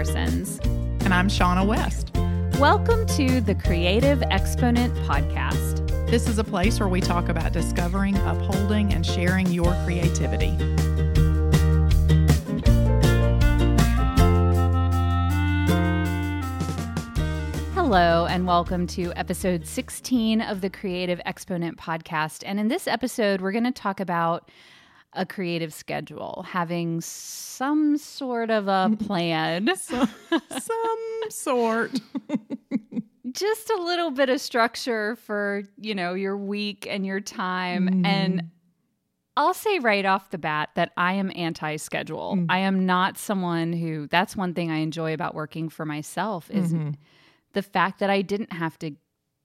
Parsons. 0.00 0.58
And 1.04 1.12
I'm 1.12 1.28
Shaunna 1.28 1.66
West. 1.66 2.10
Welcome 2.58 3.04
to 3.18 3.42
the 3.42 3.54
Creative 3.54 4.22
Exponent 4.30 4.94
Podcast. 5.06 5.86
This 6.08 6.26
is 6.26 6.38
a 6.38 6.44
place 6.44 6.80
where 6.80 6.88
we 6.88 7.02
talk 7.02 7.28
about 7.28 7.52
discovering, 7.52 8.16
upholding, 8.16 8.94
and 8.94 9.04
sharing 9.04 9.48
your 9.48 9.74
creativity. 9.84 10.56
Hello, 17.74 18.24
and 18.24 18.46
welcome 18.46 18.86
to 18.86 19.12
episode 19.16 19.66
16 19.66 20.40
of 20.40 20.62
the 20.62 20.70
Creative 20.70 21.20
Exponent 21.26 21.76
podcast. 21.76 22.42
And 22.46 22.58
in 22.58 22.68
this 22.68 22.88
episode, 22.88 23.42
we're 23.42 23.52
going 23.52 23.64
to 23.64 23.70
talk 23.70 24.00
about 24.00 24.48
a 25.12 25.26
creative 25.26 25.72
schedule, 25.72 26.44
having 26.48 27.00
some 27.00 27.96
sort 27.96 28.50
of 28.50 28.68
a 28.68 28.96
plan, 29.04 29.68
some 29.76 31.20
sort. 31.28 32.00
Just 33.32 33.70
a 33.70 33.82
little 33.82 34.10
bit 34.10 34.28
of 34.28 34.40
structure 34.40 35.16
for, 35.16 35.62
you 35.76 35.94
know, 35.94 36.14
your 36.14 36.36
week 36.36 36.86
and 36.88 37.06
your 37.06 37.20
time. 37.20 37.88
Mm. 37.88 38.06
And 38.06 38.50
I'll 39.36 39.54
say 39.54 39.78
right 39.78 40.04
off 40.04 40.30
the 40.30 40.38
bat 40.38 40.70
that 40.74 40.90
I 40.96 41.12
am 41.14 41.30
anti 41.36 41.76
schedule. 41.76 42.36
Mm. 42.36 42.46
I 42.48 42.58
am 42.58 42.86
not 42.86 43.18
someone 43.18 43.72
who, 43.72 44.08
that's 44.08 44.36
one 44.36 44.54
thing 44.54 44.70
I 44.70 44.78
enjoy 44.78 45.14
about 45.14 45.34
working 45.34 45.68
for 45.68 45.84
myself 45.84 46.50
is. 46.50 46.72
Mm-hmm 46.72 46.90
the 47.52 47.62
fact 47.62 47.98
that 48.00 48.10
I 48.10 48.22
didn't 48.22 48.52
have 48.52 48.78
to, 48.80 48.92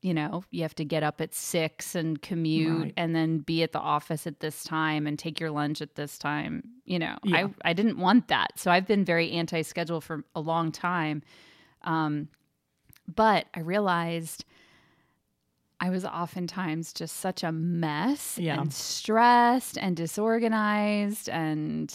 you 0.05 0.13
know, 0.13 0.43
you 0.51 0.61
have 0.61 0.75
to 0.75 0.85
get 0.85 1.01
up 1.01 1.19
at 1.19 1.33
six 1.33 1.95
and 1.95 2.21
commute 2.21 2.79
right. 2.79 2.93
and 2.95 3.15
then 3.15 3.39
be 3.39 3.63
at 3.63 3.71
the 3.71 3.79
office 3.79 4.27
at 4.27 4.39
this 4.39 4.63
time 4.63 5.07
and 5.07 5.17
take 5.17 5.39
your 5.39 5.49
lunch 5.49 5.81
at 5.81 5.95
this 5.95 6.19
time. 6.19 6.63
You 6.85 6.99
know, 6.99 7.17
yeah. 7.23 7.47
I, 7.63 7.69
I 7.71 7.73
didn't 7.73 7.97
want 7.97 8.27
that. 8.27 8.51
So 8.55 8.69
I've 8.69 8.85
been 8.85 9.03
very 9.03 9.31
anti 9.31 9.63
schedule 9.63 10.01
for 10.01 10.23
a 10.35 10.39
long 10.39 10.71
time. 10.71 11.23
Um, 11.85 12.27
but 13.15 13.47
I 13.55 13.61
realized 13.61 14.45
I 15.79 15.89
was 15.89 16.05
oftentimes 16.05 16.93
just 16.93 17.17
such 17.17 17.41
a 17.41 17.51
mess 17.51 18.37
yeah. 18.37 18.61
and 18.61 18.71
stressed 18.71 19.75
and 19.75 19.97
disorganized 19.97 21.29
and 21.29 21.91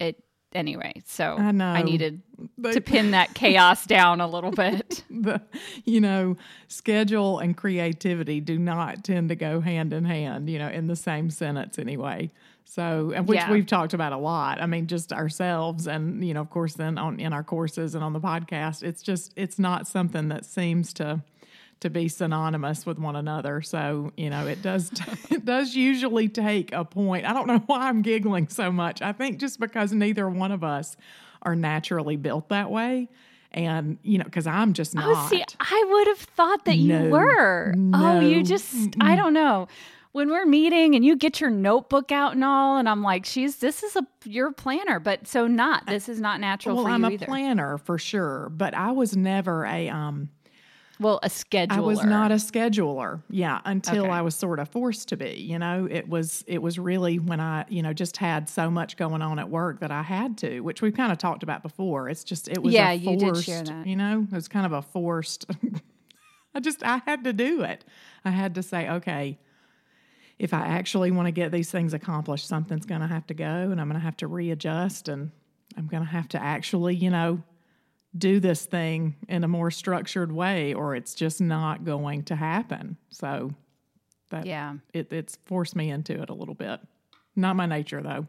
it 0.00 0.24
anyway, 0.56 1.02
so 1.06 1.36
I, 1.36 1.52
know. 1.52 1.66
I 1.66 1.82
needed 1.82 2.22
they, 2.58 2.72
to 2.72 2.80
pin 2.80 3.12
that 3.12 3.34
chaos 3.34 3.86
down 3.86 4.20
a 4.20 4.26
little 4.26 4.50
bit. 4.50 5.04
The, 5.18 5.40
you 5.84 6.00
know, 6.00 6.36
schedule 6.68 7.38
and 7.38 7.56
creativity 7.56 8.40
do 8.40 8.58
not 8.58 9.02
tend 9.02 9.30
to 9.30 9.34
go 9.34 9.60
hand 9.60 9.94
in 9.94 10.04
hand, 10.04 10.50
you 10.50 10.58
know, 10.58 10.68
in 10.68 10.88
the 10.88 10.96
same 10.96 11.30
sentence 11.30 11.78
anyway. 11.78 12.30
So, 12.64 13.12
and 13.14 13.26
which 13.26 13.38
yeah. 13.38 13.50
we've 13.50 13.66
talked 13.66 13.94
about 13.94 14.12
a 14.12 14.18
lot. 14.18 14.60
I 14.60 14.66
mean, 14.66 14.88
just 14.88 15.12
ourselves 15.12 15.86
and, 15.86 16.22
you 16.26 16.34
know, 16.34 16.42
of 16.42 16.50
course, 16.50 16.74
then 16.74 16.98
on 16.98 17.18
in 17.18 17.32
our 17.32 17.42
courses 17.42 17.94
and 17.94 18.04
on 18.04 18.12
the 18.12 18.20
podcast, 18.20 18.82
it's 18.82 19.02
just, 19.02 19.32
it's 19.36 19.58
not 19.58 19.88
something 19.88 20.28
that 20.28 20.44
seems 20.44 20.92
to, 20.94 21.22
to 21.80 21.90
be 21.90 22.08
synonymous 22.08 22.86
with 22.86 22.98
one 22.98 23.16
another. 23.16 23.62
So, 23.62 24.12
you 24.16 24.30
know, 24.30 24.46
it 24.46 24.62
does 24.62 24.90
it 25.30 25.44
does 25.44 25.74
usually 25.74 26.28
take 26.28 26.72
a 26.72 26.84
point. 26.84 27.26
I 27.26 27.32
don't 27.32 27.46
know 27.46 27.62
why 27.66 27.88
I'm 27.88 28.02
giggling 28.02 28.48
so 28.48 28.72
much. 28.72 29.02
I 29.02 29.12
think 29.12 29.38
just 29.38 29.60
because 29.60 29.92
neither 29.92 30.28
one 30.28 30.52
of 30.52 30.64
us 30.64 30.96
are 31.42 31.54
naturally 31.54 32.16
built 32.16 32.48
that 32.48 32.70
way. 32.70 33.08
And, 33.52 33.98
you 34.02 34.18
know, 34.18 34.24
because 34.24 34.46
I'm 34.46 34.74
just 34.74 34.94
not. 34.94 35.04
Oh, 35.06 35.28
see, 35.28 35.42
I 35.58 35.84
would 35.88 36.08
have 36.08 36.18
thought 36.18 36.64
that 36.66 36.76
no, 36.76 37.04
you 37.04 37.10
were. 37.10 37.72
No. 37.74 38.18
Oh, 38.18 38.20
you 38.20 38.42
just—I 38.42 39.16
don't 39.16 39.32
know 39.32 39.68
when 40.16 40.30
we're 40.30 40.46
meeting 40.46 40.94
and 40.94 41.04
you 41.04 41.14
get 41.14 41.42
your 41.42 41.50
notebook 41.50 42.10
out 42.10 42.32
and 42.32 42.42
all, 42.42 42.78
and 42.78 42.88
I'm 42.88 43.02
like, 43.02 43.26
she's 43.26 43.56
this 43.56 43.82
is 43.82 43.96
a 43.96 44.06
your 44.24 44.50
planner, 44.50 44.98
but 44.98 45.28
so 45.28 45.46
not. 45.46 45.86
This 45.86 46.08
is 46.08 46.22
not 46.22 46.40
natural. 46.40 46.76
Well, 46.76 46.86
I'm 46.86 47.04
a 47.04 47.10
either. 47.10 47.26
planner 47.26 47.76
for 47.76 47.98
sure, 47.98 48.48
but 48.50 48.72
I 48.72 48.92
was 48.92 49.14
never 49.14 49.66
a 49.66 49.90
um 49.90 50.30
well, 50.98 51.20
a 51.22 51.28
scheduler. 51.28 51.72
I 51.72 51.80
was 51.80 52.02
not 52.02 52.32
a 52.32 52.36
scheduler. 52.36 53.22
Yeah, 53.28 53.60
until 53.64 54.04
okay. 54.04 54.12
I 54.12 54.22
was 54.22 54.34
sort 54.34 54.58
of 54.58 54.68
forced 54.68 55.08
to 55.08 55.16
be. 55.16 55.34
You 55.34 55.58
know, 55.58 55.86
it 55.90 56.08
was 56.08 56.44
it 56.46 56.62
was 56.62 56.78
really 56.78 57.18
when 57.18 57.40
I, 57.40 57.66
you 57.68 57.82
know, 57.82 57.92
just 57.92 58.16
had 58.16 58.48
so 58.48 58.70
much 58.70 58.96
going 58.96 59.22
on 59.22 59.38
at 59.38 59.50
work 59.50 59.80
that 59.80 59.90
I 59.90 60.02
had 60.02 60.38
to, 60.38 60.60
which 60.60 60.80
we've 60.80 60.94
kind 60.94 61.12
of 61.12 61.18
talked 61.18 61.42
about 61.42 61.62
before. 61.62 62.08
It's 62.08 62.24
just 62.24 62.48
it 62.48 62.62
was 62.62 62.72
yeah, 62.72 62.92
a 62.92 62.98
forced, 62.98 63.20
you 63.20 63.32
did 63.32 63.44
share 63.44 63.62
that. 63.62 63.86
You 63.86 63.96
know, 63.96 64.26
it 64.30 64.34
was 64.34 64.48
kind 64.48 64.64
of 64.64 64.72
a 64.72 64.82
forced. 64.82 65.46
I 66.54 66.60
just 66.60 66.82
I 66.82 67.02
had 67.04 67.24
to 67.24 67.32
do 67.32 67.62
it. 67.62 67.84
I 68.24 68.30
had 68.30 68.54
to 68.54 68.62
say, 68.62 68.88
okay, 68.88 69.38
if 70.38 70.54
I 70.54 70.66
actually 70.66 71.10
want 71.10 71.26
to 71.26 71.32
get 71.32 71.52
these 71.52 71.70
things 71.70 71.92
accomplished, 71.92 72.46
something's 72.46 72.86
going 72.86 73.02
to 73.02 73.06
have 73.06 73.26
to 73.26 73.34
go, 73.34 73.44
and 73.44 73.80
I'm 73.80 73.88
going 73.88 74.00
to 74.00 74.04
have 74.04 74.16
to 74.18 74.26
readjust, 74.26 75.08
and 75.08 75.30
I'm 75.76 75.86
going 75.86 76.02
to 76.02 76.08
have 76.08 76.28
to 76.28 76.42
actually, 76.42 76.94
you 76.94 77.10
know, 77.10 77.42
do 78.18 78.40
this 78.40 78.64
thing 78.64 79.16
in 79.28 79.44
a 79.44 79.48
more 79.48 79.70
structured 79.70 80.32
way 80.32 80.74
or 80.74 80.94
it's 80.94 81.14
just 81.14 81.40
not 81.40 81.84
going 81.84 82.22
to 82.24 82.36
happen. 82.36 82.96
So 83.10 83.52
that 84.30 84.46
yeah. 84.46 84.74
it, 84.92 85.12
it's 85.12 85.38
forced 85.44 85.76
me 85.76 85.90
into 85.90 86.20
it 86.20 86.30
a 86.30 86.34
little 86.34 86.54
bit. 86.54 86.80
Not 87.34 87.56
my 87.56 87.66
nature 87.66 88.02
though. 88.02 88.26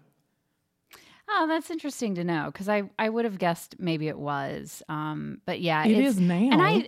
Oh, 1.29 1.45
that's 1.47 1.69
interesting 1.69 2.15
to 2.15 2.23
know 2.23 2.49
because 2.51 2.69
I, 2.69 2.83
I 2.97 3.09
would 3.09 3.25
have 3.25 3.37
guessed 3.37 3.75
maybe 3.79 4.07
it 4.07 4.17
was. 4.17 4.81
Um, 4.87 5.41
but 5.45 5.59
yeah, 5.59 5.85
it 5.85 5.97
is 5.97 6.19
now. 6.19 6.49
And 6.51 6.61
I, 6.61 6.87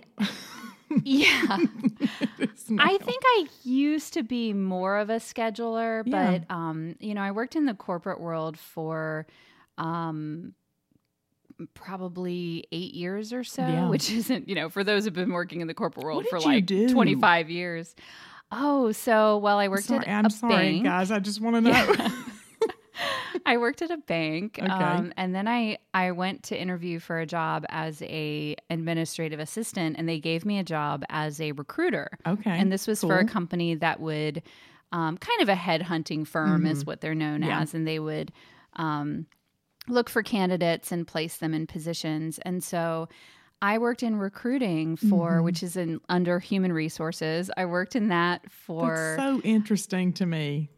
yeah, 1.04 1.58
I 2.78 2.98
think 2.98 3.22
I 3.24 3.46
used 3.62 4.14
to 4.14 4.22
be 4.22 4.52
more 4.52 4.96
of 4.98 5.10
a 5.10 5.16
scheduler, 5.16 6.02
yeah. 6.06 6.38
but 6.38 6.54
um, 6.54 6.96
you 7.00 7.14
know, 7.14 7.20
I 7.20 7.32
worked 7.32 7.54
in 7.54 7.66
the 7.66 7.74
corporate 7.74 8.20
world 8.20 8.58
for 8.58 9.26
um 9.78 10.54
probably 11.74 12.64
eight 12.72 12.94
years 12.94 13.32
or 13.32 13.44
so, 13.44 13.62
yeah. 13.62 13.88
which 13.88 14.10
isn't, 14.12 14.48
you 14.48 14.54
know, 14.54 14.68
for 14.68 14.84
those 14.84 15.04
who've 15.04 15.12
been 15.12 15.32
working 15.32 15.60
in 15.60 15.66
the 15.66 15.74
corporate 15.74 16.04
world 16.04 16.26
for 16.28 16.40
like 16.40 16.66
do? 16.66 16.88
25 16.88 17.50
years. 17.50 17.94
Oh, 18.52 18.92
so 18.92 19.38
well, 19.38 19.58
I 19.58 19.68
worked 19.68 19.84
sorry, 19.84 20.06
at 20.06 20.18
I'm 20.18 20.26
a 20.26 20.30
sorry, 20.30 20.54
bank. 20.54 20.84
guys. 20.84 21.10
I 21.10 21.20
just 21.20 21.40
want 21.40 21.56
to 21.56 21.60
know. 21.60 21.70
Yeah. 21.70 22.10
I 23.46 23.56
worked 23.56 23.82
at 23.82 23.90
a 23.90 23.96
bank, 23.96 24.58
okay. 24.60 24.70
um, 24.70 25.12
and 25.16 25.34
then 25.34 25.48
I 25.48 25.78
I 25.94 26.10
went 26.12 26.42
to 26.44 26.60
interview 26.60 26.98
for 26.98 27.18
a 27.20 27.26
job 27.26 27.64
as 27.68 28.02
a 28.02 28.56
administrative 28.68 29.40
assistant, 29.40 29.96
and 29.98 30.08
they 30.08 30.18
gave 30.18 30.44
me 30.44 30.58
a 30.58 30.64
job 30.64 31.04
as 31.08 31.40
a 31.40 31.52
recruiter. 31.52 32.10
Okay, 32.26 32.50
and 32.50 32.72
this 32.72 32.86
was 32.86 33.00
cool. 33.00 33.10
for 33.10 33.18
a 33.18 33.24
company 33.24 33.74
that 33.76 34.00
would 34.00 34.42
um, 34.92 35.16
kind 35.16 35.40
of 35.42 35.48
a 35.48 35.54
head 35.54 35.82
hunting 35.82 36.24
firm, 36.24 36.62
mm-hmm. 36.62 36.72
is 36.72 36.84
what 36.84 37.00
they're 37.00 37.14
known 37.14 37.42
yeah. 37.42 37.60
as, 37.60 37.74
and 37.74 37.86
they 37.86 37.98
would 37.98 38.32
um, 38.76 39.26
look 39.90 40.08
for 40.08 40.22
candidates 40.22 40.92
and 40.92 41.06
place 41.06 41.36
them 41.38 41.54
in 41.54 41.66
positions. 41.66 42.38
And 42.42 42.62
so 42.62 43.08
I 43.62 43.78
worked 43.78 44.02
in 44.02 44.16
recruiting 44.16 44.96
for, 44.96 45.32
mm-hmm. 45.32 45.44
which 45.44 45.62
is 45.62 45.76
in 45.76 46.00
under 46.08 46.38
human 46.38 46.72
resources. 46.72 47.50
I 47.56 47.66
worked 47.66 47.94
in 47.94 48.08
that 48.08 48.50
for. 48.50 49.16
That's 49.16 49.22
so 49.22 49.40
interesting 49.42 50.12
to 50.14 50.26
me. 50.26 50.70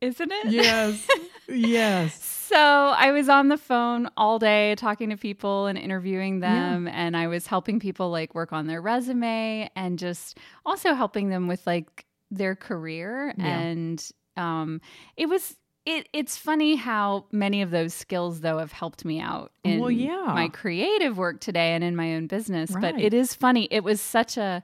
Isn't 0.00 0.32
it? 0.32 0.50
Yes. 0.50 1.06
yes. 1.48 2.24
So 2.24 2.56
I 2.56 3.12
was 3.12 3.28
on 3.28 3.48
the 3.48 3.56
phone 3.56 4.08
all 4.16 4.40
day 4.40 4.74
talking 4.74 5.10
to 5.10 5.16
people 5.16 5.66
and 5.66 5.78
interviewing 5.78 6.40
them. 6.40 6.86
Yeah. 6.86 6.92
And 6.92 7.16
I 7.16 7.28
was 7.28 7.46
helping 7.46 7.78
people 7.78 8.10
like 8.10 8.34
work 8.34 8.52
on 8.52 8.66
their 8.66 8.82
resume 8.82 9.70
and 9.76 9.98
just 9.98 10.38
also 10.66 10.94
helping 10.94 11.28
them 11.28 11.46
with 11.46 11.64
like 11.66 12.04
their 12.32 12.56
career. 12.56 13.32
Yeah. 13.38 13.46
And 13.46 14.10
um, 14.36 14.80
it 15.16 15.28
was 15.28 15.54
it, 15.84 16.08
it's 16.12 16.36
funny 16.36 16.76
how 16.76 17.24
many 17.32 17.62
of 17.62 17.70
those 17.70 17.92
skills 17.92 18.40
though 18.40 18.58
have 18.58 18.72
helped 18.72 19.04
me 19.04 19.20
out 19.20 19.52
in 19.64 19.80
well, 19.80 19.90
yeah. 19.90 20.32
my 20.34 20.48
creative 20.48 21.18
work 21.18 21.40
today 21.40 21.72
and 21.72 21.82
in 21.82 21.96
my 21.96 22.14
own 22.14 22.26
business 22.26 22.70
right. 22.70 22.80
but 22.80 23.00
it 23.00 23.12
is 23.12 23.34
funny 23.34 23.66
it 23.70 23.82
was 23.82 24.00
such 24.00 24.36
a 24.36 24.62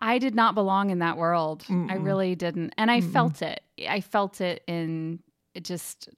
i 0.00 0.18
did 0.18 0.34
not 0.34 0.54
belong 0.54 0.90
in 0.90 1.00
that 1.00 1.16
world 1.16 1.64
Mm-mm. 1.64 1.90
i 1.90 1.96
really 1.96 2.34
didn't 2.34 2.72
and 2.78 2.90
i 2.90 3.00
Mm-mm. 3.00 3.12
felt 3.12 3.42
it 3.42 3.60
i 3.88 4.00
felt 4.00 4.40
it 4.40 4.62
in 4.66 5.20
it 5.54 5.64
just 5.64 6.08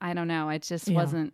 i 0.00 0.14
don't 0.14 0.28
know 0.28 0.48
it 0.48 0.62
just 0.62 0.88
yeah. 0.88 0.94
wasn't 0.94 1.32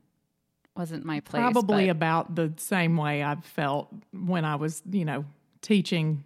wasn't 0.77 1.05
my 1.05 1.21
place 1.21 1.41
probably 1.41 1.87
but. 1.87 1.91
about 1.91 2.35
the 2.35 2.53
same 2.57 2.97
way 2.97 3.23
i've 3.23 3.45
felt 3.45 3.89
when 4.13 4.45
i 4.45 4.57
was 4.57 4.83
you 4.91 5.05
know 5.05 5.25
teaching 5.63 6.25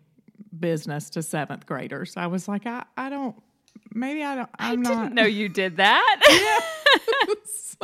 business 0.59 1.11
to 1.11 1.23
seventh 1.23 1.67
graders 1.67 2.15
i 2.17 2.27
was 2.27 2.49
like 2.49 2.67
i, 2.67 2.85
I 2.97 3.11
don't 3.11 3.37
maybe 3.95 4.23
I 4.23 4.35
don't. 4.35 4.51
I'm 4.59 4.81
I 4.81 4.83
did 4.83 4.83
not 4.83 5.13
know 5.15 5.25
you 5.25 5.49
did 5.49 5.79
that. 5.79 6.21
yes. 7.29 7.77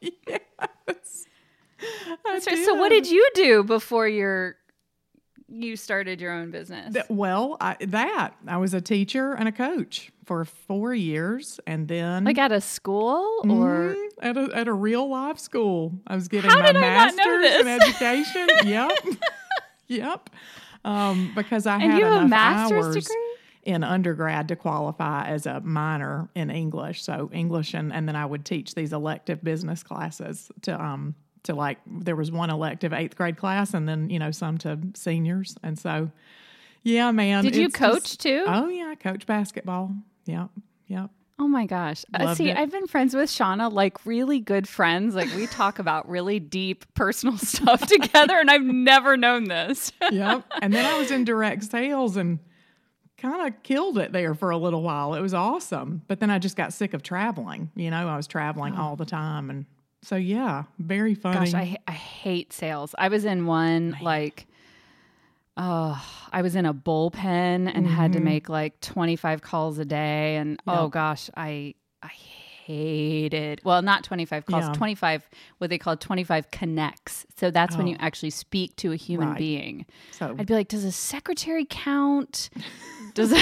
yes. 0.00 1.26
That's 2.24 2.46
right. 2.46 2.64
So, 2.64 2.74
what 2.74 2.88
did 2.90 3.08
you 3.08 3.28
do 3.34 3.62
before 3.62 4.08
your 4.08 4.56
you 5.48 5.76
started 5.76 6.20
your 6.20 6.32
own 6.32 6.50
business? 6.50 6.96
well, 7.08 7.56
I, 7.60 7.76
that 7.80 8.34
I 8.46 8.56
was 8.56 8.74
a 8.74 8.80
teacher 8.80 9.34
and 9.34 9.48
a 9.48 9.52
coach 9.52 10.10
for 10.24 10.44
four 10.44 10.94
years, 10.94 11.60
and 11.66 11.86
then 11.86 12.24
like 12.24 12.38
at 12.38 12.50
a 12.52 12.60
school 12.60 13.42
or 13.44 13.94
mm, 13.96 14.06
at 14.22 14.36
a 14.36 14.50
at 14.54 14.68
a 14.68 14.72
real 14.72 15.08
life 15.08 15.38
school. 15.38 15.92
I 16.06 16.14
was 16.14 16.28
getting 16.28 16.50
How 16.50 16.60
my 16.60 16.72
master's 16.72 17.60
in 17.60 17.68
education. 17.68 18.48
yep, 18.64 18.90
yep. 19.86 20.30
Um, 20.84 21.32
because 21.34 21.66
I 21.66 21.74
and 21.74 21.92
had 21.92 21.98
you 21.98 22.06
enough 22.06 22.14
have 22.14 22.24
a 22.24 22.28
master's 22.28 22.84
hours. 22.86 22.94
degree 22.94 23.25
in 23.66 23.82
undergrad 23.82 24.48
to 24.48 24.56
qualify 24.56 25.26
as 25.26 25.44
a 25.44 25.60
minor 25.60 26.28
in 26.34 26.50
English. 26.50 27.02
So 27.02 27.28
English, 27.32 27.74
and, 27.74 27.92
and 27.92 28.08
then 28.08 28.14
I 28.14 28.24
would 28.24 28.44
teach 28.44 28.74
these 28.74 28.92
elective 28.92 29.42
business 29.42 29.82
classes 29.82 30.50
to 30.62 30.80
um 30.82 31.14
to 31.42 31.54
like 31.54 31.78
there 31.86 32.16
was 32.16 32.30
one 32.30 32.50
elective 32.50 32.92
eighth 32.92 33.16
grade 33.16 33.36
class 33.36 33.74
and 33.74 33.88
then 33.88 34.10
you 34.10 34.18
know 34.18 34.30
some 34.30 34.58
to 34.58 34.78
seniors 34.94 35.56
and 35.62 35.78
so 35.78 36.10
yeah 36.82 37.12
man 37.12 37.44
did 37.44 37.54
you 37.54 37.68
coach 37.68 38.02
just, 38.02 38.20
too 38.20 38.42
oh 38.48 38.66
yeah 38.68 38.88
i 38.88 38.96
coach 38.96 39.26
basketball 39.26 39.94
yep 40.24 40.50
yep 40.88 41.08
Oh 41.38 41.48
my 41.48 41.66
gosh. 41.66 42.02
Uh, 42.14 42.34
see, 42.34 42.48
it. 42.48 42.56
I've 42.56 42.70
been 42.70 42.86
friends 42.86 43.14
with 43.14 43.28
Shaunna, 43.28 43.70
like 43.70 44.06
really 44.06 44.40
good 44.40 44.66
friends. 44.66 45.14
Like 45.14 45.28
we 45.34 45.46
talk 45.46 45.78
about 45.78 46.08
really 46.08 46.40
deep 46.40 46.86
personal 46.94 47.36
stuff 47.38 47.86
together, 47.86 48.38
and 48.38 48.50
I've 48.50 48.62
never 48.62 49.18
known 49.18 49.44
this. 49.44 49.92
yep. 50.10 50.44
And 50.62 50.72
then 50.72 50.86
I 50.86 50.98
was 50.98 51.10
in 51.10 51.24
direct 51.24 51.64
sales 51.64 52.16
and 52.16 52.38
kind 53.26 53.52
of 53.52 53.62
killed 53.62 53.98
it 53.98 54.12
there 54.12 54.34
for 54.34 54.50
a 54.50 54.56
little 54.56 54.82
while. 54.82 55.14
It 55.14 55.20
was 55.20 55.34
awesome. 55.34 56.02
But 56.06 56.20
then 56.20 56.30
I 56.30 56.38
just 56.38 56.56
got 56.56 56.72
sick 56.72 56.94
of 56.94 57.02
traveling. 57.02 57.70
You 57.74 57.90
know, 57.90 58.08
I 58.08 58.16
was 58.16 58.26
traveling 58.26 58.74
oh. 58.76 58.82
all 58.82 58.96
the 58.96 59.04
time. 59.04 59.50
And 59.50 59.66
so, 60.02 60.16
yeah, 60.16 60.64
very 60.78 61.14
funny. 61.14 61.50
Gosh, 61.50 61.54
I, 61.54 61.76
I 61.86 61.92
hate 61.92 62.52
sales. 62.52 62.94
I 62.98 63.08
was 63.08 63.24
in 63.24 63.46
one 63.46 63.90
Man. 63.90 64.02
like, 64.02 64.46
oh, 65.56 66.02
I 66.32 66.42
was 66.42 66.54
in 66.54 66.66
a 66.66 66.74
bullpen 66.74 67.16
and 67.24 67.68
mm-hmm. 67.68 67.86
had 67.86 68.12
to 68.12 68.18
mm-hmm. 68.18 68.24
make 68.24 68.48
like 68.48 68.80
25 68.80 69.42
calls 69.42 69.78
a 69.78 69.84
day. 69.84 70.36
And 70.36 70.50
yep. 70.66 70.76
oh 70.78 70.88
gosh, 70.88 71.30
I, 71.36 71.74
I 72.02 72.10
hated, 72.66 73.60
well, 73.64 73.80
not 73.80 74.02
25 74.02 74.46
calls, 74.46 74.64
yeah. 74.64 74.72
25, 74.72 75.28
what 75.58 75.70
they 75.70 75.78
call 75.78 75.96
25 75.96 76.50
connects. 76.50 77.24
So 77.36 77.50
that's 77.50 77.74
oh. 77.74 77.78
when 77.78 77.86
you 77.86 77.96
actually 78.00 78.30
speak 78.30 78.74
to 78.76 78.92
a 78.92 78.96
human 78.96 79.30
right. 79.30 79.38
being. 79.38 79.86
So 80.12 80.34
I'd 80.36 80.46
be 80.46 80.54
like, 80.54 80.68
does 80.68 80.84
a 80.84 80.92
secretary 80.92 81.66
count? 81.68 82.50
Does 83.16 83.32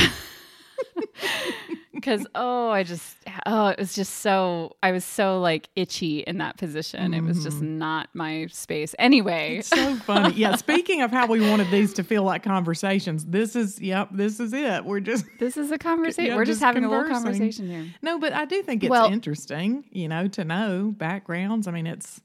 because 1.93 2.27
oh 2.35 2.71
i 2.71 2.85
just 2.85 3.17
oh 3.47 3.67
it 3.69 3.79
was 3.79 3.93
just 3.95 4.17
so 4.17 4.77
i 4.85 4.93
was 4.93 5.05
so 5.05 5.41
like 5.41 5.69
itchy 5.75 6.21
in 6.21 6.39
that 6.39 6.57
position 6.57 7.11
mm-hmm. 7.11 7.15
it 7.15 7.23
was 7.23 7.43
just 7.43 7.57
mm-hmm. 7.57 7.79
not 7.79 8.09
my 8.15 8.47
space 8.53 8.95
anyway 9.01 9.59
it's 9.59 9.69
so 9.69 9.97
funny 9.97 10.33
yeah 10.35 10.55
speaking 10.57 11.03
of 11.03 11.11
how 11.11 11.27
we 11.27 11.41
wanted 11.41 11.69
these 11.71 11.93
to 11.93 12.05
feel 12.05 12.23
like 12.23 12.45
conversations 12.45 13.25
this 13.27 13.57
is 13.57 13.81
yep 13.81 14.09
this 14.13 14.39
is 14.39 14.53
it 14.53 14.85
we're 14.85 15.01
just 15.01 15.25
this 15.41 15.57
is 15.57 15.73
a 15.73 15.79
conversation 15.79 16.31
yeah, 16.31 16.37
we're 16.37 16.45
just, 16.45 16.61
just 16.61 16.65
having 16.65 16.83
conversing. 16.85 17.11
a 17.11 17.15
little 17.15 17.23
conversation 17.23 17.69
here 17.69 17.87
no 18.01 18.19
but 18.19 18.33
i 18.33 18.45
do 18.45 18.63
think 18.63 18.85
it's 18.85 18.91
well, 18.91 19.11
interesting 19.11 19.85
you 19.91 20.09
know 20.09 20.29
to 20.29 20.45
know 20.45 20.93
backgrounds 20.97 21.67
i 21.67 21.73
mean 21.73 21.87
it's 21.87 22.21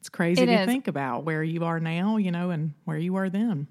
it's 0.00 0.10
crazy 0.10 0.42
it 0.42 0.46
to 0.46 0.60
is. 0.60 0.66
think 0.66 0.86
about 0.88 1.24
where 1.24 1.42
you 1.42 1.64
are 1.64 1.80
now 1.80 2.18
you 2.18 2.30
know 2.30 2.50
and 2.50 2.74
where 2.84 2.98
you 2.98 3.12
were 3.12 3.30
then 3.30 3.66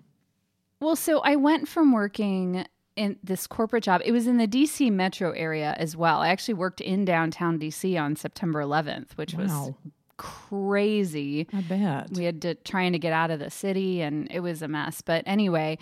well 0.80 0.96
so 0.96 1.20
i 1.20 1.36
went 1.36 1.68
from 1.68 1.92
working 1.92 2.66
in 3.00 3.18
this 3.24 3.48
corporate 3.48 3.84
job. 3.84 4.02
It 4.04 4.12
was 4.12 4.28
in 4.28 4.38
the 4.38 4.48
DC 4.48 4.92
metro 4.92 5.32
area 5.32 5.74
as 5.80 5.96
well. 5.96 6.20
I 6.20 6.28
actually 6.28 6.56
worked 6.56 6.82
in 6.82 7.06
downtown 7.06 7.58
DC 7.58 8.00
on 8.00 8.18
September 8.18 8.62
11th, 8.62 9.14
which 9.16 9.34
wow. 9.34 9.40
was 9.42 9.74
crazy. 10.18 11.48
I 11.54 11.62
bet. 11.62 12.12
We 12.12 12.26
had 12.26 12.42
to 12.42 12.56
trying 12.56 12.92
to 12.92 13.00
get 13.00 13.14
out 13.14 13.32
of 13.32 13.40
the 13.40 13.50
city 13.50 14.02
and 14.02 14.28
it 14.30 14.42
was 14.42 14.62
a 14.62 14.68
mess. 14.68 15.02
But 15.02 15.24
anyway, 15.26 15.78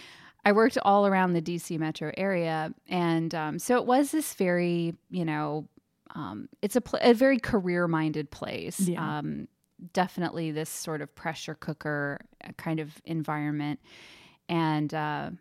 I 0.46 0.52
worked 0.52 0.78
all 0.84 1.08
around 1.08 1.34
the 1.34 1.42
DC 1.42 1.80
metro 1.80 2.12
area. 2.16 2.72
And 2.88 3.34
um, 3.34 3.58
so 3.58 3.78
it 3.78 3.88
was 3.88 4.12
this 4.12 4.36
very, 4.36 4.94
you 5.10 5.26
know, 5.26 5.68
um, 6.14 6.48
it's 6.62 6.76
a, 6.76 6.82
pl- 6.82 7.00
a 7.02 7.16
very 7.16 7.40
career 7.40 7.88
minded 7.88 8.30
place. 8.30 8.80
Yeah. 8.80 9.18
Um, 9.18 9.48
definitely 9.92 10.52
this 10.52 10.70
sort 10.70 11.02
of 11.02 11.14
pressure 11.16 11.56
cooker 11.56 12.20
kind 12.58 12.80
of 12.80 13.02
environment. 13.06 13.80
And 14.48 14.94
uh, 14.94 15.32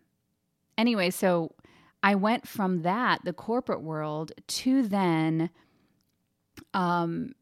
anyway, 0.78 1.10
so 1.10 1.52
I 2.02 2.14
went 2.14 2.46
from 2.46 2.82
that, 2.82 3.24
the 3.24 3.32
corporate 3.32 3.82
world, 3.82 4.32
to 4.46 4.82
then 4.82 5.50
um, 6.74 7.34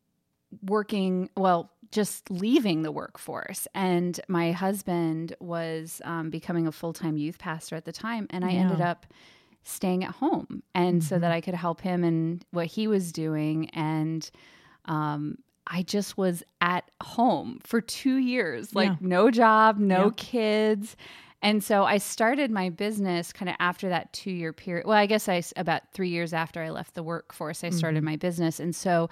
working, 0.63 1.31
well, 1.37 1.71
just 1.91 2.31
leaving 2.31 2.83
the 2.83 2.93
workforce. 2.93 3.69
And 3.75 4.19
my 4.29 4.53
husband 4.53 5.35
was 5.39 6.01
um, 6.05 6.31
becoming 6.31 6.67
a 6.67 6.73
full 6.73 6.93
time 6.93 7.17
youth 7.17 7.39
pastor 7.39 7.77
at 7.77 7.85
the 7.85 7.93
time. 7.93 8.27
And 8.31 8.45
I 8.45 8.51
yeah. 8.51 8.61
ended 8.61 8.81
up 8.81 9.07
staying 9.63 10.05
at 10.05 10.11
home. 10.11 10.63
And 10.75 11.01
mm-hmm. 11.01 11.09
so 11.09 11.19
that 11.19 11.27
mm-hmm. 11.27 11.37
I 11.37 11.41
could 11.41 11.55
help 11.55 11.81
him 11.81 12.05
in 12.05 12.43
what 12.51 12.67
he 12.67 12.87
was 12.87 13.13
doing. 13.13 13.71
And 13.71 14.29
um, 14.87 15.39
I 15.67 15.83
just 15.83 16.19
was 16.19 16.43
at 16.61 16.91
home 17.03 17.61
for 17.65 17.81
two 17.81 18.17
years, 18.17 18.75
like 18.75 18.91
yeah. 18.91 18.97
no 19.01 19.31
job, 19.31 19.79
no 19.79 20.07
yeah. 20.07 20.11
kids. 20.17 20.97
And 21.45 21.63
so 21.63 21.85
I 21.85 21.99
started 21.99 22.51
my 22.51 22.71
business 22.71 23.33
kind 23.33 23.49
of 23.49 23.57
after 23.61 23.91
that 23.91 24.13
two 24.13 24.31
year 24.31 24.53
period. 24.53 24.87
Well, 24.87 24.97
I 24.97 25.07
guess 25.07 25.29
I 25.29 25.43
about 25.57 25.83
three 25.93 26.09
years 26.09 26.33
after 26.33 26.63
I 26.63 26.71
left 26.71 26.95
the 26.95 27.03
workforce, 27.03 27.63
I 27.63 27.71
started 27.71 27.99
mm-hmm. 27.99 28.07
my 28.07 28.17
business. 28.17 28.59
And 28.59 28.75
so 28.75 29.11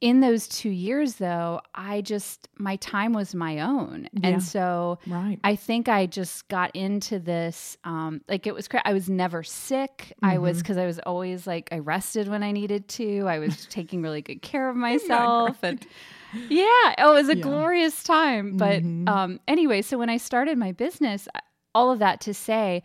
in 0.00 0.20
those 0.20 0.48
two 0.48 0.70
years 0.70 1.16
though 1.16 1.60
i 1.74 2.00
just 2.00 2.48
my 2.56 2.76
time 2.76 3.12
was 3.12 3.34
my 3.34 3.60
own 3.60 4.08
yeah. 4.14 4.30
and 4.30 4.42
so 4.42 4.98
right. 5.06 5.38
i 5.44 5.54
think 5.54 5.88
i 5.88 6.06
just 6.06 6.48
got 6.48 6.74
into 6.74 7.18
this 7.18 7.76
um 7.84 8.22
like 8.26 8.46
it 8.46 8.54
was 8.54 8.66
cra- 8.66 8.82
i 8.86 8.94
was 8.94 9.10
never 9.10 9.42
sick 9.42 10.14
mm-hmm. 10.16 10.24
i 10.24 10.38
was 10.38 10.58
because 10.58 10.76
mm-hmm. 10.76 10.84
i 10.84 10.86
was 10.86 10.98
always 11.00 11.46
like 11.46 11.68
i 11.70 11.78
rested 11.78 12.28
when 12.28 12.42
i 12.42 12.50
needed 12.50 12.88
to 12.88 13.26
i 13.28 13.38
was 13.38 13.66
taking 13.70 14.00
really 14.00 14.22
good 14.22 14.40
care 14.40 14.70
of 14.70 14.76
myself 14.76 15.58
and 15.62 15.86
yeah 16.48 16.64
oh, 16.98 17.10
it 17.10 17.14
was 17.14 17.28
a 17.28 17.36
yeah. 17.36 17.42
glorious 17.42 18.02
time 18.02 18.56
but 18.56 18.82
mm-hmm. 18.82 19.06
um 19.06 19.38
anyway 19.46 19.82
so 19.82 19.98
when 19.98 20.08
i 20.08 20.16
started 20.16 20.56
my 20.56 20.72
business 20.72 21.28
all 21.74 21.90
of 21.90 21.98
that 22.00 22.20
to 22.22 22.34
say, 22.34 22.82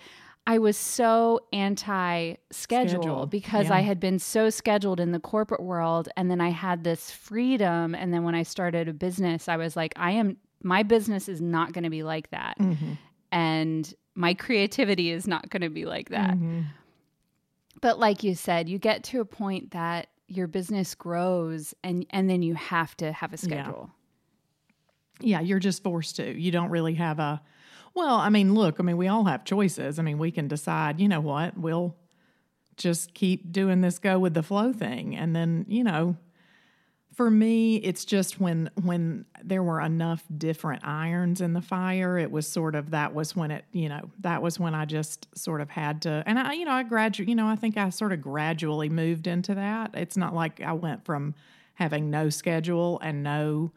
I 0.47 0.59
was 0.59 0.77
so 0.77 1.39
anti 1.51 2.35
schedule 2.51 3.25
because 3.25 3.67
yeah. 3.67 3.75
I 3.75 3.79
had 3.81 3.99
been 3.99 4.19
so 4.19 4.49
scheduled 4.49 4.99
in 4.99 5.11
the 5.11 5.19
corporate 5.19 5.63
world. 5.63 6.07
And 6.15 6.29
then 6.29 6.39
I 6.39 6.49
had 6.49 6.83
this 6.83 7.09
freedom. 7.09 7.95
And 7.95 8.13
then 8.13 8.23
when 8.23 8.35
I 8.35 8.43
started 8.43 8.87
a 8.87 8.93
business, 8.93 9.49
I 9.49 9.57
was 9.57 9.75
like, 9.75 9.93
I 9.95 10.11
am, 10.11 10.37
my 10.61 10.83
business 10.83 11.27
is 11.27 11.41
not 11.41 11.73
going 11.73 11.83
to 11.83 11.89
be 11.89 12.03
like 12.03 12.29
that. 12.29 12.59
Mm-hmm. 12.59 12.93
And 13.31 13.93
my 14.13 14.33
creativity 14.35 15.09
is 15.09 15.27
not 15.27 15.49
going 15.49 15.61
to 15.61 15.69
be 15.69 15.85
like 15.85 16.09
that. 16.09 16.35
Mm-hmm. 16.35 16.61
But 17.81 17.99
like 17.99 18.23
you 18.23 18.35
said, 18.35 18.69
you 18.69 18.77
get 18.77 19.03
to 19.05 19.21
a 19.21 19.25
point 19.25 19.71
that 19.71 20.07
your 20.27 20.47
business 20.47 20.95
grows 20.95 21.73
and, 21.83 22.05
and 22.11 22.29
then 22.29 22.41
you 22.41 22.53
have 22.55 22.95
to 22.97 23.11
have 23.11 23.33
a 23.33 23.37
schedule. 23.37 23.89
Yeah. 25.19 25.39
yeah, 25.39 25.45
you're 25.45 25.59
just 25.59 25.83
forced 25.83 26.15
to. 26.17 26.39
You 26.39 26.51
don't 26.51 26.69
really 26.69 26.95
have 26.95 27.19
a, 27.19 27.41
well, 27.95 28.15
I 28.15 28.29
mean, 28.29 28.53
look, 28.53 28.75
I 28.79 28.83
mean, 28.83 28.97
we 28.97 29.07
all 29.07 29.23
have 29.23 29.45
choices. 29.45 29.97
I 29.97 30.03
mean, 30.03 30.17
we 30.17 30.29
can 30.29 30.47
decide, 30.47 30.99
you 30.99 31.07
know 31.07 31.21
what, 31.21 31.57
we'll 31.57 31.95
just 32.77 33.13
keep 33.13 33.51
doing 33.51 33.79
this 33.81 33.97
go 33.99 34.19
with 34.19 34.33
the 34.33 34.43
flow 34.43 34.73
thing. 34.73 35.15
And 35.15 35.33
then, 35.33 35.65
you 35.69 35.83
know, 35.83 36.17
for 37.13 37.31
me, 37.31 37.77
it's 37.77 38.03
just 38.03 38.41
when 38.41 38.69
when 38.81 39.23
there 39.41 39.63
were 39.63 39.79
enough 39.79 40.23
different 40.37 40.85
irons 40.85 41.39
in 41.39 41.53
the 41.53 41.61
fire, 41.61 42.17
it 42.17 42.29
was 42.29 42.45
sort 42.45 42.75
of 42.75 42.91
that 42.91 43.15
was 43.15 43.33
when 43.33 43.51
it, 43.51 43.63
you 43.71 43.87
know, 43.87 44.11
that 44.19 44.41
was 44.41 44.59
when 44.59 44.75
I 44.75 44.83
just 44.83 45.29
sort 45.37 45.61
of 45.61 45.69
had 45.69 46.01
to 46.01 46.21
and 46.25 46.37
I, 46.37 46.51
you 46.51 46.65
know, 46.65 46.73
I 46.73 46.83
gradually, 46.83 47.29
you 47.29 47.35
know, 47.35 47.47
I 47.47 47.55
think 47.55 47.77
I 47.77 47.89
sort 47.89 48.11
of 48.11 48.21
gradually 48.21 48.89
moved 48.89 49.27
into 49.27 49.55
that. 49.55 49.91
It's 49.93 50.17
not 50.17 50.35
like 50.35 50.59
I 50.59 50.73
went 50.73 51.05
from 51.05 51.35
having 51.75 52.09
no 52.09 52.29
schedule 52.29 52.99
and 53.01 53.23
no 53.23 53.71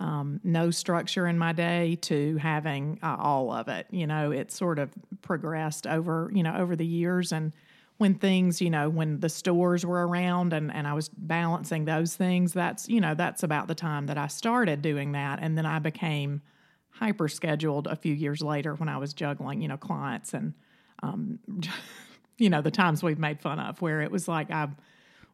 um, 0.00 0.40
no 0.42 0.70
structure 0.70 1.26
in 1.26 1.38
my 1.38 1.52
day 1.52 1.96
to 2.02 2.36
having 2.38 2.98
uh, 3.02 3.16
all 3.18 3.52
of 3.52 3.68
it. 3.68 3.86
You 3.90 4.06
know, 4.06 4.30
it 4.30 4.50
sort 4.50 4.78
of 4.78 4.90
progressed 5.20 5.86
over, 5.86 6.30
you 6.34 6.42
know, 6.42 6.56
over 6.56 6.74
the 6.74 6.86
years. 6.86 7.32
And 7.32 7.52
when 7.98 8.14
things, 8.14 8.62
you 8.62 8.70
know, 8.70 8.88
when 8.88 9.20
the 9.20 9.28
stores 9.28 9.84
were 9.84 10.06
around 10.06 10.54
and, 10.54 10.72
and 10.72 10.88
I 10.88 10.94
was 10.94 11.10
balancing 11.10 11.84
those 11.84 12.16
things, 12.16 12.54
that's, 12.54 12.88
you 12.88 13.00
know, 13.00 13.14
that's 13.14 13.42
about 13.42 13.68
the 13.68 13.74
time 13.74 14.06
that 14.06 14.16
I 14.16 14.26
started 14.28 14.80
doing 14.80 15.12
that. 15.12 15.38
And 15.42 15.56
then 15.56 15.66
I 15.66 15.78
became 15.78 16.40
hyper 16.88 17.28
scheduled 17.28 17.86
a 17.86 17.94
few 17.94 18.14
years 18.14 18.40
later 18.40 18.74
when 18.74 18.88
I 18.88 18.96
was 18.96 19.12
juggling, 19.12 19.60
you 19.60 19.68
know, 19.68 19.76
clients 19.76 20.32
and, 20.32 20.54
um, 21.02 21.38
you 22.38 22.48
know, 22.48 22.62
the 22.62 22.70
times 22.70 23.02
we've 23.02 23.18
made 23.18 23.38
fun 23.38 23.60
of 23.60 23.82
where 23.82 24.00
it 24.00 24.10
was 24.10 24.26
like 24.26 24.50
I 24.50 24.68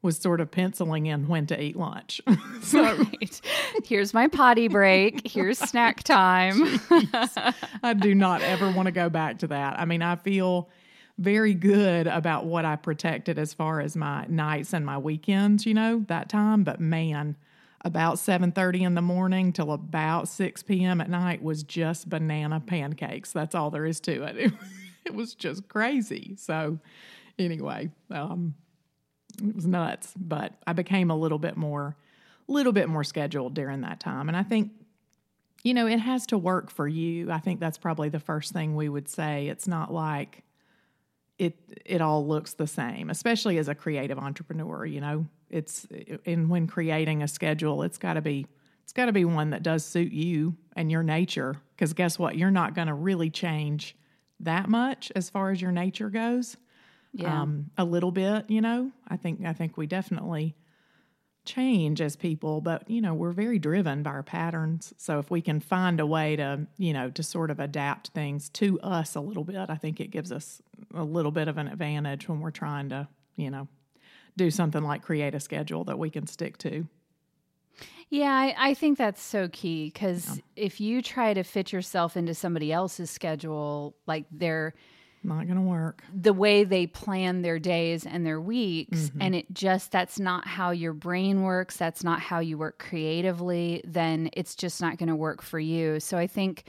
was 0.03 0.17
sort 0.19 0.41
of 0.41 0.51
penciling 0.51 1.07
in 1.07 1.29
when 1.29 1.47
to 1.47 1.61
eat 1.61 1.77
lunch. 1.77 2.21
so 2.63 2.83
right. 2.83 3.41
here's 3.85 4.15
my 4.15 4.29
potty 4.29 4.69
break. 4.69 5.27
Here's 5.27 5.59
snack 5.71 6.03
time. 6.03 6.81
I 7.83 7.95
do 7.95 8.15
not 8.15 8.43
ever 8.43 8.71
want 8.71 8.87
to 8.87 8.93
go 8.93 9.09
back 9.09 9.39
to 9.39 9.47
that. 9.49 9.79
I 9.79 9.85
mean, 9.85 10.03
I 10.03 10.17
feel 10.17 10.69
very 11.19 11.55
good 11.55 12.07
about 12.07 12.45
what 12.45 12.65
I 12.65 12.77
protected 12.77 13.39
as 13.39 13.55
far 13.55 13.81
as 13.81 13.97
my 13.97 14.27
nights 14.29 14.75
and 14.75 14.85
my 14.85 14.99
weekends, 14.99 15.65
you 15.65 15.73
know, 15.73 16.05
that 16.09 16.29
time, 16.29 16.63
but 16.63 16.79
man, 16.79 17.37
about 17.87 18.17
7:30 18.17 18.83
in 18.83 18.95
the 18.95 19.03
morning 19.03 19.53
till 19.53 19.73
about 19.73 20.29
6 20.29 20.63
p.m. 20.65 21.01
at 21.01 21.09
night 21.09 21.43
was 21.43 21.63
just 21.63 22.09
banana 22.09 22.61
pancakes. 22.61 23.33
That's 23.33 23.55
all 23.55 23.71
there 23.71 23.87
is 23.87 24.01
to 24.01 24.25
it. 24.25 24.37
It, 24.37 24.53
it 25.07 25.15
was 25.15 25.35
just 25.35 25.69
crazy. 25.69 26.35
So 26.37 26.81
anyway, 27.39 27.91
um, 28.11 28.55
it 29.43 29.55
was 29.55 29.67
nuts, 29.67 30.13
but 30.17 30.55
I 30.67 30.73
became 30.73 31.11
a 31.11 31.17
little 31.17 31.39
bit 31.39 31.57
more 31.57 31.97
little 32.49 32.73
bit 32.73 32.89
more 32.89 33.03
scheduled 33.03 33.55
during 33.55 33.81
that 33.81 33.99
time. 33.99 34.29
And 34.29 34.37
I 34.37 34.45
think 34.45 34.71
you 35.63 35.75
know, 35.75 35.89
it 35.89 35.99
has 35.99 36.27
to 36.27 36.39
work 36.39 36.71
for 36.71 36.87
you. 36.87 37.29
I 37.33 37.41
think 37.41 37.59
that's 37.59 37.77
probably 37.77 38.09
the 38.09 38.21
first 38.21 38.53
thing 38.53 38.77
we 38.77 38.89
would 38.89 39.09
say. 39.09 39.49
It's 39.49 39.67
not 39.67 39.93
like 39.93 40.45
it 41.39 41.57
it 41.85 42.01
all 42.01 42.25
looks 42.25 42.55
the 42.55 42.69
same, 42.69 43.11
especially 43.11 43.59
as 43.59 43.67
a 43.69 43.75
creative 43.75 44.19
entrepreneur, 44.19 44.87
you 44.87 45.01
know. 45.01 45.27
It's 45.51 45.87
in 46.25 46.49
when 46.49 46.67
creating 46.67 47.23
a 47.23 47.29
schedule, 47.29 47.83
it's 47.83 47.99
got 47.99 48.15
to 48.15 48.23
be 48.23 48.47
it's 48.85 48.93
got 48.93 49.07
to 49.07 49.13
be 49.13 49.25
one 49.25 49.51
that 49.51 49.65
does 49.65 49.85
suit 49.85 50.13
you, 50.13 50.55
and 50.77 50.93
your 50.93 51.03
nature. 51.03 51.57
Because 51.75 51.93
guess 51.93 52.17
what? 52.19 52.37
You're 52.37 52.53
not 52.53 52.75
going 52.75 52.87
to 52.87 52.95
really 52.95 53.31
change 53.31 53.97
that 54.39 54.69
much 54.69 55.11
as 55.17 55.29
far 55.29 55.51
as 55.51 55.61
your 55.61 55.73
nature 55.73 56.11
goes. 56.11 56.57
Yeah. 57.17 57.43
Um, 57.43 57.71
a 57.79 57.85
little 57.85 58.11
bit, 58.11 58.51
you 58.51 58.61
know. 58.61 58.93
I 59.09 59.17
think 59.17 59.45
I 59.45 59.55
think 59.55 59.77
we 59.77 59.87
definitely 59.87 60.55
change 61.47 62.01
as 62.01 62.15
people, 62.15 62.61
but 62.61 62.91
you 62.91 63.01
know, 63.01 63.15
we're 63.15 63.33
very 63.33 63.59
driven 63.59 64.03
by 64.03 64.11
our 64.11 64.23
patterns. 64.23 64.93
So 64.99 65.19
if 65.19 65.31
we 65.31 65.41
can 65.41 65.61
find 65.61 65.99
a 65.99 66.07
way 66.07 66.37
to, 66.37 66.67
you 66.77 66.93
know, 66.93 67.09
to 67.11 67.23
sort 67.23 67.51
of 67.51 67.59
adapt 67.59 68.09
things 68.09 68.51
to 68.51 68.79
us 68.81 69.15
a 69.15 69.21
little 69.21 69.45
bit, 69.45 69.71
I 69.71 69.77
think 69.77 70.01
it 70.01 70.11
gives 70.11 70.31
us 70.31 70.61
a 70.95 71.05
little 71.05 71.33
bit 71.33 71.49
of 71.49 71.57
an 71.57 71.69
advantage 71.69 72.29
when 72.29 72.41
we're 72.41 72.51
trying 72.51 72.91
to, 72.91 73.09
you 73.37 73.51
know, 73.51 73.69
do 74.37 74.51
something 74.51 74.83
like 74.83 75.03
create 75.03 75.35
a 75.35 75.41
schedule 75.41 75.85
that 75.85 75.99
we 75.99 76.11
can 76.11 76.27
stick 76.27 76.59
to. 76.59 76.87
Yeah, 78.11 78.33
I, 78.33 78.55
I 78.59 78.75
think 78.75 78.99
that's 78.99 79.23
so 79.23 79.49
key 79.49 79.87
because 79.87 80.37
yeah. 80.37 80.43
if 80.55 80.81
you 80.81 81.01
try 81.01 81.33
to 81.33 81.43
fit 81.43 81.73
yourself 81.73 82.17
into 82.17 82.35
somebody 82.35 82.73
else's 82.73 83.11
schedule, 83.11 83.97
like 84.07 84.27
they're 84.31 84.75
not 85.27 85.47
going 85.47 85.59
to 85.59 85.63
work. 85.63 86.03
The 86.15 86.33
way 86.33 86.65
they 86.65 86.87
plan 86.87 87.43
their 87.43 87.59
days 87.59 88.07
and 88.07 88.25
their 88.25 88.41
weeks, 88.41 88.99
mm-hmm. 88.99 89.23
and 89.23 89.35
it 89.35 89.53
just 89.53 89.93
that's 89.93 90.19
not 90.19 90.47
how 90.47 90.71
your 90.71 90.93
brain 90.93 91.43
works. 91.43 91.77
That's 91.77 92.05
not 92.05 92.21
how 92.21 92.39
you 92.39 92.59
work 92.59 92.79
creatively. 92.79 93.83
Then 93.85 94.31
it's 94.33 94.55
just 94.55 94.81
not 94.81 94.99
going 94.99 95.09
to 95.09 95.17
work 95.17 95.43
for 95.43 95.59
you. 95.59 96.01
So 96.01 96.17
I 96.17 96.27
think 96.27 96.65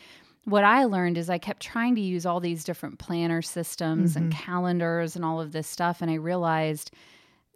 what 0.46 0.64
I 0.64 0.86
learned 0.86 1.18
is 1.18 1.30
I 1.30 1.38
kept 1.38 1.62
trying 1.62 1.96
to 1.96 2.02
use 2.02 2.26
all 2.26 2.40
these 2.40 2.64
different 2.64 3.00
planner 3.00 3.42
systems 3.42 4.12
mm-hmm. 4.12 4.24
and 4.24 4.34
calendars 4.34 5.16
and 5.16 5.26
all 5.26 5.42
of 5.42 5.52
this 5.52 5.68
stuff. 5.68 6.02
And 6.02 6.10
I 6.10 6.16
realized 6.16 6.92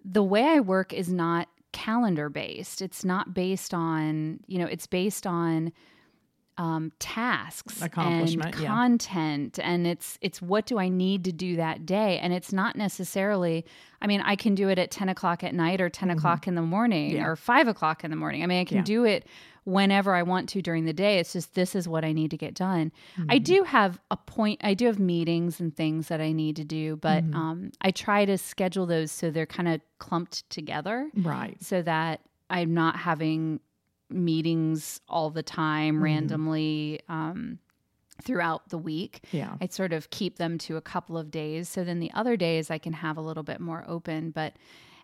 the 0.04 0.24
way 0.24 0.44
I 0.44 0.60
work 0.60 0.92
is 0.92 1.12
not 1.12 1.48
calendar 1.72 2.30
based. 2.30 2.82
It's 2.82 3.06
not 3.06 3.34
based 3.34 3.74
on, 3.74 4.42
you 4.48 4.60
know, 4.60 4.66
it's 4.66 4.88
based 4.88 5.26
on 5.26 5.72
um, 6.62 6.92
tasks 7.00 7.82
and 8.52 8.54
content 8.54 9.58
yeah. 9.58 9.68
and 9.68 9.88
it's 9.88 10.20
it's 10.22 10.44
what 10.44 10.68
do 10.68 10.78
i 10.78 10.88
need 10.90 11.24
to 11.24 11.32
do 11.32 11.56
that 11.56 11.88
day 11.88 12.20
and 12.20 12.34
it's 12.34 12.54
not 12.54 12.76
necessarily 12.76 13.66
i 14.00 14.06
mean 14.06 14.22
i 14.22 14.36
can 14.36 14.54
do 14.54 14.70
it 14.70 14.78
at 14.78 14.92
10 14.92 15.10
o'clock 15.10 15.44
at 15.44 15.56
night 15.56 15.82
or 15.82 15.90
10 15.90 16.10
mm-hmm. 16.10 16.20
o'clock 16.20 16.48
in 16.48 16.54
the 16.54 16.62
morning 16.62 17.14
yeah. 17.14 17.26
or 17.26 17.36
5 17.36 17.68
o'clock 17.68 18.04
in 18.04 18.12
the 18.12 18.16
morning 18.16 18.44
i 18.44 18.46
mean 18.46 18.62
i 18.62 18.66
can 18.66 18.78
yeah. 18.78 18.84
do 18.84 19.06
it 19.06 19.26
whenever 19.64 20.14
i 20.14 20.22
want 20.22 20.48
to 20.50 20.62
during 20.62 20.86
the 20.86 20.94
day 20.94 21.18
it's 21.18 21.34
just 21.34 21.56
this 21.56 21.74
is 21.74 21.88
what 21.88 22.06
i 22.06 22.12
need 22.12 22.30
to 22.30 22.38
get 22.38 22.54
done 22.54 22.92
mm-hmm. 23.18 23.32
i 23.32 23.40
do 23.40 23.64
have 23.64 24.00
a 24.12 24.18
point 24.18 24.62
i 24.64 24.76
do 24.76 24.86
have 24.86 25.00
meetings 25.00 25.60
and 25.60 25.76
things 25.76 26.10
that 26.10 26.22
i 26.22 26.32
need 26.32 26.56
to 26.56 26.64
do 26.64 26.96
but 26.96 27.24
mm-hmm. 27.24 27.36
um, 27.36 27.72
i 27.82 27.90
try 27.90 28.24
to 28.24 28.38
schedule 28.38 28.86
those 28.86 29.12
so 29.12 29.32
they're 29.32 29.48
kind 29.48 29.68
of 29.68 29.82
clumped 29.98 30.48
together 30.52 31.10
right 31.24 31.58
so 31.60 31.82
that 31.82 32.22
i'm 32.52 32.76
not 32.76 32.98
having 32.98 33.60
meetings 34.12 35.02
all 35.08 35.30
the 35.30 35.44
time 35.44 35.96
mm-hmm. 35.96 36.04
randomly 36.04 37.00
um, 37.10 37.60
throughout 38.22 38.70
the 38.70 38.78
week. 38.78 39.22
Yeah. 39.32 39.56
I 39.60 39.68
sort 39.68 39.94
of 39.94 40.10
keep 40.10 40.38
them 40.38 40.58
to 40.60 40.78
a 40.78 40.82
couple 40.82 41.18
of 41.18 41.32
days. 41.32 41.70
So 41.70 41.84
then 41.84 42.00
the 42.00 42.12
other 42.14 42.38
days 42.38 42.70
I 42.70 42.78
can 42.78 42.94
have 42.94 43.18
a 43.18 43.22
little 43.22 43.44
bit 43.44 43.60
more 43.60 43.84
open. 43.88 44.32
But 44.32 44.54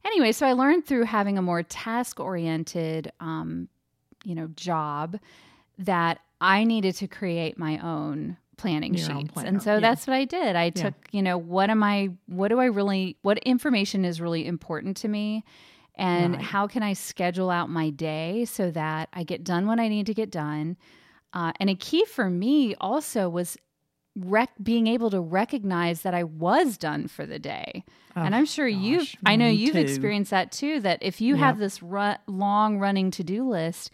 anyway, 0.05 0.31
so 0.31 0.45
I 0.45 0.53
learned 0.53 0.85
through 0.85 1.03
having 1.03 1.37
a 1.37 1.41
more 1.41 1.63
task 1.63 2.19
oriented, 2.19 3.11
um, 3.19 3.69
you 4.23 4.35
know, 4.35 4.47
job 4.55 5.17
that 5.79 6.19
I 6.39 6.63
needed 6.63 6.95
to 6.95 7.07
create 7.07 7.57
my 7.57 7.79
own 7.79 8.37
planning 8.57 8.95
Your 8.95 9.05
sheets. 9.05 9.31
And 9.37 9.61
so 9.61 9.75
yeah. 9.75 9.79
that's 9.79 10.07
what 10.07 10.15
I 10.15 10.25
did. 10.25 10.55
I 10.55 10.71
took, 10.71 10.95
you 11.11 11.21
know, 11.21 11.37
what 11.37 11.69
am 11.69 11.83
I, 11.83 12.09
what 12.25 12.47
do 12.47 12.59
I 12.59 12.65
really, 12.65 13.17
what 13.21 13.37
information 13.39 14.03
is 14.03 14.19
really 14.19 14.45
important 14.47 14.97
to 14.97 15.07
me? 15.07 15.43
And 15.97 16.35
right. 16.35 16.43
how 16.43 16.67
can 16.67 16.83
I 16.83 16.93
schedule 16.93 17.49
out 17.49 17.69
my 17.69 17.89
day 17.89 18.45
so 18.45 18.71
that 18.71 19.09
I 19.11 19.23
get 19.23 19.43
done 19.43 19.67
when 19.67 19.79
I 19.79 19.87
need 19.87 20.05
to 20.05 20.13
get 20.13 20.31
done. 20.31 20.77
Uh, 21.33 21.51
and 21.59 21.69
a 21.69 21.75
key 21.75 22.05
for 22.05 22.29
me 22.29 22.75
also 22.79 23.27
was 23.27 23.57
rec- 24.15 24.51
being 24.61 24.87
able 24.87 25.09
to 25.09 25.19
recognize 25.19 26.03
that 26.03 26.13
I 26.13 26.23
was 26.23 26.77
done 26.77 27.07
for 27.07 27.25
the 27.25 27.39
day. 27.39 27.83
Oh, 28.15 28.21
and 28.21 28.35
I'm 28.35 28.45
sure 28.45 28.69
gosh, 28.69 28.79
you've, 28.79 29.15
I 29.25 29.35
know 29.35 29.47
you've 29.47 29.73
too. 29.73 29.79
experienced 29.79 30.31
that 30.31 30.51
too, 30.51 30.79
that 30.81 30.99
if 31.01 31.19
you 31.19 31.35
yep. 31.35 31.43
have 31.43 31.57
this 31.59 31.81
long 31.81 32.79
running 32.79 33.11
to 33.11 33.23
do 33.23 33.47
list, 33.47 33.93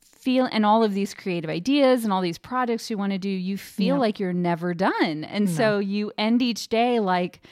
feel 0.00 0.48
and 0.50 0.66
all 0.66 0.82
of 0.82 0.92
these 0.94 1.14
creative 1.14 1.48
ideas 1.50 2.02
and 2.02 2.12
all 2.12 2.20
these 2.20 2.38
projects 2.38 2.90
you 2.90 2.98
want 2.98 3.12
to 3.12 3.18
do, 3.18 3.28
you 3.28 3.56
feel 3.56 3.96
yep. 3.96 4.00
like 4.00 4.20
you're 4.20 4.32
never 4.32 4.74
done. 4.74 5.24
And 5.24 5.44
no. 5.44 5.52
so 5.52 5.78
you 5.78 6.12
end 6.18 6.42
each 6.42 6.68
day 6.68 6.98
like, 6.98 7.42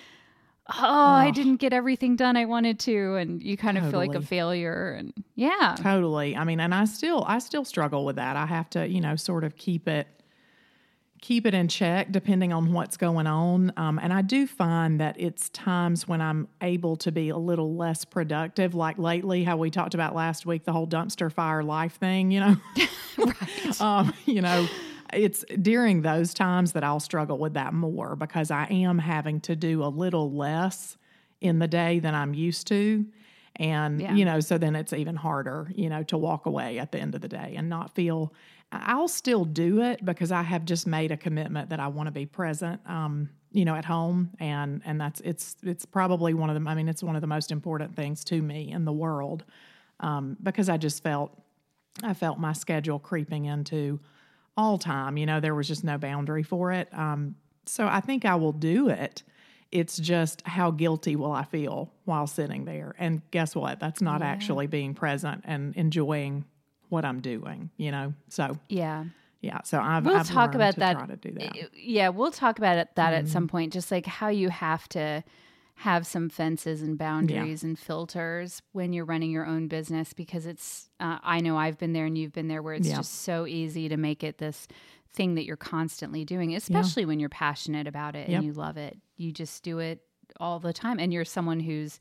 oh, 0.70 0.74
oh, 0.80 1.10
I 1.12 1.30
didn't 1.30 1.56
get 1.56 1.72
everything 1.72 2.16
done 2.16 2.36
I 2.36 2.44
wanted 2.44 2.78
to 2.80 3.14
and 3.16 3.42
you 3.42 3.56
kind 3.56 3.76
of 3.76 3.84
totally. 3.84 4.06
feel 4.06 4.14
like 4.14 4.22
a 4.22 4.26
failure 4.26 4.92
and 4.98 5.12
yeah. 5.34 5.76
Totally. 5.78 6.36
I 6.36 6.44
mean, 6.44 6.60
and 6.60 6.74
I 6.74 6.84
still 6.84 7.24
I 7.26 7.38
still 7.38 7.64
struggle 7.64 8.04
with 8.04 8.16
that. 8.16 8.36
I 8.36 8.46
have 8.46 8.70
to, 8.70 8.86
you 8.86 9.00
know, 9.00 9.16
sort 9.16 9.44
of 9.44 9.56
keep 9.56 9.88
it 9.88 10.06
keep 11.24 11.46
it 11.46 11.54
in 11.54 11.66
check 11.68 12.12
depending 12.12 12.52
on 12.52 12.70
what's 12.74 12.98
going 12.98 13.26
on. 13.26 13.72
Um, 13.78 13.98
and 13.98 14.12
I 14.12 14.20
do 14.20 14.46
find 14.46 15.00
that 15.00 15.18
it's 15.18 15.48
times 15.48 16.06
when 16.06 16.20
I'm 16.20 16.48
able 16.60 16.96
to 16.96 17.10
be 17.10 17.30
a 17.30 17.36
little 17.38 17.76
less 17.76 18.04
productive, 18.04 18.74
like 18.74 18.98
lately, 18.98 19.42
how 19.42 19.56
we 19.56 19.70
talked 19.70 19.94
about 19.94 20.14
last 20.14 20.44
week, 20.44 20.64
the 20.64 20.72
whole 20.72 20.86
dumpster 20.86 21.32
fire 21.32 21.62
life 21.62 21.94
thing, 21.94 22.30
you 22.30 22.40
know? 22.40 22.56
right. 23.18 23.80
um, 23.80 24.12
you 24.26 24.42
know, 24.42 24.68
it's 25.14 25.44
during 25.60 26.02
those 26.02 26.34
times 26.34 26.72
that 26.72 26.84
I'll 26.84 27.00
struggle 27.00 27.38
with 27.38 27.54
that 27.54 27.72
more 27.72 28.16
because 28.16 28.50
I 28.50 28.66
am 28.66 28.98
having 28.98 29.40
to 29.42 29.56
do 29.56 29.82
a 29.84 29.86
little 29.88 30.32
less 30.32 30.96
in 31.40 31.58
the 31.58 31.68
day 31.68 31.98
than 31.98 32.14
I'm 32.14 32.34
used 32.34 32.66
to. 32.68 33.06
And, 33.56 34.00
yeah. 34.00 34.14
you 34.14 34.24
know, 34.24 34.40
so 34.40 34.58
then 34.58 34.74
it's 34.74 34.92
even 34.92 35.14
harder, 35.14 35.70
you 35.74 35.88
know, 35.88 36.02
to 36.04 36.18
walk 36.18 36.46
away 36.46 36.78
at 36.78 36.90
the 36.90 36.98
end 36.98 37.14
of 37.14 37.20
the 37.20 37.28
day 37.28 37.54
and 37.56 37.68
not 37.68 37.94
feel. 37.94 38.32
I'll 38.72 39.08
still 39.08 39.44
do 39.44 39.82
it 39.82 40.04
because 40.04 40.32
I 40.32 40.42
have 40.42 40.64
just 40.64 40.86
made 40.86 41.12
a 41.12 41.16
commitment 41.16 41.70
that 41.70 41.78
I 41.78 41.86
want 41.88 42.08
to 42.08 42.10
be 42.10 42.26
present, 42.26 42.80
um, 42.86 43.28
you 43.52 43.64
know, 43.64 43.76
at 43.76 43.84
home, 43.84 44.30
and 44.40 44.82
and 44.84 45.00
that's 45.00 45.20
it's 45.20 45.54
it's 45.62 45.86
probably 45.86 46.34
one 46.34 46.50
of 46.50 46.60
the. 46.60 46.68
I 46.68 46.74
mean, 46.74 46.88
it's 46.88 47.02
one 47.02 47.14
of 47.14 47.20
the 47.20 47.28
most 47.28 47.52
important 47.52 47.94
things 47.94 48.24
to 48.24 48.42
me 48.42 48.72
in 48.72 48.84
the 48.84 48.92
world 48.92 49.44
um, 50.00 50.36
because 50.42 50.68
I 50.68 50.76
just 50.76 51.04
felt 51.04 51.40
I 52.02 52.14
felt 52.14 52.38
my 52.38 52.52
schedule 52.52 52.98
creeping 52.98 53.44
into 53.44 54.00
all 54.56 54.78
time. 54.78 55.16
You 55.16 55.26
know, 55.26 55.40
there 55.40 55.54
was 55.54 55.68
just 55.68 55.84
no 55.84 55.98
boundary 55.98 56.42
for 56.42 56.72
it. 56.72 56.88
Um, 56.92 57.36
so 57.66 57.86
I 57.86 58.00
think 58.00 58.24
I 58.24 58.34
will 58.34 58.52
do 58.52 58.88
it. 58.88 59.22
It's 59.72 59.96
just 59.98 60.42
how 60.46 60.70
guilty 60.70 61.16
will 61.16 61.32
I 61.32 61.44
feel 61.44 61.92
while 62.04 62.26
sitting 62.26 62.64
there? 62.64 62.94
And 62.98 63.22
guess 63.30 63.56
what? 63.56 63.80
That's 63.80 64.00
not 64.00 64.20
yeah. 64.20 64.28
actually 64.28 64.66
being 64.66 64.94
present 64.94 65.42
and 65.44 65.74
enjoying 65.74 66.44
what 66.90 67.04
I'm 67.04 67.20
doing, 67.20 67.70
you 67.76 67.90
know? 67.90 68.14
So, 68.28 68.58
yeah. 68.68 69.04
Yeah, 69.40 69.60
so 69.62 69.78
I've 69.78 70.06
we'll 70.06 70.16
I've 70.16 70.26
talk 70.26 70.54
about 70.54 70.76
that. 70.76 70.96
that. 71.06 71.68
Yeah, 71.76 72.08
we'll 72.08 72.30
talk 72.30 72.56
about 72.56 72.78
it, 72.78 72.88
that 72.94 73.12
mm-hmm. 73.12 73.26
at 73.26 73.28
some 73.28 73.46
point. 73.46 73.74
Just 73.74 73.90
like 73.90 74.06
how 74.06 74.28
you 74.28 74.48
have 74.48 74.88
to 74.90 75.22
have 75.78 76.06
some 76.06 76.28
fences 76.28 76.82
and 76.82 76.96
boundaries 76.96 77.62
yeah. 77.62 77.68
and 77.68 77.78
filters 77.78 78.62
when 78.72 78.92
you're 78.92 79.04
running 79.04 79.30
your 79.30 79.46
own 79.46 79.66
business 79.66 80.12
because 80.12 80.46
it's 80.46 80.88
uh, 81.00 81.18
i 81.22 81.40
know 81.40 81.56
i've 81.56 81.78
been 81.78 81.92
there 81.92 82.06
and 82.06 82.16
you've 82.16 82.32
been 82.32 82.48
there 82.48 82.62
where 82.62 82.74
it's 82.74 82.88
yeah. 82.88 82.96
just 82.96 83.22
so 83.22 83.46
easy 83.46 83.88
to 83.88 83.96
make 83.96 84.22
it 84.22 84.38
this 84.38 84.68
thing 85.12 85.34
that 85.34 85.44
you're 85.44 85.56
constantly 85.56 86.24
doing 86.24 86.54
especially 86.54 87.02
yeah. 87.02 87.08
when 87.08 87.20
you're 87.20 87.28
passionate 87.28 87.86
about 87.86 88.14
it 88.14 88.28
yep. 88.28 88.38
and 88.38 88.44
you 88.44 88.52
love 88.52 88.76
it 88.76 88.96
you 89.16 89.32
just 89.32 89.62
do 89.62 89.78
it 89.78 90.00
all 90.40 90.58
the 90.58 90.72
time 90.72 90.98
and 90.98 91.12
you're 91.12 91.24
someone 91.24 91.60
who's 91.60 91.98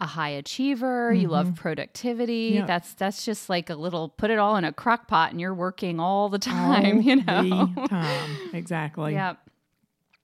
a 0.00 0.06
high 0.06 0.30
achiever 0.30 1.10
mm-hmm. 1.10 1.22
you 1.22 1.28
love 1.28 1.46
mm-hmm. 1.46 1.54
productivity 1.54 2.52
yep. 2.54 2.66
that's 2.66 2.94
that's 2.94 3.24
just 3.24 3.48
like 3.48 3.70
a 3.70 3.74
little 3.74 4.08
put 4.08 4.30
it 4.30 4.38
all 4.38 4.56
in 4.56 4.64
a 4.64 4.72
crock 4.72 5.06
pot 5.06 5.30
and 5.30 5.40
you're 5.40 5.54
working 5.54 6.00
all 6.00 6.28
the 6.28 6.38
time 6.40 6.96
all 6.96 7.02
you 7.02 7.16
know 7.16 7.72
time. 7.88 8.36
exactly 8.52 9.12
yep 9.12 9.38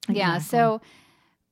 exactly. 0.08 0.16
yeah 0.16 0.38
so 0.38 0.80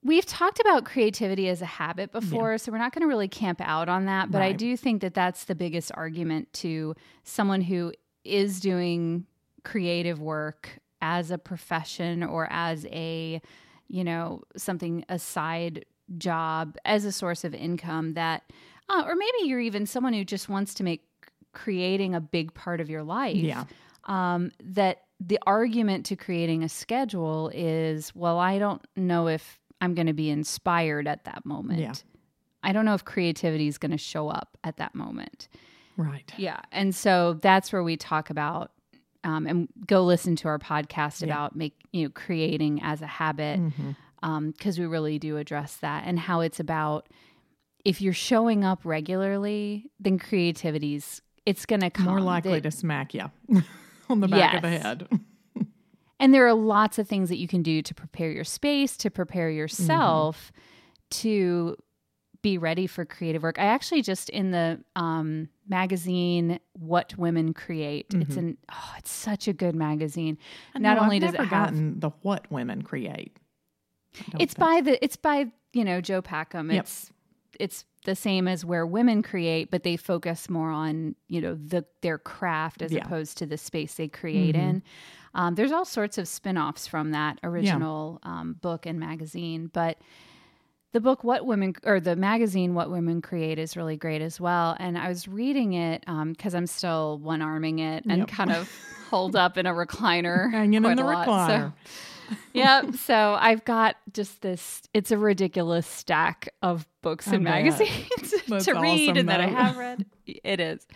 We've 0.08 0.24
talked 0.24 0.58
about 0.58 0.86
creativity 0.86 1.50
as 1.50 1.60
a 1.60 1.66
habit 1.66 2.12
before, 2.12 2.52
yeah. 2.52 2.56
so 2.56 2.72
we're 2.72 2.78
not 2.78 2.94
going 2.94 3.02
to 3.02 3.08
really 3.08 3.28
camp 3.28 3.60
out 3.60 3.90
on 3.90 4.06
that. 4.06 4.30
But 4.30 4.38
right. 4.38 4.48
I 4.48 4.52
do 4.52 4.74
think 4.74 5.02
that 5.02 5.12
that's 5.12 5.44
the 5.44 5.54
biggest 5.54 5.92
argument 5.92 6.50
to 6.54 6.94
someone 7.24 7.60
who 7.60 7.92
is 8.24 8.58
doing 8.58 9.26
creative 9.64 10.18
work 10.18 10.78
as 11.02 11.30
a 11.30 11.36
profession 11.36 12.24
or 12.24 12.48
as 12.50 12.86
a, 12.86 13.42
you 13.88 14.02
know, 14.02 14.44
something 14.56 15.04
aside 15.10 15.84
job 16.16 16.78
as 16.86 17.04
a 17.04 17.12
source 17.12 17.44
of 17.44 17.54
income 17.54 18.14
that, 18.14 18.44
uh, 18.88 19.02
or 19.04 19.14
maybe 19.14 19.46
you're 19.46 19.60
even 19.60 19.84
someone 19.84 20.14
who 20.14 20.24
just 20.24 20.48
wants 20.48 20.72
to 20.72 20.84
make 20.84 21.04
creating 21.52 22.14
a 22.14 22.20
big 22.20 22.54
part 22.54 22.80
of 22.80 22.88
your 22.88 23.02
life. 23.02 23.36
Yeah. 23.36 23.64
Um, 24.04 24.52
that 24.64 25.02
the 25.20 25.38
argument 25.46 26.06
to 26.06 26.16
creating 26.16 26.62
a 26.62 26.68
schedule 26.70 27.50
is, 27.52 28.14
well, 28.14 28.38
I 28.38 28.58
don't 28.58 28.80
know 28.96 29.28
if 29.28 29.60
I'm 29.80 29.94
going 29.94 30.06
to 30.06 30.12
be 30.12 30.30
inspired 30.30 31.06
at 31.06 31.24
that 31.24 31.44
moment. 31.46 31.80
Yeah. 31.80 31.94
I 32.62 32.72
don't 32.72 32.84
know 32.84 32.94
if 32.94 33.04
creativity 33.04 33.68
is 33.68 33.78
going 33.78 33.92
to 33.92 33.98
show 33.98 34.28
up 34.28 34.58
at 34.64 34.78
that 34.78 34.94
moment. 34.94 35.48
Right. 35.96 36.32
Yeah. 36.36 36.60
And 36.72 36.94
so 36.94 37.34
that's 37.34 37.72
where 37.72 37.82
we 37.82 37.96
talk 37.96 38.30
about 38.30 38.72
um, 39.24 39.46
and 39.46 39.68
go 39.86 40.04
listen 40.04 40.36
to 40.36 40.48
our 40.48 40.58
podcast 40.58 41.20
yeah. 41.20 41.26
about 41.26 41.56
make 41.56 41.74
you 41.92 42.04
know 42.04 42.10
creating 42.14 42.80
as 42.82 43.02
a 43.02 43.06
habit 43.06 43.60
because 43.60 43.82
mm-hmm. 43.82 44.22
um, 44.22 44.54
we 44.78 44.86
really 44.86 45.18
do 45.18 45.36
address 45.36 45.76
that 45.76 46.04
and 46.06 46.18
how 46.18 46.40
it's 46.40 46.60
about 46.60 47.08
if 47.84 48.00
you're 48.00 48.12
showing 48.12 48.64
up 48.64 48.80
regularly, 48.84 49.90
then 49.98 50.18
creativity's 50.18 51.22
it's 51.46 51.64
going 51.64 51.80
to 51.80 51.90
come 51.90 52.06
more 52.06 52.20
likely 52.20 52.60
to 52.60 52.70
smack 52.70 53.14
you. 53.14 53.30
on 54.10 54.20
the 54.20 54.28
back 54.28 54.52
yes. 54.52 54.56
of 54.56 54.62
the 54.62 54.68
head. 54.68 55.08
And 56.20 56.34
there 56.34 56.46
are 56.46 56.54
lots 56.54 56.98
of 56.98 57.08
things 57.08 57.28
that 57.28 57.38
you 57.38 57.48
can 57.48 57.62
do 57.62 57.82
to 57.82 57.94
prepare 57.94 58.30
your 58.30 58.44
space, 58.44 58.96
to 58.98 59.10
prepare 59.10 59.50
yourself 59.50 60.52
mm-hmm. 60.52 61.20
to 61.20 61.76
be 62.42 62.58
ready 62.58 62.86
for 62.86 63.04
creative 63.04 63.42
work. 63.42 63.58
I 63.58 63.66
actually 63.66 64.02
just 64.02 64.28
in 64.30 64.50
the 64.50 64.80
um, 64.96 65.48
magazine 65.68 66.60
What 66.72 67.16
Women 67.16 67.52
Create. 67.52 68.10
Mm-hmm. 68.10 68.22
It's 68.22 68.36
an 68.36 68.58
oh, 68.70 68.94
it's 68.98 69.10
such 69.10 69.48
a 69.48 69.52
good 69.52 69.74
magazine. 69.74 70.38
Not 70.76 70.98
only 70.98 71.16
I've 71.16 71.22
does 71.22 71.34
it 71.34 71.40
have 71.40 72.00
the 72.00 72.10
What 72.22 72.50
Women 72.50 72.82
Create. 72.82 73.36
It's 74.38 74.54
think. 74.54 74.58
by 74.58 74.80
the 74.80 75.04
it's 75.04 75.16
by 75.16 75.46
you 75.72 75.84
know 75.84 76.00
Jo 76.00 76.22
Packham. 76.22 76.72
Yep. 76.72 76.84
It's 76.84 77.12
it's 77.58 77.84
the 78.04 78.14
same 78.14 78.48
as 78.48 78.64
where 78.64 78.86
women 78.86 79.22
create, 79.22 79.70
but 79.70 79.82
they 79.82 79.96
focus 79.96 80.48
more 80.48 80.70
on 80.70 81.14
you 81.28 81.40
know 81.40 81.54
the 81.54 81.84
their 82.02 82.18
craft 82.18 82.82
as 82.82 82.92
yeah. 82.92 83.04
opposed 83.04 83.38
to 83.38 83.46
the 83.46 83.58
space 83.58 83.94
they 83.94 84.08
create 84.08 84.54
mm-hmm. 84.54 84.70
in. 84.70 84.82
Um, 85.34 85.54
there's 85.54 85.72
all 85.72 85.84
sorts 85.84 86.18
of 86.18 86.26
spin-offs 86.26 86.86
from 86.86 87.10
that 87.12 87.38
original 87.42 88.18
yeah. 88.24 88.30
um, 88.30 88.56
book 88.60 88.86
and 88.86 88.98
magazine, 88.98 89.70
but 89.72 89.98
the 90.92 91.00
book 91.00 91.22
what 91.22 91.44
women 91.44 91.74
or 91.84 92.00
the 92.00 92.16
magazine 92.16 92.74
what 92.74 92.90
women 92.90 93.20
create 93.20 93.58
is 93.58 93.76
really 93.76 93.96
great 93.96 94.22
as 94.22 94.40
well 94.40 94.76
and 94.80 94.96
i 94.96 95.08
was 95.08 95.28
reading 95.28 95.74
it 95.74 96.00
because 96.00 96.54
um, 96.54 96.58
i'm 96.58 96.66
still 96.66 97.18
one 97.18 97.42
arming 97.42 97.78
it 97.78 98.04
and 98.06 98.20
yep. 98.20 98.28
kind 98.28 98.50
of 98.50 98.70
holed 99.10 99.36
up 99.36 99.58
in 99.58 99.66
a 99.66 99.72
recliner 99.72 100.50
hanging 100.50 100.82
in 100.84 100.96
the 100.96 101.02
recliner 101.02 101.46
so, 101.46 101.72
yeah 102.52 102.90
so 102.92 103.36
i've 103.40 103.64
got 103.64 103.96
just 104.12 104.42
this 104.42 104.82
it's 104.94 105.10
a 105.10 105.18
ridiculous 105.18 105.86
stack 105.86 106.48
of 106.62 106.86
books 107.02 107.28
I 107.28 107.34
and 107.34 107.44
magazines 107.44 108.34
to 108.64 108.74
read 108.74 109.16
and 109.16 109.28
though. 109.28 109.32
that 109.32 109.40
i 109.40 109.46
have 109.46 109.76
read. 109.76 110.06
It 110.26 110.60
is. 110.60 110.86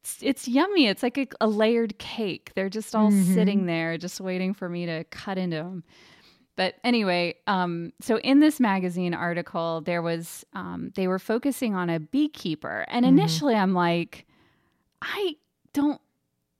It's, 0.00 0.18
it's 0.22 0.48
yummy. 0.48 0.88
It's 0.88 1.04
like 1.04 1.18
a, 1.18 1.26
a 1.40 1.46
layered 1.46 1.98
cake. 1.98 2.50
They're 2.54 2.68
just 2.68 2.96
all 2.96 3.10
mm-hmm. 3.10 3.34
sitting 3.34 3.66
there 3.66 3.96
just 3.96 4.20
waiting 4.20 4.54
for 4.54 4.68
me 4.68 4.86
to 4.86 5.04
cut 5.04 5.38
into 5.38 5.56
them 5.56 5.84
but 6.56 6.76
anyway, 6.82 7.34
um, 7.46 7.92
so 8.00 8.18
in 8.18 8.40
this 8.40 8.58
magazine 8.58 9.12
article, 9.12 9.82
there 9.82 10.00
was 10.00 10.44
um, 10.54 10.90
they 10.96 11.06
were 11.06 11.18
focusing 11.18 11.74
on 11.74 11.90
a 11.90 12.00
beekeeper, 12.00 12.86
and 12.88 13.04
mm-hmm. 13.04 13.18
initially 13.18 13.54
I'm 13.54 13.74
like, 13.74 14.26
I 15.02 15.36
don't 15.74 16.00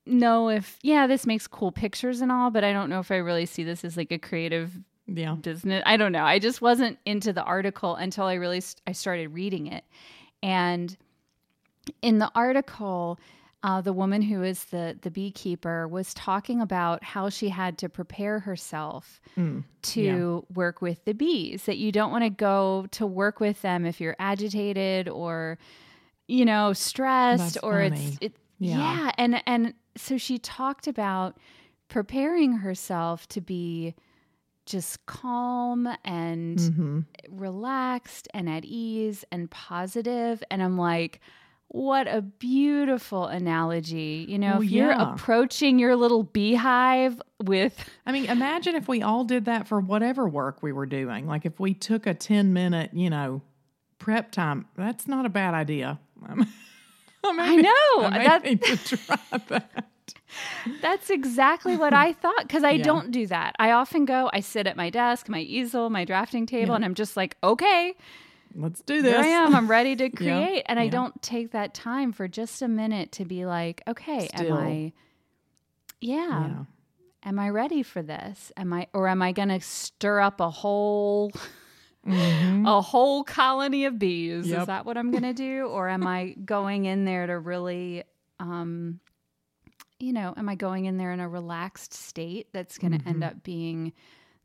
know 0.06 0.48
if 0.48 0.78
yeah, 0.82 1.06
this 1.06 1.26
makes 1.26 1.46
cool 1.46 1.72
pictures 1.72 2.20
and 2.20 2.30
all, 2.32 2.50
but 2.50 2.64
I 2.64 2.72
don't 2.72 2.88
know 2.88 3.00
if 3.00 3.10
I 3.10 3.16
really 3.16 3.46
see 3.46 3.64
this 3.64 3.84
as 3.84 3.96
like 3.96 4.12
a 4.12 4.18
creative 4.18 4.72
yeah. 5.06 5.34
business. 5.34 5.82
I 5.86 5.96
don't 5.96 6.12
know. 6.12 6.24
I 6.24 6.38
just 6.38 6.60
wasn't 6.60 6.98
into 7.04 7.32
the 7.32 7.42
article 7.42 7.94
until 7.96 8.24
I 8.24 8.34
really 8.34 8.60
st- 8.60 8.82
I 8.86 8.92
started 8.92 9.28
reading 9.28 9.66
it, 9.66 9.84
and 10.42 10.96
in 12.02 12.18
the 12.18 12.30
article 12.34 13.18
uh, 13.66 13.80
the 13.80 13.92
woman 13.92 14.22
who 14.22 14.44
is 14.44 14.64
the 14.66 14.96
the 15.02 15.10
beekeeper 15.10 15.88
was 15.88 16.14
talking 16.14 16.60
about 16.60 17.02
how 17.02 17.28
she 17.28 17.48
had 17.48 17.78
to 17.78 17.88
prepare 17.88 18.38
herself 18.38 19.20
mm, 19.36 19.64
to 19.82 20.00
yeah. 20.00 20.54
work 20.54 20.80
with 20.80 21.04
the 21.04 21.14
bees. 21.14 21.64
That 21.64 21.76
you 21.76 21.90
don't 21.90 22.12
want 22.12 22.22
to 22.22 22.30
go 22.30 22.86
to 22.92 23.06
work 23.06 23.40
with 23.40 23.62
them 23.62 23.84
if 23.84 24.00
you're 24.00 24.16
agitated 24.20 25.08
or 25.08 25.58
you 26.28 26.44
know 26.44 26.72
stressed 26.74 27.54
That's 27.54 27.56
or 27.56 27.82
funny. 27.82 28.06
it's 28.06 28.18
it, 28.20 28.36
yeah. 28.58 28.78
yeah. 28.78 29.10
And 29.18 29.42
and 29.46 29.74
so 29.96 30.18
she 30.18 30.38
talked 30.38 30.86
about 30.86 31.38
preparing 31.88 32.52
herself 32.52 33.28
to 33.28 33.40
be 33.40 33.94
just 34.64 35.06
calm 35.06 35.88
and 36.04 36.58
mm-hmm. 36.58 37.00
relaxed 37.30 38.26
and 38.34 38.48
at 38.48 38.64
ease 38.64 39.24
and 39.30 39.50
positive 39.50 40.42
and 40.50 40.62
I'm 40.62 40.76
like 40.76 41.20
what 41.68 42.06
a 42.06 42.22
beautiful 42.22 43.26
analogy. 43.26 44.24
You 44.28 44.38
know, 44.38 44.62
if 44.62 44.70
you're 44.70 44.92
approaching 44.92 45.78
your 45.78 45.96
little 45.96 46.22
beehive 46.22 47.20
with. 47.42 47.90
I 48.06 48.12
mean, 48.12 48.26
imagine 48.26 48.76
if 48.76 48.88
we 48.88 49.02
all 49.02 49.24
did 49.24 49.46
that 49.46 49.66
for 49.66 49.80
whatever 49.80 50.28
work 50.28 50.62
we 50.62 50.72
were 50.72 50.86
doing. 50.86 51.26
Like 51.26 51.44
if 51.44 51.58
we 51.58 51.74
took 51.74 52.06
a 52.06 52.14
10 52.14 52.52
minute, 52.52 52.90
you 52.92 53.10
know, 53.10 53.42
prep 53.98 54.30
time, 54.30 54.66
that's 54.76 55.08
not 55.08 55.26
a 55.26 55.28
bad 55.28 55.54
idea. 55.54 55.98
I 57.38 57.56
know. 57.56 58.04
I 58.04 58.38
need 58.38 58.62
to 58.62 58.76
try 58.76 59.18
that. 59.48 59.86
That's 60.82 61.10
exactly 61.10 61.76
what 61.76 61.92
I 61.92 62.12
thought 62.12 62.42
because 62.42 62.64
I 62.64 62.72
yeah. 62.72 62.84
don't 62.84 63.10
do 63.10 63.26
that. 63.28 63.54
I 63.58 63.72
often 63.72 64.04
go, 64.04 64.30
I 64.32 64.40
sit 64.40 64.66
at 64.66 64.76
my 64.76 64.90
desk, 64.90 65.28
my 65.28 65.40
easel, 65.40 65.90
my 65.90 66.04
drafting 66.04 66.46
table, 66.46 66.70
yeah. 66.70 66.76
and 66.76 66.84
I'm 66.84 66.94
just 66.94 67.16
like, 67.16 67.36
okay, 67.42 67.94
let's 68.54 68.80
do 68.82 69.02
this. 69.02 69.12
Here 69.12 69.24
I 69.24 69.28
am. 69.28 69.54
I'm 69.54 69.68
ready 69.68 69.96
to 69.96 70.10
create. 70.16 70.56
yeah. 70.56 70.62
And 70.66 70.78
I 70.78 70.88
don't 70.88 71.20
take 71.22 71.52
that 71.52 71.74
time 71.74 72.12
for 72.12 72.28
just 72.28 72.62
a 72.62 72.68
minute 72.68 73.12
to 73.12 73.24
be 73.24 73.46
like, 73.46 73.82
okay, 73.86 74.28
Still. 74.28 74.58
am 74.58 74.66
I, 74.66 74.92
yeah. 76.00 76.46
yeah. 76.48 76.64
Am 77.22 77.38
I 77.38 77.48
ready 77.50 77.82
for 77.82 78.02
this? 78.02 78.52
Am 78.56 78.72
I, 78.72 78.86
or 78.92 79.08
am 79.08 79.20
I 79.20 79.32
going 79.32 79.48
to 79.48 79.60
stir 79.60 80.20
up 80.20 80.40
a 80.40 80.50
whole, 80.50 81.32
mm-hmm. 82.06 82.66
a 82.66 82.80
whole 82.80 83.24
colony 83.24 83.84
of 83.84 83.98
bees? 83.98 84.48
Yep. 84.48 84.60
Is 84.60 84.66
that 84.66 84.86
what 84.86 84.96
I'm 84.96 85.10
going 85.10 85.22
to 85.22 85.32
do? 85.32 85.66
or 85.66 85.88
am 85.88 86.06
I 86.06 86.34
going 86.44 86.84
in 86.84 87.04
there 87.04 87.26
to 87.26 87.38
really, 87.38 88.04
um, 88.40 89.00
you 89.98 90.12
know, 90.12 90.34
am 90.36 90.48
I 90.48 90.54
going 90.54 90.86
in 90.86 90.96
there 90.96 91.12
in 91.12 91.20
a 91.20 91.28
relaxed 91.28 91.92
state 91.92 92.48
that's 92.52 92.78
going 92.78 92.92
to 92.92 92.98
mm-hmm. 92.98 93.08
end 93.08 93.24
up 93.24 93.42
being 93.42 93.92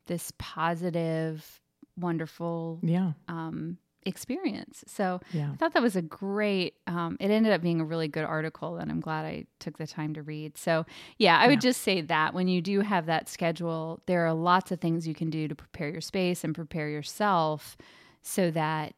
this 0.06 0.32
positive, 0.38 1.60
wonderful, 1.96 2.80
yeah, 2.82 3.12
um, 3.28 3.78
experience. 4.04 4.84
So 4.86 5.20
yeah. 5.32 5.50
I 5.52 5.56
thought 5.56 5.74
that 5.74 5.82
was 5.82 5.96
a 5.96 6.02
great, 6.02 6.74
um, 6.86 7.16
it 7.20 7.30
ended 7.30 7.52
up 7.52 7.62
being 7.62 7.80
a 7.80 7.84
really 7.84 8.08
good 8.08 8.24
article 8.24 8.76
and 8.76 8.90
I'm 8.90 9.00
glad 9.00 9.24
I 9.24 9.46
took 9.58 9.78
the 9.78 9.86
time 9.86 10.14
to 10.14 10.22
read. 10.22 10.58
So 10.58 10.86
yeah, 11.18 11.38
I 11.38 11.42
yeah. 11.42 11.48
would 11.48 11.60
just 11.60 11.82
say 11.82 12.00
that 12.00 12.34
when 12.34 12.48
you 12.48 12.60
do 12.60 12.80
have 12.80 13.06
that 13.06 13.28
schedule, 13.28 14.02
there 14.06 14.26
are 14.26 14.34
lots 14.34 14.72
of 14.72 14.80
things 14.80 15.06
you 15.06 15.14
can 15.14 15.30
do 15.30 15.48
to 15.48 15.54
prepare 15.54 15.88
your 15.88 16.00
space 16.00 16.44
and 16.44 16.54
prepare 16.54 16.88
yourself 16.88 17.76
so 18.22 18.50
that, 18.50 18.94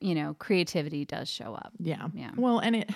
you 0.00 0.14
know, 0.14 0.34
creativity 0.38 1.04
does 1.04 1.28
show 1.28 1.54
up. 1.54 1.72
Yeah. 1.78 2.08
Yeah. 2.14 2.30
Well, 2.36 2.58
and 2.58 2.76
it, 2.76 2.90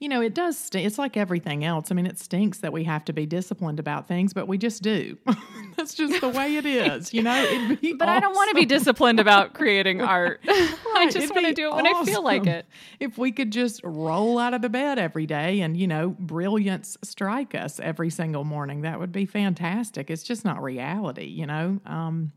you 0.00 0.08
know, 0.08 0.22
it 0.22 0.32
does. 0.32 0.56
St- 0.56 0.86
it's 0.86 0.98
like 0.98 1.18
everything 1.18 1.62
else. 1.62 1.90
I 1.90 1.94
mean, 1.94 2.06
it 2.06 2.18
stinks 2.18 2.58
that 2.58 2.72
we 2.72 2.84
have 2.84 3.04
to 3.04 3.12
be 3.12 3.26
disciplined 3.26 3.78
about 3.78 4.08
things, 4.08 4.32
but 4.32 4.48
we 4.48 4.56
just 4.56 4.82
do. 4.82 5.18
That's 5.76 5.92
just 5.94 6.22
the 6.22 6.30
way 6.30 6.56
it 6.56 6.64
is. 6.66 7.12
You 7.12 7.22
know. 7.22 7.76
but 7.80 7.84
awesome. 7.84 8.08
I 8.08 8.18
don't 8.18 8.34
want 8.34 8.48
to 8.48 8.54
be 8.54 8.64
disciplined 8.64 9.20
about 9.20 9.52
creating 9.52 10.00
art. 10.00 10.40
right. 10.46 10.74
I 10.96 11.10
just 11.10 11.34
want 11.34 11.46
to 11.46 11.52
do 11.52 11.68
it 11.68 11.74
when 11.74 11.86
awesome 11.86 12.08
I 12.08 12.12
feel 12.12 12.24
like 12.24 12.46
it. 12.46 12.64
If 12.98 13.18
we 13.18 13.30
could 13.30 13.50
just 13.50 13.82
roll 13.84 14.38
out 14.38 14.54
of 14.54 14.62
the 14.62 14.70
bed 14.70 14.98
every 14.98 15.26
day 15.26 15.60
and 15.60 15.76
you 15.76 15.86
know, 15.86 16.16
brilliance 16.18 16.96
strike 17.02 17.54
us 17.54 17.78
every 17.78 18.08
single 18.08 18.44
morning, 18.44 18.80
that 18.82 18.98
would 18.98 19.12
be 19.12 19.26
fantastic. 19.26 20.10
It's 20.10 20.22
just 20.22 20.46
not 20.46 20.62
reality. 20.62 21.26
You 21.26 21.46
know. 21.46 21.78
Um, 21.84 22.32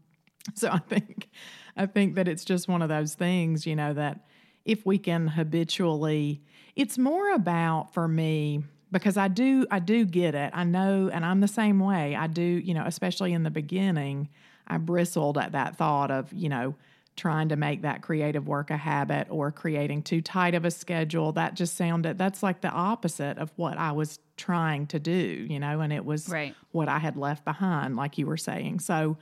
so 0.53 0.67
I 0.69 0.79
think, 0.79 1.29
I 1.77 1.85
think 1.85 2.15
that 2.15 2.27
it's 2.27 2.43
just 2.43 2.67
one 2.67 2.81
of 2.81 2.89
those 2.89 3.13
things. 3.13 3.65
You 3.65 3.77
know 3.77 3.93
that 3.93 4.25
if 4.65 4.85
we 4.85 4.97
can 4.97 5.27
habitually 5.29 6.41
it's 6.75 6.97
more 6.97 7.33
about 7.33 7.93
for 7.93 8.07
me 8.07 8.63
because 8.91 9.17
I 9.17 9.27
do 9.27 9.65
I 9.71 9.79
do 9.79 10.05
get 10.05 10.35
it. 10.35 10.51
I 10.53 10.63
know 10.63 11.09
and 11.11 11.25
I'm 11.25 11.41
the 11.41 11.47
same 11.47 11.79
way. 11.79 12.15
I 12.15 12.27
do, 12.27 12.41
you 12.41 12.73
know, 12.73 12.83
especially 12.85 13.33
in 13.33 13.43
the 13.43 13.51
beginning, 13.51 14.29
I 14.67 14.77
bristled 14.77 15.37
at 15.37 15.51
that 15.51 15.75
thought 15.75 16.11
of, 16.11 16.31
you 16.31 16.49
know, 16.49 16.75
trying 17.15 17.49
to 17.49 17.55
make 17.55 17.83
that 17.83 18.01
creative 18.01 18.47
work 18.47 18.71
a 18.71 18.77
habit 18.77 19.27
or 19.29 19.51
creating 19.51 20.01
too 20.01 20.21
tight 20.21 20.55
of 20.55 20.65
a 20.65 20.71
schedule. 20.71 21.31
That 21.31 21.55
just 21.55 21.75
sounded 21.75 22.17
that's 22.17 22.41
like 22.41 22.61
the 22.61 22.69
opposite 22.69 23.37
of 23.37 23.51
what 23.55 23.77
I 23.77 23.91
was 23.91 24.19
trying 24.37 24.87
to 24.87 24.99
do, 24.99 25.47
you 25.49 25.59
know, 25.59 25.81
and 25.81 25.91
it 25.91 26.05
was 26.05 26.29
right. 26.29 26.55
what 26.71 26.87
I 26.87 26.99
had 26.99 27.17
left 27.17 27.43
behind 27.45 27.95
like 27.95 28.17
you 28.17 28.25
were 28.25 28.37
saying. 28.37 28.79
So, 28.79 29.17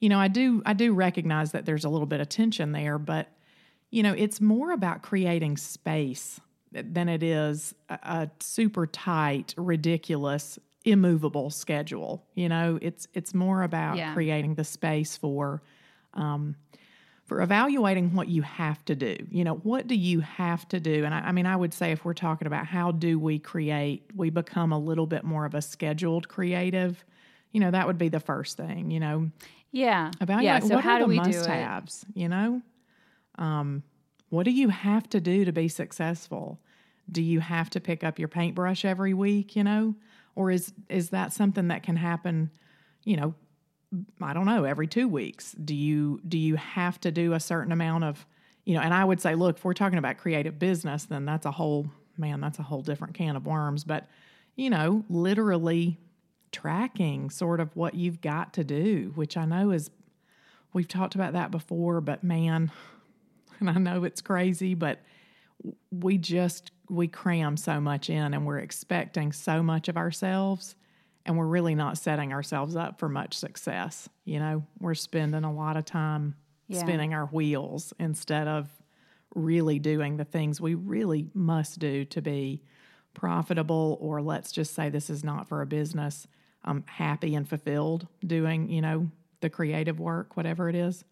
you 0.00 0.08
know, 0.08 0.18
I 0.18 0.28
do 0.28 0.62
I 0.64 0.72
do 0.72 0.92
recognize 0.92 1.52
that 1.52 1.66
there's 1.66 1.84
a 1.84 1.88
little 1.88 2.06
bit 2.06 2.20
of 2.20 2.28
tension 2.28 2.72
there, 2.72 2.98
but 2.98 3.28
you 3.90 4.02
know, 4.02 4.12
it's 4.12 4.40
more 4.40 4.72
about 4.72 5.02
creating 5.02 5.56
space 5.56 6.40
than 6.72 7.08
it 7.08 7.22
is 7.22 7.74
a, 7.88 7.98
a 8.02 8.30
super 8.40 8.86
tight, 8.86 9.54
ridiculous, 9.56 10.58
immovable 10.84 11.50
schedule. 11.50 12.24
You 12.34 12.48
know, 12.48 12.78
it's 12.80 13.08
it's 13.14 13.34
more 13.34 13.62
about 13.62 13.96
yeah. 13.96 14.14
creating 14.14 14.54
the 14.54 14.64
space 14.64 15.16
for 15.16 15.62
um, 16.14 16.56
for 17.26 17.42
evaluating 17.42 18.14
what 18.14 18.28
you 18.28 18.42
have 18.42 18.84
to 18.86 18.94
do. 18.94 19.16
You 19.30 19.44
know, 19.44 19.56
what 19.56 19.86
do 19.86 19.94
you 19.96 20.20
have 20.20 20.66
to 20.68 20.80
do? 20.80 21.04
And 21.04 21.12
I, 21.12 21.18
I, 21.18 21.32
mean, 21.32 21.44
I 21.44 21.56
would 21.56 21.74
say 21.74 21.90
if 21.90 22.04
we're 22.04 22.14
talking 22.14 22.46
about 22.46 22.66
how 22.66 22.92
do 22.92 23.18
we 23.18 23.40
create, 23.40 24.04
we 24.14 24.30
become 24.30 24.72
a 24.72 24.78
little 24.78 25.06
bit 25.06 25.24
more 25.24 25.44
of 25.44 25.54
a 25.54 25.60
scheduled 25.60 26.28
creative. 26.28 27.04
You 27.50 27.60
know, 27.60 27.72
that 27.72 27.86
would 27.86 27.98
be 27.98 28.08
the 28.08 28.20
first 28.20 28.56
thing. 28.56 28.90
You 28.92 29.00
know, 29.00 29.30
yeah, 29.72 30.10
evaluate 30.20 30.44
yeah. 30.44 30.58
So 30.60 30.76
what 30.76 30.84
how 30.84 30.94
are 30.94 30.98
the 31.00 31.04
do 31.06 31.08
we 31.08 31.16
must-haves. 31.16 32.06
You 32.14 32.28
know, 32.28 32.62
um, 33.38 33.82
what 34.28 34.44
do 34.44 34.50
you 34.50 34.68
have 34.68 35.08
to 35.10 35.20
do 35.20 35.44
to 35.44 35.52
be 35.52 35.68
successful? 35.68 36.60
Do 37.10 37.22
you 37.22 37.40
have 37.40 37.70
to 37.70 37.80
pick 37.80 38.02
up 38.02 38.18
your 38.18 38.28
paintbrush 38.28 38.84
every 38.84 39.14
week, 39.14 39.56
you 39.56 39.64
know? 39.64 39.94
Or 40.34 40.50
is 40.50 40.72
is 40.88 41.10
that 41.10 41.32
something 41.32 41.68
that 41.68 41.82
can 41.82 41.96
happen, 41.96 42.50
you 43.04 43.16
know, 43.16 43.34
I 44.20 44.32
don't 44.32 44.46
know, 44.46 44.64
every 44.64 44.86
2 44.86 45.08
weeks? 45.08 45.52
Do 45.52 45.74
you 45.74 46.20
do 46.28 46.38
you 46.38 46.56
have 46.56 47.00
to 47.00 47.10
do 47.10 47.32
a 47.32 47.40
certain 47.40 47.72
amount 47.72 48.04
of, 48.04 48.26
you 48.64 48.74
know, 48.74 48.80
and 48.80 48.92
I 48.92 49.04
would 49.04 49.20
say, 49.20 49.34
look, 49.34 49.56
if 49.58 49.64
we're 49.64 49.72
talking 49.72 49.98
about 49.98 50.18
creative 50.18 50.58
business, 50.58 51.04
then 51.04 51.24
that's 51.24 51.46
a 51.46 51.52
whole 51.52 51.86
man, 52.18 52.40
that's 52.40 52.58
a 52.58 52.62
whole 52.62 52.82
different 52.82 53.14
can 53.14 53.36
of 53.36 53.46
worms, 53.46 53.84
but 53.84 54.08
you 54.56 54.70
know, 54.70 55.04
literally 55.08 55.98
tracking 56.50 57.28
sort 57.28 57.60
of 57.60 57.74
what 57.76 57.94
you've 57.94 58.20
got 58.22 58.54
to 58.54 58.64
do, 58.64 59.12
which 59.14 59.36
I 59.36 59.44
know 59.44 59.70
is, 59.70 59.90
we've 60.72 60.88
talked 60.88 61.14
about 61.14 61.34
that 61.34 61.50
before, 61.50 62.00
but 62.00 62.24
man, 62.24 62.70
and 63.60 63.70
I 63.70 63.74
know 63.74 64.04
it's 64.04 64.20
crazy, 64.20 64.74
but 64.74 65.00
we 65.90 66.18
just, 66.18 66.70
we 66.88 67.08
cram 67.08 67.56
so 67.56 67.80
much 67.80 68.10
in 68.10 68.34
and 68.34 68.46
we're 68.46 68.58
expecting 68.58 69.32
so 69.32 69.62
much 69.62 69.88
of 69.88 69.96
ourselves 69.96 70.76
and 71.24 71.36
we're 71.36 71.46
really 71.46 71.74
not 71.74 71.98
setting 71.98 72.32
ourselves 72.32 72.76
up 72.76 72.98
for 72.98 73.08
much 73.08 73.34
success. 73.34 74.08
You 74.24 74.38
know, 74.38 74.64
we're 74.78 74.94
spending 74.94 75.44
a 75.44 75.52
lot 75.52 75.76
of 75.76 75.84
time 75.84 76.36
yeah. 76.68 76.80
spinning 76.80 77.14
our 77.14 77.26
wheels 77.26 77.92
instead 77.98 78.46
of 78.48 78.68
really 79.34 79.78
doing 79.78 80.16
the 80.16 80.24
things 80.24 80.60
we 80.60 80.74
really 80.74 81.28
must 81.34 81.78
do 81.78 82.04
to 82.06 82.22
be 82.22 82.62
profitable, 83.12 83.98
or 84.00 84.22
let's 84.22 84.52
just 84.52 84.74
say 84.74 84.88
this 84.88 85.10
is 85.10 85.24
not 85.24 85.48
for 85.48 85.62
a 85.62 85.66
business, 85.66 86.26
I'm 86.64 86.84
happy 86.86 87.34
and 87.34 87.48
fulfilled 87.48 88.06
doing, 88.24 88.68
you 88.70 88.80
know, 88.80 89.10
the 89.40 89.50
creative 89.50 90.00
work, 90.00 90.36
whatever 90.36 90.68
it 90.68 90.74
is. 90.74 91.04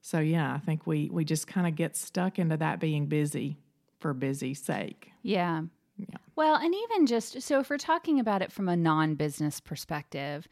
So 0.00 0.20
yeah, 0.20 0.54
I 0.54 0.58
think 0.58 0.86
we 0.86 1.08
we 1.10 1.24
just 1.24 1.46
kind 1.46 1.66
of 1.66 1.74
get 1.74 1.96
stuck 1.96 2.38
into 2.38 2.56
that 2.56 2.80
being 2.80 3.06
busy 3.06 3.58
for 4.00 4.14
busy 4.14 4.54
sake. 4.54 5.10
Yeah. 5.22 5.62
Yeah. 5.96 6.18
Well, 6.36 6.54
and 6.54 6.72
even 6.72 7.06
just 7.06 7.42
so 7.42 7.58
if 7.58 7.68
we're 7.68 7.78
talking 7.78 8.20
about 8.20 8.40
it 8.40 8.52
from 8.52 8.68
a 8.68 8.76
non-business 8.76 9.60
perspective, 9.60 10.46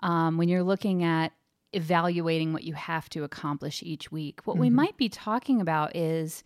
um, 0.00 0.36
when 0.36 0.48
you're 0.48 0.62
looking 0.62 1.02
at 1.02 1.32
evaluating 1.72 2.52
what 2.52 2.64
you 2.64 2.74
have 2.74 3.08
to 3.10 3.24
accomplish 3.24 3.82
each 3.82 4.12
week, 4.12 4.40
what 4.44 4.54
mm-hmm. 4.54 4.62
we 4.62 4.70
might 4.70 4.96
be 4.98 5.08
talking 5.08 5.60
about 5.60 5.96
is 5.96 6.42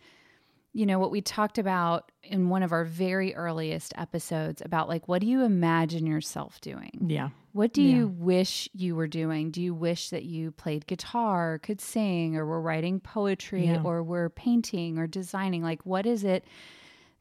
you 0.75 0.85
know, 0.85 0.99
what 0.99 1.09
we 1.09 1.21
talked 1.21 1.57
about 1.57 2.11
in 2.21 2.49
one 2.49 2.61
of 2.61 2.73
our 2.73 2.83
very 2.83 3.33
earliest 3.33 3.93
episodes 3.95 4.61
about 4.61 4.89
like, 4.89 5.07
what 5.07 5.21
do 5.21 5.27
you 5.27 5.41
imagine 5.41 6.05
yourself 6.05 6.59
doing? 6.59 6.91
Yeah. 7.07 7.29
What 7.53 7.71
do 7.71 7.81
yeah. 7.81 7.95
you 7.95 8.07
wish 8.09 8.67
you 8.73 8.93
were 8.93 9.07
doing? 9.07 9.51
Do 9.51 9.61
you 9.61 9.73
wish 9.73 10.09
that 10.09 10.25
you 10.25 10.51
played 10.51 10.85
guitar, 10.85 11.59
could 11.59 11.79
sing, 11.79 12.35
or 12.35 12.45
were 12.45 12.59
writing 12.59 12.99
poetry, 12.99 13.67
yeah. 13.67 13.81
or 13.81 14.03
were 14.03 14.29
painting 14.29 14.97
or 14.97 15.07
designing? 15.07 15.63
Like, 15.63 15.85
what 15.85 16.05
is 16.05 16.25
it 16.25 16.43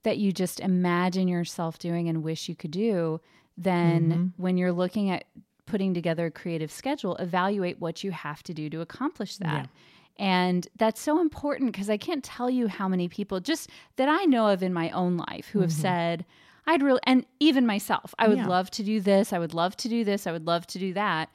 that 0.03 0.19
you 0.19 0.33
just 0.33 0.59
imagine 0.59 1.29
yourself 1.29 1.79
doing 1.79 2.09
and 2.09 2.25
wish 2.25 2.49
you 2.49 2.57
could 2.57 2.73
do? 2.73 3.21
Then, 3.57 4.11
mm-hmm. 4.11 4.43
when 4.43 4.57
you're 4.57 4.73
looking 4.73 5.11
at 5.11 5.27
putting 5.67 5.95
together 5.95 6.27
a 6.27 6.31
creative 6.33 6.73
schedule, 6.73 7.15
evaluate 7.17 7.79
what 7.79 8.03
you 8.03 8.11
have 8.11 8.43
to 8.43 8.53
do 8.53 8.69
to 8.71 8.81
accomplish 8.81 9.37
that. 9.37 9.63
Yeah. 9.63 9.67
And 10.17 10.67
that's 10.77 11.01
so 11.01 11.21
important 11.21 11.73
because 11.73 11.91
I 11.91 11.97
can't 11.97 12.23
tell 12.23 12.49
you 12.49 12.69
how 12.69 12.89
many 12.89 13.09
people 13.09 13.41
just 13.41 13.71
that 13.97 14.09
I 14.09 14.25
know 14.25 14.49
of 14.49 14.63
in 14.63 14.73
my 14.73 14.91
own 14.91 15.17
life 15.17 15.49
who 15.49 15.61
have 15.61 15.71
mm-hmm. 15.71 15.81
said, 15.83 16.25
I'd 16.67 16.83
really, 16.83 17.01
and 17.05 17.27
even 17.41 17.67
myself, 17.67 18.15
I 18.19 18.29
would 18.29 18.39
yeah. 18.39 18.47
love 18.47 18.71
to 18.73 18.83
do 18.83 19.01
this. 19.01 19.33
I 19.33 19.39
would 19.39 19.55
love 19.55 19.77
to 19.79 19.89
do 19.89 20.05
this. 20.05 20.27
I 20.27 20.33
would 20.33 20.47
love 20.47 20.67
to 20.69 20.79
do 20.79 20.95
that. 20.95 21.31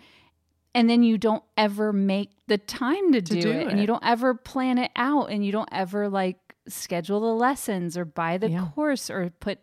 And 0.74 0.90
then 0.90 1.04
you 1.04 1.18
don't 1.18 1.44
ever 1.58 1.92
make 1.92 2.32
the 2.48 2.58
time 2.58 3.12
to, 3.12 3.22
to 3.22 3.34
do, 3.34 3.42
do 3.42 3.52
it, 3.52 3.56
it, 3.56 3.68
and 3.68 3.80
you 3.80 3.88
don't 3.88 4.06
ever 4.06 4.34
plan 4.34 4.78
it 4.78 4.92
out 4.96 5.30
and 5.30 5.46
you 5.46 5.52
don't 5.52 5.70
ever 5.72 6.10
like 6.10 6.38
schedule 6.68 7.20
the 7.20 7.28
lessons 7.28 7.98
or 7.98 8.06
buy 8.06 8.38
the 8.38 8.50
yeah. 8.50 8.68
course 8.74 9.10
or 9.10 9.32
put 9.40 9.60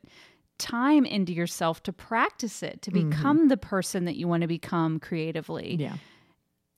time 0.59 1.05
into 1.05 1.33
yourself 1.33 1.83
to 1.85 1.93
practice 1.93 2.63
it, 2.63 2.83
to 2.83 2.91
mm-hmm. 2.91 3.11
become 3.11 3.39
mm-hmm. 3.39 3.49
the 3.49 3.57
person 3.57 4.05
that 4.05 4.17
you 4.17 4.27
want 4.29 4.43
to 4.43 4.49
become 4.49 4.99
creatively. 4.99 5.77
Yeah. 5.79 5.97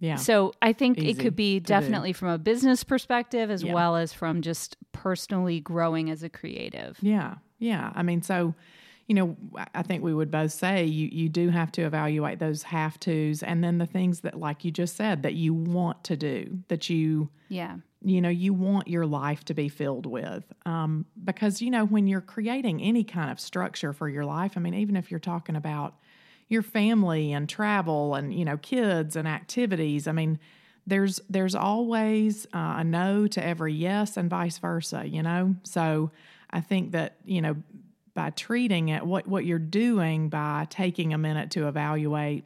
Yeah. 0.01 0.17
So 0.17 0.53
I 0.63 0.73
think 0.73 0.99
Easy 0.99 1.11
it 1.11 1.19
could 1.19 1.37
be 1.37 1.61
definitely 1.61 2.11
do. 2.11 2.19
from 2.19 2.29
a 2.29 2.39
business 2.39 2.85
perspective 2.85 3.51
as 3.51 3.63
yeah. 3.63 3.75
well 3.75 3.97
as 3.97 4.13
from 4.13 4.43
just 4.43 4.77
personally 4.93 5.61
growing 5.61 6.11
as 6.11 6.23
a 6.23 6.29
creative. 6.29 6.97
Yeah. 7.01 7.37
Yeah. 7.59 7.93
I 7.95 8.03
mean, 8.03 8.23
so 8.23 8.55
you 9.09 9.15
know, 9.15 9.37
I 9.75 9.83
think 9.83 10.03
we 10.03 10.13
would 10.13 10.31
both 10.31 10.53
say 10.53 10.85
you 10.85 11.09
you 11.11 11.29
do 11.31 11.49
have 11.49 11.73
to 11.73 11.83
evaluate 11.83 12.39
those 12.39 12.63
have 12.65 13.01
tos 13.01 13.43
and 13.43 13.65
then 13.65 13.79
the 13.79 13.87
things 13.87 14.21
that 14.21 14.39
like 14.39 14.65
you 14.65 14.71
just 14.71 14.97
said 14.97 15.23
that 15.23 15.35
you 15.35 15.55
want 15.55 16.05
to 16.05 16.17
do 16.17 16.59
that 16.69 16.91
you 16.91 17.31
Yeah. 17.49 17.77
You 18.01 18.21
know, 18.21 18.29
you 18.29 18.55
want 18.55 18.87
your 18.87 19.07
life 19.07 19.45
to 19.47 19.55
be 19.55 19.69
filled 19.69 20.07
with. 20.07 20.45
Um, 20.65 21.05
because, 21.25 21.61
you 21.61 21.69
know, 21.69 21.85
when 21.85 22.07
you're 22.07 22.21
creating 22.21 22.81
any 22.81 23.03
kind 23.03 23.29
of 23.29 23.41
structure 23.41 23.93
for 23.93 24.09
your 24.09 24.25
life, 24.25 24.53
I 24.57 24.61
mean, 24.61 24.75
even 24.75 24.95
if 24.95 25.11
you're 25.11 25.19
talking 25.19 25.57
about 25.57 25.97
your 26.49 26.63
family 26.63 27.33
and 27.33 27.49
travel 27.49 28.15
and 28.15 28.35
you 28.35 28.45
know 28.45 28.57
kids 28.57 29.17
and 29.17 29.29
activities. 29.29 30.07
I 30.07 30.13
mean 30.13 30.39
there's 30.89 31.21
there's 31.29 31.55
always 31.55 32.47
uh, 32.47 32.77
a 32.79 32.85
no 32.85 33.27
to 33.27 33.45
every 33.45 33.75
yes 33.75 34.17
and 34.17 34.29
vice 34.31 34.59
versa 34.59 35.07
you 35.07 35.23
know? 35.23 35.55
So 35.63 36.11
i 36.51 36.61
think 36.61 36.93
that 36.93 37.17
you 37.25 37.43
know 37.43 37.57
by 38.15 38.31
treating 38.31 38.89
it 38.89 39.05
what 39.05 39.29
what 39.29 39.45
you're 39.45 39.59
doing 39.59 40.29
by 40.31 40.67
taking 40.71 41.13
a 41.13 41.19
minute 41.19 41.51
to 41.53 41.69
evaluate 41.69 42.45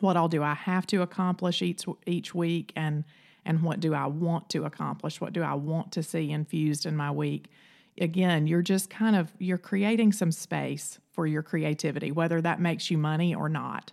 what 0.00 0.16
all 0.16 0.28
do 0.28 0.42
i 0.42 0.54
have 0.54 0.86
to 0.86 1.02
accomplish 1.02 1.60
each 1.62 1.84
each 2.06 2.34
week 2.34 2.72
and 2.74 3.04
and 3.44 3.62
what 3.62 3.80
do 3.80 3.94
i 3.94 4.06
want 4.06 4.48
to 4.50 4.64
accomplish? 4.64 5.20
What 5.20 5.32
do 5.34 5.42
i 5.42 5.54
want 5.54 5.92
to 5.92 6.02
see 6.02 6.30
infused 6.30 6.86
in 6.86 6.96
my 6.96 7.10
week 7.10 7.50
again, 8.00 8.46
you're 8.46 8.62
just 8.62 8.90
kind 8.90 9.16
of 9.16 9.32
you're 9.38 9.58
creating 9.58 10.12
some 10.12 10.32
space 10.32 10.98
for 11.12 11.26
your 11.26 11.42
creativity, 11.42 12.12
whether 12.12 12.40
that 12.40 12.60
makes 12.60 12.90
you 12.90 12.98
money 12.98 13.34
or 13.34 13.48
not. 13.48 13.92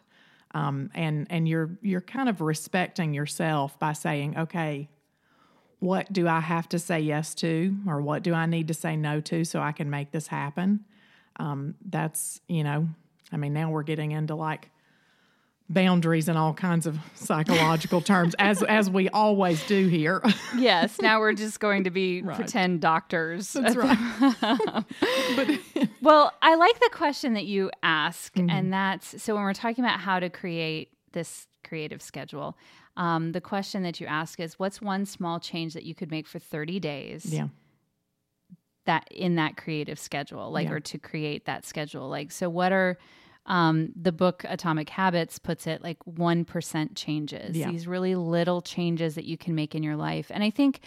Um, 0.53 0.89
and 0.93 1.27
and 1.29 1.47
you're 1.47 1.77
you're 1.81 2.01
kind 2.01 2.29
of 2.29 2.41
respecting 2.41 3.13
yourself 3.13 3.77
by 3.79 3.93
saying, 3.93 4.37
okay, 4.37 4.89
what 5.79 6.11
do 6.13 6.27
I 6.27 6.39
have 6.39 6.69
to 6.69 6.79
say 6.79 6.99
yes 6.99 7.35
to, 7.35 7.75
or 7.87 8.01
what 8.01 8.23
do 8.23 8.33
I 8.33 8.45
need 8.45 8.67
to 8.69 8.73
say 8.73 8.95
no 8.95 9.19
to, 9.21 9.43
so 9.43 9.61
I 9.61 9.71
can 9.71 9.89
make 9.89 10.11
this 10.11 10.27
happen? 10.27 10.85
Um, 11.37 11.75
that's 11.85 12.39
you 12.47 12.63
know, 12.63 12.87
I 13.31 13.37
mean, 13.37 13.53
now 13.53 13.69
we're 13.69 13.83
getting 13.83 14.11
into 14.11 14.35
like 14.35 14.69
boundaries 15.67 16.29
and 16.29 16.37
all 16.37 16.53
kinds 16.53 16.85
of 16.85 16.99
psychological 17.15 18.01
terms 18.01 18.35
as 18.39 18.61
as 18.63 18.89
we 18.89 19.09
always 19.09 19.65
do 19.67 19.87
here. 19.87 20.21
yes, 20.57 21.01
now 21.01 21.19
we're 21.19 21.33
just 21.33 21.59
going 21.59 21.83
to 21.85 21.89
be 21.89 22.21
right. 22.21 22.35
pretend 22.35 22.81
doctors. 22.81 23.53
That's 23.53 23.75
right. 23.75 23.97
but 25.35 25.59
well, 26.01 26.33
I 26.41 26.55
like 26.55 26.79
the 26.79 26.89
question 26.91 27.33
that 27.33 27.45
you 27.45 27.71
ask 27.81 28.33
mm-hmm. 28.35 28.49
and 28.49 28.71
that's 28.71 29.21
so 29.21 29.33
when 29.35 29.43
we're 29.43 29.53
talking 29.53 29.83
about 29.83 29.99
how 29.99 30.19
to 30.19 30.29
create 30.29 30.89
this 31.13 31.47
creative 31.63 32.01
schedule, 32.01 32.57
um, 32.97 33.31
the 33.31 33.41
question 33.41 33.83
that 33.83 33.99
you 33.99 34.07
ask 34.07 34.39
is 34.39 34.59
what's 34.59 34.81
one 34.81 35.05
small 35.05 35.39
change 35.39 35.73
that 35.73 35.83
you 35.83 35.95
could 35.95 36.11
make 36.11 36.27
for 36.27 36.39
30 36.39 36.79
days? 36.79 37.25
Yeah. 37.25 37.47
That 38.85 39.07
in 39.09 39.35
that 39.37 39.57
creative 39.57 39.97
schedule, 39.97 40.51
like 40.51 40.67
yeah. 40.67 40.73
or 40.73 40.79
to 40.79 40.99
create 40.99 41.45
that 41.45 41.65
schedule. 41.65 42.07
Like 42.07 42.31
so 42.31 42.49
what 42.49 42.71
are 42.71 42.99
um, 43.45 43.91
the 43.95 44.11
book 44.11 44.43
Atomic 44.47 44.89
Habits 44.89 45.39
puts 45.39 45.67
it 45.67 45.83
like 45.83 45.97
1% 46.05 46.89
changes, 46.95 47.55
yeah. 47.55 47.69
these 47.69 47.87
really 47.87 48.15
little 48.15 48.61
changes 48.61 49.15
that 49.15 49.25
you 49.25 49.37
can 49.37 49.55
make 49.55 49.75
in 49.75 49.83
your 49.83 49.95
life. 49.95 50.31
And 50.33 50.43
I 50.43 50.49
think 50.49 50.81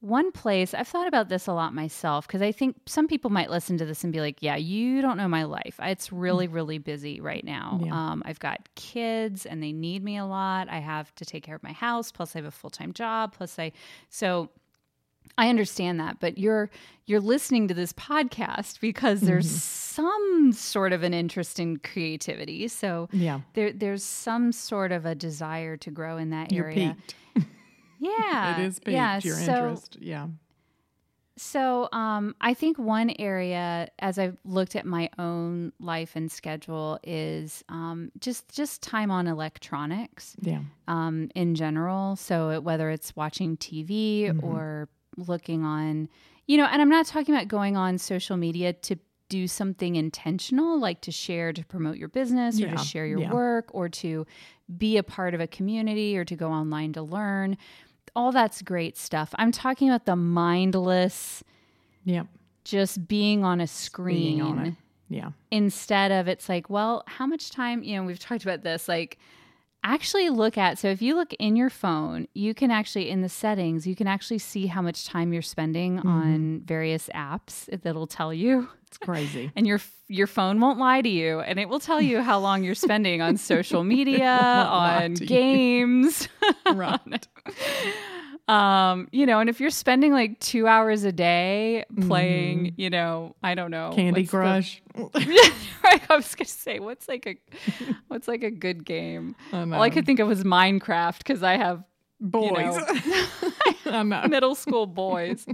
one 0.00 0.32
place 0.32 0.72
I've 0.72 0.88
thought 0.88 1.06
about 1.06 1.28
this 1.28 1.46
a 1.46 1.52
lot 1.52 1.74
myself 1.74 2.26
because 2.26 2.40
I 2.40 2.52
think 2.52 2.76
some 2.86 3.06
people 3.06 3.30
might 3.30 3.50
listen 3.50 3.76
to 3.78 3.84
this 3.84 4.02
and 4.02 4.12
be 4.12 4.20
like, 4.20 4.38
yeah, 4.40 4.56
you 4.56 5.02
don't 5.02 5.18
know 5.18 5.28
my 5.28 5.44
life. 5.44 5.78
It's 5.82 6.10
really, 6.10 6.48
mm. 6.48 6.54
really 6.54 6.78
busy 6.78 7.20
right 7.20 7.44
now. 7.44 7.80
Yeah. 7.84 7.92
Um, 7.94 8.22
I've 8.24 8.40
got 8.40 8.66
kids 8.76 9.44
and 9.44 9.62
they 9.62 9.72
need 9.72 10.02
me 10.02 10.16
a 10.16 10.24
lot. 10.24 10.70
I 10.70 10.78
have 10.78 11.14
to 11.16 11.26
take 11.26 11.42
care 11.42 11.54
of 11.54 11.62
my 11.62 11.72
house, 11.72 12.10
plus, 12.12 12.34
I 12.34 12.38
have 12.38 12.46
a 12.46 12.50
full 12.50 12.70
time 12.70 12.94
job, 12.94 13.34
plus, 13.34 13.58
I 13.58 13.72
so 14.08 14.48
I 15.38 15.48
understand 15.48 16.00
that, 16.00 16.20
but 16.20 16.38
you're 16.38 16.70
you're 17.06 17.20
listening 17.20 17.68
to 17.68 17.74
this 17.74 17.92
podcast 17.92 18.80
because 18.80 19.20
there's 19.20 19.46
mm-hmm. 19.46 20.00
some 20.02 20.52
sort 20.52 20.92
of 20.92 21.02
an 21.02 21.12
interest 21.12 21.58
in 21.58 21.78
creativity. 21.78 22.68
So 22.68 23.08
yeah, 23.12 23.40
there 23.54 23.72
there's 23.72 24.04
some 24.04 24.52
sort 24.52 24.92
of 24.92 25.06
a 25.06 25.14
desire 25.14 25.76
to 25.78 25.90
grow 25.90 26.16
in 26.16 26.30
that 26.30 26.52
you're 26.52 26.66
area. 26.66 26.96
Peaked. 26.96 27.14
Yeah, 28.02 28.58
it 28.58 28.64
is 28.64 28.78
peaked. 28.78 28.92
Yeah, 28.92 29.20
your 29.22 29.36
so, 29.36 29.52
interest. 29.52 29.98
Yeah. 30.00 30.28
So 31.36 31.88
um, 31.92 32.34
I 32.40 32.52
think 32.52 32.78
one 32.78 33.14
area, 33.18 33.88
as 33.98 34.18
I've 34.18 34.36
looked 34.44 34.76
at 34.76 34.84
my 34.84 35.08
own 35.18 35.72
life 35.80 36.12
and 36.14 36.30
schedule, 36.30 36.98
is 37.02 37.64
um, 37.68 38.10
just 38.20 38.54
just 38.54 38.82
time 38.82 39.10
on 39.10 39.26
electronics. 39.26 40.36
Yeah. 40.42 40.60
Um, 40.88 41.30
in 41.34 41.54
general, 41.54 42.16
so 42.16 42.60
whether 42.60 42.90
it's 42.90 43.14
watching 43.16 43.56
TV 43.56 44.24
mm-hmm. 44.24 44.44
or 44.44 44.88
looking 45.28 45.64
on, 45.64 46.08
you 46.46 46.56
know, 46.56 46.66
and 46.66 46.82
I'm 46.82 46.88
not 46.88 47.06
talking 47.06 47.34
about 47.34 47.48
going 47.48 47.76
on 47.76 47.98
social 47.98 48.36
media 48.36 48.72
to 48.72 48.96
do 49.28 49.46
something 49.46 49.94
intentional, 49.94 50.78
like 50.78 51.00
to 51.02 51.12
share 51.12 51.52
to 51.52 51.64
promote 51.64 51.96
your 51.96 52.08
business 52.08 52.58
or 52.58 52.66
yeah. 52.66 52.74
to 52.74 52.78
share 52.84 53.06
your 53.06 53.20
yeah. 53.20 53.32
work 53.32 53.70
or 53.72 53.88
to 53.88 54.26
be 54.76 54.96
a 54.96 55.02
part 55.02 55.34
of 55.34 55.40
a 55.40 55.46
community 55.46 56.18
or 56.18 56.24
to 56.24 56.34
go 56.34 56.50
online 56.50 56.92
to 56.94 57.02
learn. 57.02 57.56
All 58.16 58.32
that's 58.32 58.60
great 58.60 58.96
stuff. 58.98 59.32
I'm 59.36 59.52
talking 59.52 59.88
about 59.88 60.04
the 60.04 60.16
mindless, 60.16 61.44
yep. 62.04 62.26
just 62.64 63.06
being 63.06 63.44
on 63.44 63.60
a 63.60 63.68
screen. 63.68 64.40
On 64.40 64.76
yeah. 65.08 65.30
Instead 65.52 66.10
of 66.10 66.26
it's 66.26 66.48
like, 66.48 66.68
well, 66.68 67.04
how 67.06 67.26
much 67.26 67.50
time, 67.50 67.84
you 67.84 67.96
know, 67.96 68.02
we've 68.02 68.18
talked 68.18 68.42
about 68.42 68.62
this, 68.62 68.88
like, 68.88 69.18
actually 69.82 70.28
look 70.28 70.58
at 70.58 70.78
so 70.78 70.88
if 70.88 71.00
you 71.00 71.14
look 71.14 71.32
in 71.38 71.56
your 71.56 71.70
phone 71.70 72.28
you 72.34 72.54
can 72.54 72.70
actually 72.70 73.08
in 73.08 73.22
the 73.22 73.28
settings 73.28 73.86
you 73.86 73.96
can 73.96 74.06
actually 74.06 74.38
see 74.38 74.66
how 74.66 74.82
much 74.82 75.06
time 75.06 75.32
you're 75.32 75.42
spending 75.42 75.96
mm-hmm. 75.96 76.08
on 76.08 76.60
various 76.64 77.08
apps 77.14 77.66
that'll 77.82 78.06
tell 78.06 78.32
you. 78.32 78.68
It's 78.86 78.98
crazy. 78.98 79.52
And 79.56 79.66
your 79.66 79.80
your 80.08 80.26
phone 80.26 80.60
won't 80.60 80.78
lie 80.78 81.00
to 81.02 81.08
you 81.08 81.40
and 81.40 81.58
it 81.58 81.68
will 81.68 81.80
tell 81.80 82.00
you 82.00 82.20
how 82.20 82.40
long 82.40 82.64
you're 82.64 82.74
spending 82.74 83.22
on 83.22 83.36
social 83.36 83.84
media 83.84 84.26
on 84.70 85.14
games. 85.14 86.28
Right 86.74 87.28
um, 88.50 89.06
you 89.12 89.26
know, 89.26 89.38
and 89.38 89.48
if 89.48 89.60
you're 89.60 89.70
spending 89.70 90.12
like 90.12 90.40
two 90.40 90.66
hours 90.66 91.04
a 91.04 91.12
day 91.12 91.84
playing, 92.08 92.64
mm. 92.64 92.74
you 92.76 92.90
know, 92.90 93.36
I 93.44 93.54
don't 93.54 93.70
know, 93.70 93.92
Candy 93.94 94.26
Crush. 94.26 94.82
The, 94.92 95.52
I 96.10 96.16
was 96.16 96.34
gonna 96.34 96.46
say, 96.46 96.80
what's 96.80 97.08
like 97.08 97.26
a, 97.26 97.36
what's 98.08 98.26
like 98.26 98.42
a 98.42 98.50
good 98.50 98.84
game? 98.84 99.36
I 99.52 99.62
All 99.62 99.82
I 99.82 99.90
could 99.90 100.04
think 100.04 100.18
of 100.18 100.26
was 100.26 100.42
Minecraft 100.42 101.18
because 101.18 101.44
I 101.44 101.56
have 101.56 101.84
boys, 102.20 102.76
you 103.84 103.92
know, 103.92 104.04
middle 104.28 104.56
school 104.56 104.86
boys. 104.86 105.46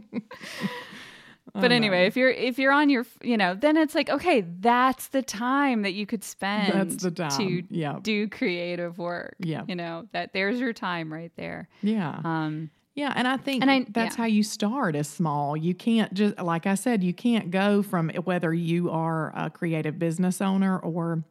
but 1.54 1.70
anyway, 1.70 2.06
if 2.06 2.16
you're 2.16 2.30
if 2.30 2.58
you're 2.58 2.72
on 2.72 2.88
your, 2.88 3.04
you 3.22 3.36
know, 3.36 3.54
then 3.54 3.76
it's 3.76 3.94
like 3.94 4.08
okay, 4.08 4.40
that's 4.40 5.08
the 5.08 5.22
time 5.22 5.82
that 5.82 5.92
you 5.92 6.06
could 6.06 6.24
spend. 6.24 6.72
That's 6.72 7.02
the 7.02 7.10
time 7.10 7.30
to 7.38 7.62
yeah. 7.70 7.98
do 8.00 8.26
creative 8.28 8.98
work. 8.98 9.36
Yeah, 9.38 9.64
you 9.68 9.76
know 9.76 10.08
that 10.12 10.32
there's 10.32 10.58
your 10.58 10.72
time 10.72 11.12
right 11.12 11.32
there. 11.36 11.68
Yeah. 11.82 12.20
Um, 12.24 12.70
yeah, 12.96 13.12
and 13.14 13.28
I 13.28 13.36
think 13.36 13.60
and 13.60 13.70
I, 13.70 13.84
that's 13.90 14.16
yeah. 14.16 14.22
how 14.22 14.26
you 14.26 14.42
start 14.42 14.96
as 14.96 15.06
small. 15.06 15.54
You 15.54 15.74
can't 15.74 16.12
just 16.14 16.38
like 16.38 16.66
I 16.66 16.74
said, 16.74 17.04
you 17.04 17.12
can't 17.12 17.50
go 17.50 17.82
from 17.82 18.08
whether 18.24 18.54
you 18.54 18.90
are 18.90 19.32
a 19.36 19.50
creative 19.50 19.98
business 19.98 20.40
owner 20.40 20.78
or 20.78 21.22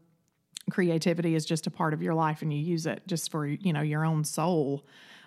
creativity 0.70 1.34
is 1.34 1.44
just 1.44 1.66
a 1.66 1.72
part 1.72 1.94
of 1.94 2.04
your 2.04 2.14
life 2.14 2.42
and 2.42 2.54
you 2.54 2.60
use 2.60 2.86
it 2.86 3.02
just 3.08 3.32
for 3.32 3.48
you 3.48 3.74
know 3.74 3.82
your 3.82 4.06
own 4.06 4.24
soul. 4.24 4.86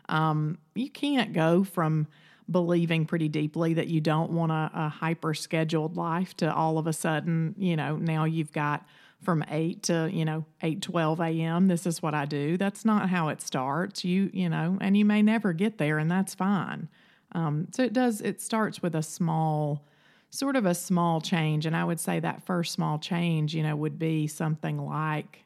Um, 0.08 0.58
you 0.76 0.88
can't 0.88 1.32
go 1.32 1.64
from 1.64 2.06
believing 2.48 3.04
pretty 3.04 3.28
deeply 3.28 3.74
that 3.74 3.88
you 3.88 4.00
don't 4.00 4.30
want 4.30 4.52
a, 4.52 4.70
a 4.72 4.88
hyper 4.88 5.34
scheduled 5.34 5.96
life 5.96 6.36
to 6.36 6.54
all 6.54 6.78
of 6.78 6.86
a 6.86 6.92
sudden, 6.92 7.54
you 7.58 7.76
know, 7.76 7.96
now 7.96 8.24
you've 8.24 8.52
got 8.52 8.86
from 9.22 9.44
8 9.48 9.82
to 9.84 10.08
you 10.12 10.24
know 10.24 10.44
8 10.62 10.80
12 10.82 11.20
a.m 11.20 11.68
this 11.68 11.86
is 11.86 12.02
what 12.02 12.14
i 12.14 12.24
do. 12.24 12.56
That's 12.56 12.84
not 12.84 13.08
how 13.08 13.28
it 13.28 13.40
starts. 13.40 14.04
You 14.04 14.30
you 14.32 14.48
know 14.48 14.78
and 14.80 14.96
you 14.96 15.04
may 15.04 15.22
never 15.22 15.52
get 15.52 15.78
there 15.78 15.98
and 15.98 16.10
that's 16.10 16.34
fine. 16.34 16.88
Um, 17.32 17.68
so 17.72 17.82
it 17.82 17.92
does 17.92 18.20
it 18.20 18.40
starts 18.40 18.80
with 18.80 18.94
a 18.94 19.02
small 19.02 19.84
sort 20.30 20.56
of 20.56 20.66
a 20.66 20.74
small 20.74 21.22
change 21.22 21.64
and 21.64 21.74
i 21.74 21.82
would 21.82 21.98
say 21.98 22.20
that 22.20 22.44
first 22.44 22.74
small 22.74 22.98
change 22.98 23.54
you 23.54 23.62
know 23.62 23.74
would 23.74 23.98
be 23.98 24.26
something 24.26 24.78
like 24.84 25.44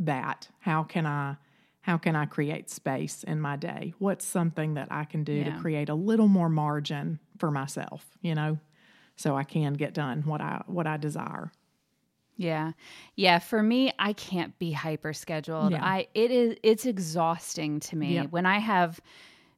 that. 0.00 0.48
How 0.60 0.82
can 0.82 1.06
i 1.06 1.36
how 1.80 1.96
can 1.96 2.14
i 2.14 2.26
create 2.26 2.68
space 2.68 3.24
in 3.24 3.40
my 3.40 3.56
day? 3.56 3.94
What's 3.98 4.24
something 4.24 4.74
that 4.74 4.88
i 4.90 5.04
can 5.04 5.24
do 5.24 5.32
yeah. 5.32 5.54
to 5.54 5.60
create 5.60 5.88
a 5.88 5.94
little 5.94 6.28
more 6.28 6.48
margin 6.48 7.18
for 7.38 7.50
myself 7.50 8.04
you 8.20 8.34
know 8.34 8.58
so 9.16 9.36
i 9.36 9.44
can 9.44 9.74
get 9.74 9.94
done 9.94 10.22
what 10.22 10.40
i 10.40 10.62
what 10.66 10.86
i 10.86 10.96
desire 10.96 11.52
yeah. 12.38 12.72
Yeah, 13.16 13.38
for 13.40 13.62
me 13.62 13.92
I 13.98 14.14
can't 14.14 14.58
be 14.58 14.72
hyper 14.72 15.12
scheduled. 15.12 15.72
Yeah. 15.72 15.84
I 15.84 16.08
it 16.14 16.30
is 16.30 16.56
it's 16.62 16.86
exhausting 16.86 17.80
to 17.80 17.96
me 17.96 18.20
when 18.30 18.46
I 18.46 18.58
have 18.58 19.00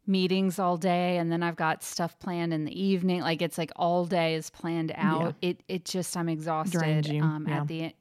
meetings 0.06 0.58
all 0.58 0.76
day 0.76 1.18
and 1.18 1.30
then 1.30 1.42
I've 1.42 1.54
got 1.54 1.84
stuff 1.84 2.18
planned 2.18 2.52
in 2.52 2.64
the 2.64 2.82
evening 2.82 3.20
like 3.20 3.42
it's 3.42 3.58
like 3.58 3.70
all 3.76 4.06
day 4.06 4.34
is 4.34 4.50
planned 4.50 4.92
out. 4.96 5.36
Yeah. 5.40 5.50
It 5.50 5.62
it 5.68 5.84
just 5.84 6.16
I'm 6.16 6.28
exhausted 6.28 7.08
um 7.20 7.46
yeah. 7.48 7.60
at 7.60 7.68
the 7.68 7.94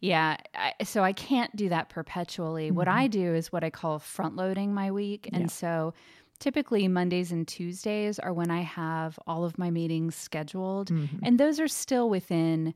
yeah, 0.00 0.36
I, 0.54 0.84
so 0.84 1.02
I 1.02 1.12
can't 1.12 1.54
do 1.56 1.68
that 1.70 1.88
perpetually. 1.88 2.68
Mm-hmm. 2.68 2.76
What 2.76 2.88
I 2.88 3.06
do 3.06 3.34
is 3.34 3.50
what 3.50 3.64
I 3.64 3.70
call 3.70 3.98
front 3.98 4.36
loading 4.36 4.74
my 4.74 4.90
week. 4.90 5.28
And 5.32 5.50
so 5.50 5.94
typically 6.38 6.86
Mondays 6.86 7.32
and 7.32 7.48
Tuesdays 7.48 8.18
are 8.18 8.32
when 8.32 8.50
I 8.50 8.60
have 8.60 9.18
all 9.26 9.44
of 9.44 9.58
my 9.58 9.70
meetings 9.70 10.14
scheduled. 10.14 10.90
Mm-hmm. 10.90 11.24
And 11.24 11.40
those 11.40 11.58
are 11.58 11.68
still 11.68 12.10
within 12.10 12.74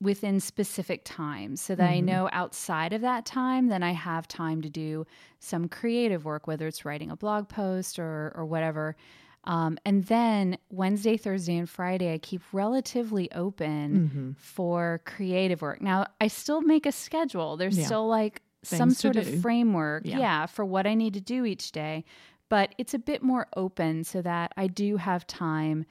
within 0.00 0.40
specific 0.40 1.02
times 1.04 1.60
so 1.60 1.74
that 1.74 1.84
mm-hmm. 1.84 1.96
I 1.96 2.00
know 2.00 2.28
outside 2.32 2.92
of 2.92 3.02
that 3.02 3.26
time, 3.26 3.68
then 3.68 3.82
I 3.82 3.92
have 3.92 4.26
time 4.26 4.62
to 4.62 4.70
do 4.70 5.06
some 5.38 5.68
creative 5.68 6.24
work, 6.24 6.46
whether 6.46 6.66
it's 6.66 6.84
writing 6.84 7.10
a 7.10 7.16
blog 7.16 7.48
post 7.48 7.98
or, 7.98 8.32
or 8.34 8.46
whatever. 8.46 8.96
Um, 9.44 9.78
and 9.84 10.04
then 10.04 10.58
Wednesday, 10.70 11.16
Thursday, 11.16 11.56
and 11.56 11.68
Friday, 11.68 12.12
I 12.12 12.18
keep 12.18 12.42
relatively 12.52 13.30
open 13.32 14.10
mm-hmm. 14.10 14.30
for 14.36 15.00
creative 15.04 15.62
work. 15.62 15.80
Now, 15.80 16.06
I 16.20 16.28
still 16.28 16.60
make 16.60 16.86
a 16.86 16.92
schedule. 16.92 17.56
There's 17.56 17.78
yeah. 17.78 17.86
still 17.86 18.06
like 18.06 18.42
Things 18.62 18.78
some 18.78 18.90
sort 18.90 19.16
of 19.16 19.40
framework, 19.40 20.04
yeah. 20.04 20.18
yeah, 20.18 20.46
for 20.46 20.64
what 20.64 20.86
I 20.86 20.94
need 20.94 21.14
to 21.14 21.20
do 21.20 21.46
each 21.46 21.72
day, 21.72 22.04
but 22.50 22.74
it's 22.76 22.92
a 22.92 22.98
bit 22.98 23.22
more 23.22 23.46
open 23.56 24.04
so 24.04 24.20
that 24.20 24.52
I 24.56 24.66
do 24.66 24.98
have 24.98 25.26
time 25.26 25.86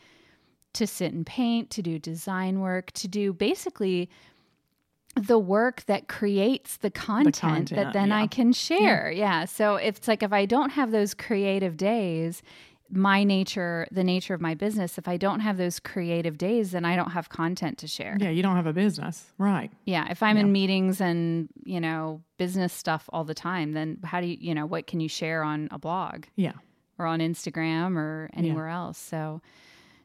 to 0.74 0.88
sit 0.88 1.14
and 1.14 1.26
paint, 1.26 1.70
to 1.72 1.82
do 1.82 2.00
design 2.00 2.60
work, 2.60 2.92
to 2.94 3.08
do 3.08 3.34
basically 3.34 4.10
the 5.16 5.40
work 5.40 5.84
that 5.86 6.08
creates 6.08 6.78
the 6.78 6.92
content, 6.92 7.36
the 7.36 7.42
content 7.42 7.70
that 7.72 7.94
then 7.94 8.10
yeah. 8.10 8.20
I 8.20 8.28
can 8.28 8.54
share. 8.54 9.12
Yeah. 9.12 9.40
yeah. 9.40 9.46
So 9.46 9.76
it's 9.76 10.08
like 10.08 10.24
if 10.24 10.32
I 10.32 10.46
don't 10.46 10.72
have 10.72 10.92
those 10.92 11.14
creative 11.14 11.78
days, 11.78 12.42
my 12.92 13.24
nature, 13.24 13.88
the 13.92 14.04
nature 14.04 14.34
of 14.34 14.42
my 14.42 14.56
business, 14.56 14.98
if 14.98 15.08
I 15.08 15.18
don't 15.18 15.42
have 15.42 15.58
those 15.58 15.80
creative 15.80 16.38
days, 16.38 16.72
then 16.72 16.86
I 16.86 16.96
don't 16.96 17.12
have 17.12 17.30
content 17.30 17.78
to 17.80 17.88
share. 17.88 18.18
Yeah, 18.20 18.30
you 18.30 18.42
don't 18.42 18.56
have 18.56 18.66
a 18.66 18.74
business. 18.74 19.26
Right. 19.38 19.72
Yeah. 19.86 20.10
If 20.10 20.24
I'm 20.24 20.38
yeah. 20.38 20.44
in 20.44 20.52
meetings 20.52 21.02
and, 21.02 21.50
you 21.64 21.80
know, 21.80 22.22
business 22.38 22.74
stuff 22.74 23.10
all 23.14 23.24
the 23.24 23.36
time, 23.36 23.74
then 23.74 24.00
how 24.04 24.22
do 24.22 24.28
you, 24.28 24.38
you 24.40 24.56
know, 24.56 24.66
what 24.66 24.88
can 24.88 25.00
you 25.00 25.10
share 25.10 25.44
on 25.44 25.70
a 25.72 25.78
blog? 25.78 26.26
Yeah. 26.36 26.54
Or 26.98 27.06
on 27.06 27.20
Instagram 27.20 27.96
or 27.96 28.30
anywhere 28.34 28.68
else. 28.68 28.98
So, 28.98 29.42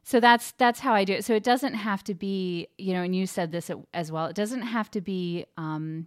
so 0.04 0.20
that's 0.20 0.52
that's 0.52 0.80
how 0.80 0.92
I 0.92 1.04
do 1.04 1.14
it. 1.14 1.24
So 1.24 1.34
it 1.34 1.42
doesn't 1.42 1.74
have 1.74 2.04
to 2.04 2.14
be, 2.14 2.68
you 2.76 2.92
know, 2.92 3.02
and 3.02 3.16
you 3.16 3.26
said 3.26 3.52
this 3.52 3.70
as 3.94 4.12
well. 4.12 4.26
It 4.26 4.36
doesn't 4.36 4.62
have 4.62 4.90
to 4.92 5.00
be 5.00 5.46
um, 5.56 6.06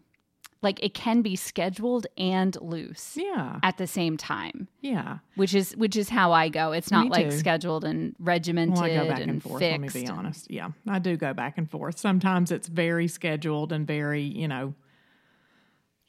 like 0.62 0.84
it 0.84 0.94
can 0.94 1.24
be 1.24 1.36
scheduled 1.36 2.06
and 2.16 2.56
loose. 2.62 3.18
Yeah. 3.18 3.60
At 3.64 3.78
the 3.78 3.88
same 3.88 4.16
time. 4.16 4.68
Yeah. 4.82 5.18
Which 5.36 5.56
is 5.56 5.76
which 5.78 5.96
is 5.96 6.10
how 6.10 6.32
I 6.32 6.50
go. 6.50 6.74
It's 6.74 6.92
not 6.92 7.06
me 7.06 7.10
like 7.10 7.32
too. 7.32 7.38
scheduled 7.38 7.84
and 7.84 8.16
regimented 8.20 8.76
well, 8.76 8.84
I 8.86 8.96
go 8.96 9.08
back 9.08 9.22
and, 9.22 9.32
and 9.32 9.44
forth. 9.44 9.60
Fixed. 9.60 9.96
Let 9.96 9.96
me 9.96 10.02
be 10.06 10.08
honest. 10.08 10.52
Yeah, 10.52 10.70
I 10.88 11.00
do 11.00 11.18
go 11.18 11.34
back 11.34 11.58
and 11.58 11.70
forth. 11.70 11.98
Sometimes 11.98 12.52
it's 12.52 12.68
very 12.68 13.08
scheduled 13.08 13.72
and 13.72 13.88
very, 13.88 14.22
you 14.22 14.48
know, 14.48 14.76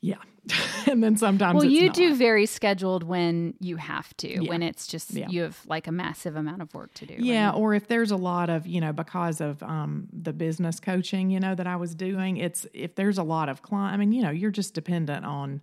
yeah. 0.03 0.19
and 0.87 1.03
then 1.03 1.17
sometimes 1.17 1.57
well 1.57 1.65
you 1.65 1.87
not. 1.87 1.95
do 1.95 2.15
very 2.15 2.47
scheduled 2.47 3.03
when 3.03 3.55
you 3.61 3.77
have 3.77 4.17
to 4.17 4.29
yeah. 4.43 4.49
when 4.49 4.63
it's 4.63 4.87
just 4.87 5.13
yeah. 5.13 5.29
you 5.29 5.43
have 5.43 5.61
like 5.67 5.87
a 5.87 5.93
massive 5.93 6.37
amount 6.37 6.63
of 6.63 6.73
work 6.75 6.93
to 6.95 7.07
do 7.07 7.15
yeah 7.19 7.47
right? 7.47 7.55
or 7.57 7.75
if 7.75 7.89
there's 7.89 8.11
a 8.11 8.17
lot 8.17 8.51
of 8.51 8.67
you 8.67 8.81
know 8.81 8.93
because 8.93 9.41
of 9.41 9.63
um, 9.63 10.09
the 10.13 10.33
business 10.33 10.81
coaching 10.81 11.31
you 11.31 11.41
know 11.41 11.55
that 11.55 11.67
i 11.67 11.77
was 11.77 11.95
doing 11.95 12.37
it's 12.37 12.67
if 12.73 12.95
there's 12.95 13.19
a 13.19 13.23
lot 13.23 13.49
of 13.49 13.63
client 13.63 13.95
i 13.95 13.97
mean 13.97 14.13
you 14.13 14.23
know 14.23 14.31
you're 14.31 14.51
just 14.51 14.75
dependent 14.75 15.25
on 15.25 15.61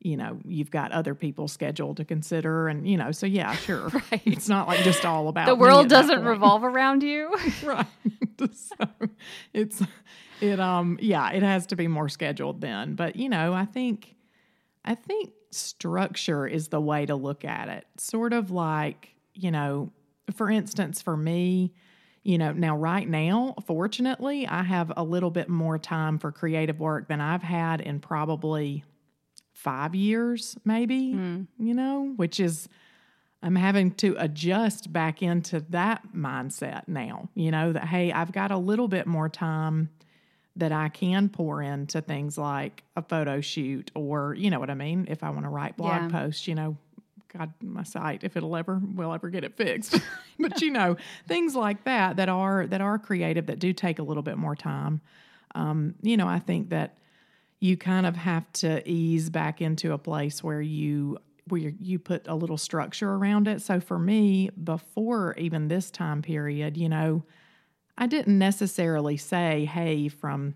you 0.00 0.16
know 0.16 0.38
you've 0.44 0.70
got 0.70 0.92
other 0.92 1.14
people 1.14 1.48
scheduled 1.48 1.96
to 1.96 2.04
consider 2.04 2.68
and 2.68 2.88
you 2.88 2.96
know 2.96 3.10
so 3.10 3.26
yeah 3.26 3.52
sure 3.54 3.88
right. 3.88 4.22
it's 4.24 4.48
not 4.48 4.68
like 4.68 4.80
just 4.80 5.04
all 5.04 5.28
about 5.28 5.46
the 5.46 5.54
world 5.54 5.88
doesn't 5.88 6.22
revolve 6.24 6.64
around 6.64 7.02
you 7.02 7.34
right 7.64 7.86
so 8.52 9.08
it's 9.54 9.82
it 10.40 10.60
um 10.60 10.98
yeah 11.00 11.30
it 11.30 11.42
has 11.42 11.66
to 11.66 11.76
be 11.76 11.88
more 11.88 12.08
scheduled 12.08 12.60
then 12.60 12.94
but 12.94 13.16
you 13.16 13.28
know 13.28 13.54
i 13.54 13.64
think 13.64 14.15
i 14.86 14.94
think 14.94 15.30
structure 15.50 16.46
is 16.46 16.68
the 16.68 16.80
way 16.80 17.06
to 17.06 17.14
look 17.14 17.44
at 17.44 17.68
it 17.68 17.86
sort 17.96 18.32
of 18.32 18.50
like 18.50 19.14
you 19.34 19.50
know 19.50 19.92
for 20.34 20.50
instance 20.50 21.00
for 21.00 21.16
me 21.16 21.72
you 22.22 22.36
know 22.36 22.52
now 22.52 22.76
right 22.76 23.08
now 23.08 23.54
fortunately 23.66 24.46
i 24.46 24.62
have 24.62 24.92
a 24.96 25.04
little 25.04 25.30
bit 25.30 25.48
more 25.48 25.78
time 25.78 26.18
for 26.18 26.32
creative 26.32 26.80
work 26.80 27.08
than 27.08 27.20
i've 27.20 27.42
had 27.42 27.80
in 27.80 28.00
probably 28.00 28.84
five 29.52 29.94
years 29.94 30.56
maybe 30.64 31.14
mm. 31.14 31.46
you 31.58 31.74
know 31.74 32.12
which 32.16 32.40
is 32.40 32.68
I'm 33.42 33.54
having 33.54 33.92
to 33.92 34.16
adjust 34.18 34.92
back 34.92 35.22
into 35.22 35.60
that 35.70 36.02
mindset 36.14 36.88
now, 36.88 37.28
you 37.34 37.50
know, 37.50 37.72
that, 37.72 37.84
hey, 37.84 38.10
I've 38.10 38.32
got 38.32 38.50
a 38.50 38.56
little 38.56 38.88
bit 38.88 39.06
more 39.06 39.28
time 39.28 39.90
that 40.56 40.72
I 40.72 40.88
can 40.88 41.28
pour 41.28 41.62
into 41.62 42.00
things 42.00 42.38
like 42.38 42.82
a 42.96 43.02
photo 43.02 43.40
shoot 43.40 43.90
or, 43.94 44.34
you 44.34 44.50
know 44.50 44.58
what 44.58 44.70
I 44.70 44.74
mean? 44.74 45.06
If 45.10 45.22
I 45.22 45.30
want 45.30 45.44
to 45.44 45.50
write 45.50 45.76
blog 45.76 46.10
yeah. 46.10 46.20
posts, 46.20 46.48
you 46.48 46.54
know, 46.54 46.76
God, 47.36 47.52
my 47.62 47.82
site, 47.82 48.24
if 48.24 48.36
it'll 48.36 48.56
ever, 48.56 48.80
will 48.82 49.12
ever 49.12 49.28
get 49.28 49.44
it 49.44 49.56
fixed. 49.56 50.00
but 50.38 50.60
you 50.62 50.70
know, 50.70 50.96
things 51.28 51.54
like 51.54 51.84
that, 51.84 52.16
that 52.16 52.28
are, 52.28 52.66
that 52.66 52.80
are 52.80 52.98
creative, 52.98 53.46
that 53.46 53.58
do 53.58 53.72
take 53.72 53.98
a 53.98 54.02
little 54.02 54.22
bit 54.22 54.38
more 54.38 54.56
time. 54.56 55.02
Um, 55.54 55.94
you 56.02 56.16
know, 56.16 56.26
I 56.26 56.38
think 56.38 56.70
that 56.70 56.98
you 57.60 57.76
kind 57.76 58.06
of 58.06 58.16
have 58.16 58.50
to 58.52 58.86
ease 58.88 59.30
back 59.30 59.60
into 59.60 59.92
a 59.92 59.98
place 59.98 60.42
where 60.42 60.60
you 60.60 61.18
where 61.48 61.60
you 61.60 61.98
put 61.98 62.26
a 62.26 62.34
little 62.34 62.56
structure 62.58 63.12
around 63.12 63.46
it. 63.46 63.62
So 63.62 63.78
for 63.78 64.00
me, 64.00 64.50
before 64.64 65.32
even 65.38 65.68
this 65.68 65.92
time 65.92 66.20
period, 66.20 66.76
you 66.76 66.88
know, 66.88 67.22
I 67.98 68.06
didn't 68.06 68.38
necessarily 68.38 69.16
say, 69.16 69.64
hey, 69.64 70.08
from 70.08 70.54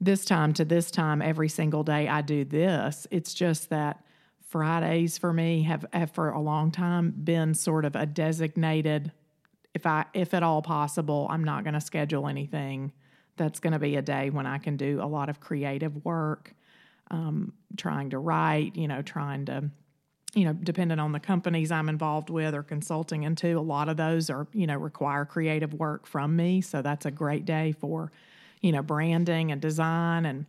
this 0.00 0.24
time 0.24 0.52
to 0.54 0.64
this 0.64 0.90
time 0.90 1.22
every 1.22 1.48
single 1.48 1.84
day 1.84 2.08
I 2.08 2.22
do 2.22 2.44
this. 2.44 3.06
It's 3.10 3.34
just 3.34 3.70
that 3.70 4.04
Fridays 4.40 5.16
for 5.16 5.32
me 5.32 5.62
have, 5.62 5.86
have 5.92 6.10
for 6.10 6.30
a 6.30 6.40
long 6.40 6.70
time 6.70 7.10
been 7.10 7.54
sort 7.54 7.84
of 7.84 7.94
a 7.94 8.04
designated 8.04 9.12
if 9.74 9.86
I 9.86 10.04
if 10.12 10.34
at 10.34 10.42
all 10.42 10.62
possible, 10.62 11.26
I'm 11.30 11.44
not 11.44 11.64
going 11.64 11.74
to 11.74 11.80
schedule 11.80 12.28
anything. 12.28 12.92
That's 13.36 13.60
going 13.60 13.72
to 13.72 13.78
be 13.78 13.96
a 13.96 14.02
day 14.02 14.30
when 14.30 14.46
I 14.46 14.58
can 14.58 14.76
do 14.76 15.00
a 15.02 15.06
lot 15.06 15.28
of 15.28 15.40
creative 15.40 16.04
work, 16.04 16.54
um, 17.10 17.54
trying 17.76 18.10
to 18.10 18.18
write, 18.18 18.76
you 18.76 18.88
know, 18.88 19.00
trying 19.00 19.46
to, 19.46 19.70
you 20.34 20.44
know, 20.44 20.52
depending 20.52 20.98
on 20.98 21.12
the 21.12 21.20
companies 21.20 21.70
I'm 21.70 21.88
involved 21.88 22.30
with 22.30 22.54
or 22.54 22.62
consulting 22.62 23.24
into, 23.24 23.58
a 23.58 23.60
lot 23.60 23.88
of 23.88 23.96
those 23.96 24.30
are, 24.30 24.46
you 24.52 24.66
know, 24.66 24.76
require 24.76 25.24
creative 25.24 25.74
work 25.74 26.06
from 26.06 26.36
me. 26.36 26.60
So 26.62 26.80
that's 26.80 27.04
a 27.04 27.10
great 27.10 27.44
day 27.44 27.72
for, 27.72 28.10
you 28.60 28.72
know, 28.72 28.82
branding 28.82 29.52
and 29.52 29.60
design 29.60 30.24
and, 30.24 30.46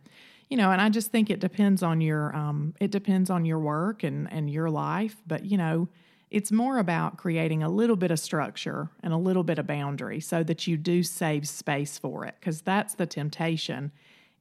you 0.48 0.56
know, 0.56 0.70
and 0.70 0.80
I 0.80 0.88
just 0.88 1.10
think 1.10 1.30
it 1.30 1.40
depends 1.40 1.82
on 1.82 2.00
your 2.00 2.34
um, 2.36 2.74
it 2.78 2.90
depends 2.90 3.30
on 3.30 3.44
your 3.44 3.58
work 3.58 4.02
and 4.02 4.30
and 4.32 4.50
your 4.50 4.70
life. 4.70 5.16
But 5.26 5.44
you 5.44 5.56
know, 5.56 5.88
it's 6.30 6.52
more 6.52 6.78
about 6.78 7.16
creating 7.16 7.62
a 7.62 7.68
little 7.68 7.96
bit 7.96 8.10
of 8.10 8.18
structure 8.18 8.90
and 9.02 9.12
a 9.12 9.16
little 9.16 9.42
bit 9.42 9.58
of 9.58 9.66
boundary 9.66 10.20
so 10.20 10.42
that 10.44 10.66
you 10.66 10.76
do 10.76 11.02
save 11.02 11.48
space 11.48 11.98
for 11.98 12.24
it. 12.24 12.34
Because 12.38 12.60
that's 12.60 12.94
the 12.94 13.06
temptation 13.06 13.90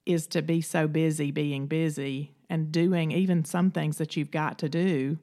is 0.05 0.27
to 0.27 0.41
be 0.41 0.61
so 0.61 0.87
busy 0.87 1.31
being 1.31 1.67
busy 1.67 2.33
and 2.49 2.71
doing 2.71 3.11
even 3.11 3.45
some 3.45 3.71
things 3.71 3.97
that 3.97 4.17
you've 4.17 4.31
got 4.31 4.59
to 4.59 4.69
do 4.69 5.17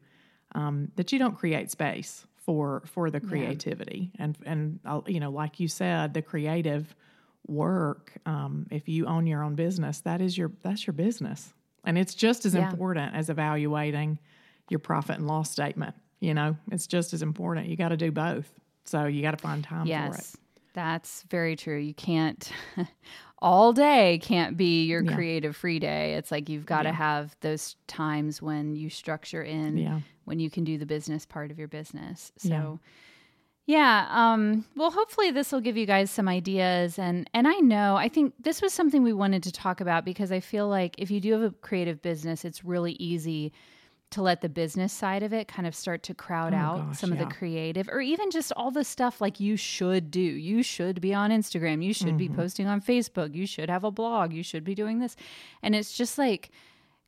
um, 0.55 0.91
that 0.97 1.13
you 1.13 1.19
don't 1.19 1.37
create 1.37 1.71
space 1.71 2.27
for 2.37 2.83
for 2.87 3.11
the 3.11 3.21
creativity. 3.21 4.11
Yeah. 4.15 4.25
and 4.25 4.39
and 4.45 4.81
uh, 4.85 5.01
you 5.07 5.21
know 5.21 5.31
like 5.31 5.61
you 5.61 5.69
said 5.69 6.15
the 6.15 6.23
creative 6.23 6.95
work 7.47 8.13
um, 8.27 8.67
if 8.71 8.89
you 8.89 9.07
own 9.07 9.27
your 9.27 9.43
own 9.43 9.55
business 9.55 10.01
that 10.01 10.21
is 10.21 10.37
your 10.37 10.53
that's 10.63 10.87
your 10.87 10.95
business. 10.95 11.53
And 11.85 11.97
it's 11.97 12.15
just 12.15 12.45
as 12.45 12.55
yeah. 12.55 12.71
important 12.71 13.15
as 13.15 13.31
evaluating 13.31 14.19
your 14.69 14.81
profit 14.81 15.17
and 15.17 15.27
loss 15.27 15.51
statement 15.51 15.95
you 16.21 16.35
know? 16.35 16.57
It's 16.71 16.87
just 16.87 17.13
as 17.13 17.23
important. 17.23 17.67
You 17.67 17.77
got 17.77 17.89
to 17.89 17.97
do 17.97 18.13
both. 18.13 18.53
So 18.85 19.07
you 19.07 19.23
got 19.23 19.33
to 19.33 19.37
find 19.39 19.65
time 19.65 19.87
yes, 19.87 20.15
for 20.15 20.21
it. 20.21 20.27
That's 20.75 21.25
very 21.25 21.57
true. 21.57 21.79
You 21.79 21.95
can't 21.95 22.51
all 23.43 23.73
day 23.73 24.19
can't 24.23 24.57
be 24.57 24.85
your 24.85 25.03
yeah. 25.03 25.15
creative 25.15 25.57
free 25.57 25.79
day 25.79 26.15
it's 26.15 26.31
like 26.31 26.49
you've 26.49 26.67
got 26.67 26.83
to 26.83 26.91
yeah. 26.91 26.95
have 26.95 27.37
those 27.41 27.77
times 27.87 28.43
when 28.43 28.77
you 28.77 28.91
structure 28.91 29.43
in 29.43 29.77
yeah. 29.77 30.01
when 30.25 30.39
you 30.39 30.51
can 30.51 30.65
do 30.65 30.77
the 30.77 30.87
business 30.87 31.25
part 31.25 31.51
of 31.51 31.59
your 31.59 31.69
business 31.69 32.33
so 32.37 32.79
yeah. 33.71 34.09
Um, 34.11 34.65
well, 34.75 34.91
hopefully 34.91 35.31
this 35.31 35.53
will 35.53 35.61
give 35.61 35.77
you 35.77 35.87
guys 35.87 36.11
some 36.11 36.27
ideas, 36.27 36.99
and 36.99 37.31
and 37.33 37.47
I 37.47 37.55
know 37.59 37.95
I 37.95 38.09
think 38.09 38.35
this 38.41 38.61
was 38.61 38.73
something 38.73 39.05
we 39.05 39.13
wanted 39.13 39.45
to 39.45 39.53
talk 39.53 39.81
about 39.81 40.05
because 40.05 40.33
I 40.33 40.41
feel 40.41 40.67
like 40.67 40.97
if 40.99 41.09
you 41.09 41.21
do 41.21 41.33
have 41.35 41.43
a 41.43 41.51
creative 41.51 42.03
business, 42.03 42.45
it's 42.45 42.65
really 42.65 42.95
easy 42.95 43.53
to 44.11 44.23
let 44.23 44.41
the 44.41 44.49
business 44.49 44.93
side 44.93 45.23
of 45.23 45.33
it 45.33 45.47
kind 45.47 45.67
of 45.67 45.75
start 45.75 46.03
to 46.03 46.15
crowd 46.15 46.53
oh, 46.53 46.57
out 46.57 46.87
gosh, 46.89 46.99
some 46.99 47.15
yeah. 47.15 47.23
of 47.23 47.29
the 47.29 47.35
creative 47.35 47.89
or 47.89 48.01
even 48.01 48.31
just 48.31 48.53
all 48.57 48.71
the 48.71 48.85
stuff 48.85 49.21
like 49.21 49.39
you 49.39 49.57
should 49.57 50.11
do. 50.11 50.21
You 50.21 50.63
should 50.63 51.01
be 51.01 51.15
on 51.15 51.31
Instagram. 51.31 51.83
You 51.83 51.95
should 51.95 52.09
mm-hmm. 52.09 52.17
be 52.17 52.29
posting 52.29 52.67
on 52.67 52.81
Facebook. 52.81 53.35
You 53.35 53.47
should 53.47 53.71
have 53.71 53.85
a 53.85 53.91
blog. 53.91 54.33
You 54.33 54.43
should 54.43 54.65
be 54.65 54.75
doing 54.75 54.99
this. 54.99 55.17
And 55.63 55.75
it's 55.75 55.97
just 55.97 56.19
like, 56.19 56.51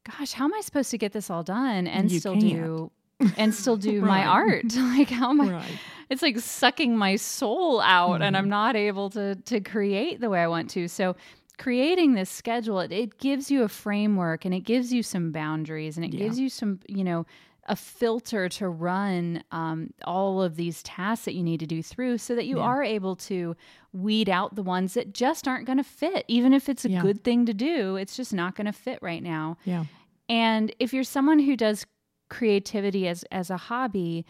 gosh, 0.05 0.33
how 0.33 0.45
am 0.45 0.55
I 0.55 0.61
supposed 0.61 0.91
to 0.93 0.99
get 0.99 1.13
this 1.13 1.29
all 1.29 1.43
done 1.43 1.87
and 1.87 2.11
you 2.11 2.21
still 2.21 2.35
can't. 2.35 2.43
do 2.43 2.93
and 3.37 3.55
still 3.55 3.77
do 3.77 4.01
right. 4.03 4.09
my 4.09 4.25
art? 4.25 4.75
like 4.77 5.11
how 5.11 5.31
am 5.31 5.41
I 5.41 5.53
right. 5.53 5.79
it's 6.09 6.23
like 6.23 6.39
sucking 6.39 6.97
my 6.97 7.17
soul 7.17 7.81
out 7.81 8.15
mm-hmm. 8.15 8.23
and 8.23 8.37
I'm 8.37 8.45
mm-hmm. 8.45 8.51
not 8.51 8.77
able 8.77 9.11
to 9.11 9.35
to 9.35 9.61
create 9.61 10.21
the 10.21 10.31
way 10.31 10.41
I 10.41 10.47
want 10.47 10.71
to. 10.71 10.87
So 10.87 11.17
creating 11.63 12.15
this 12.15 12.29
schedule 12.29 12.81
it, 12.81 12.91
it 12.91 13.19
gives 13.19 13.49
you 13.49 13.63
a 13.63 13.69
framework 13.69 14.45
and 14.45 14.53
it 14.53 14.61
gives 14.61 14.93
you 14.93 15.01
some 15.01 15.31
boundaries 15.31 15.97
and 15.97 16.05
it 16.05 16.13
yeah. 16.13 16.19
gives 16.19 16.37
you 16.37 16.49
some 16.49 16.81
you 16.89 17.05
know 17.05 17.25
a 17.67 17.77
filter 17.77 18.49
to 18.49 18.69
run 18.69 19.45
um, 19.53 19.95
all 20.03 20.43
of 20.43 20.57
these 20.57 20.83
tasks 20.83 21.25
that 21.25 21.35
you 21.35 21.45
need 21.45 21.61
to 21.61 21.67
do 21.67 21.81
through 21.81 22.19
so 22.19 22.35
that 22.35 22.47
you 22.47 22.57
yeah. 22.57 22.65
are 22.65 22.83
able 22.83 23.15
to 23.15 23.55
weed 23.93 24.29
out 24.29 24.57
the 24.57 24.63
ones 24.63 24.95
that 24.95 25.15
just 25.15 25.47
aren't 25.47 25.65
going 25.65 25.79
to 25.79 25.85
fit 25.85 26.25
even 26.27 26.53
if 26.53 26.69
it's 26.69 26.85
a 26.85 26.91
yeah. 26.91 27.01
good 27.01 27.23
thing 27.23 27.47
to 27.47 27.55
do 27.55 27.95
it's 27.95 28.17
just 28.17 28.35
not 28.35 28.57
going 28.57 28.67
to 28.67 28.73
fit 28.73 28.99
right 29.01 29.23
now 29.23 29.57
yeah 29.65 29.85
and 30.29 30.75
if 30.81 30.93
you're 30.93 31.05
someone 31.05 31.39
who 31.39 31.57
does 31.57 31.87
creativity 32.29 33.07
as 33.07 33.25
as 33.31 33.51
a 33.51 33.57
hobby 33.57 34.27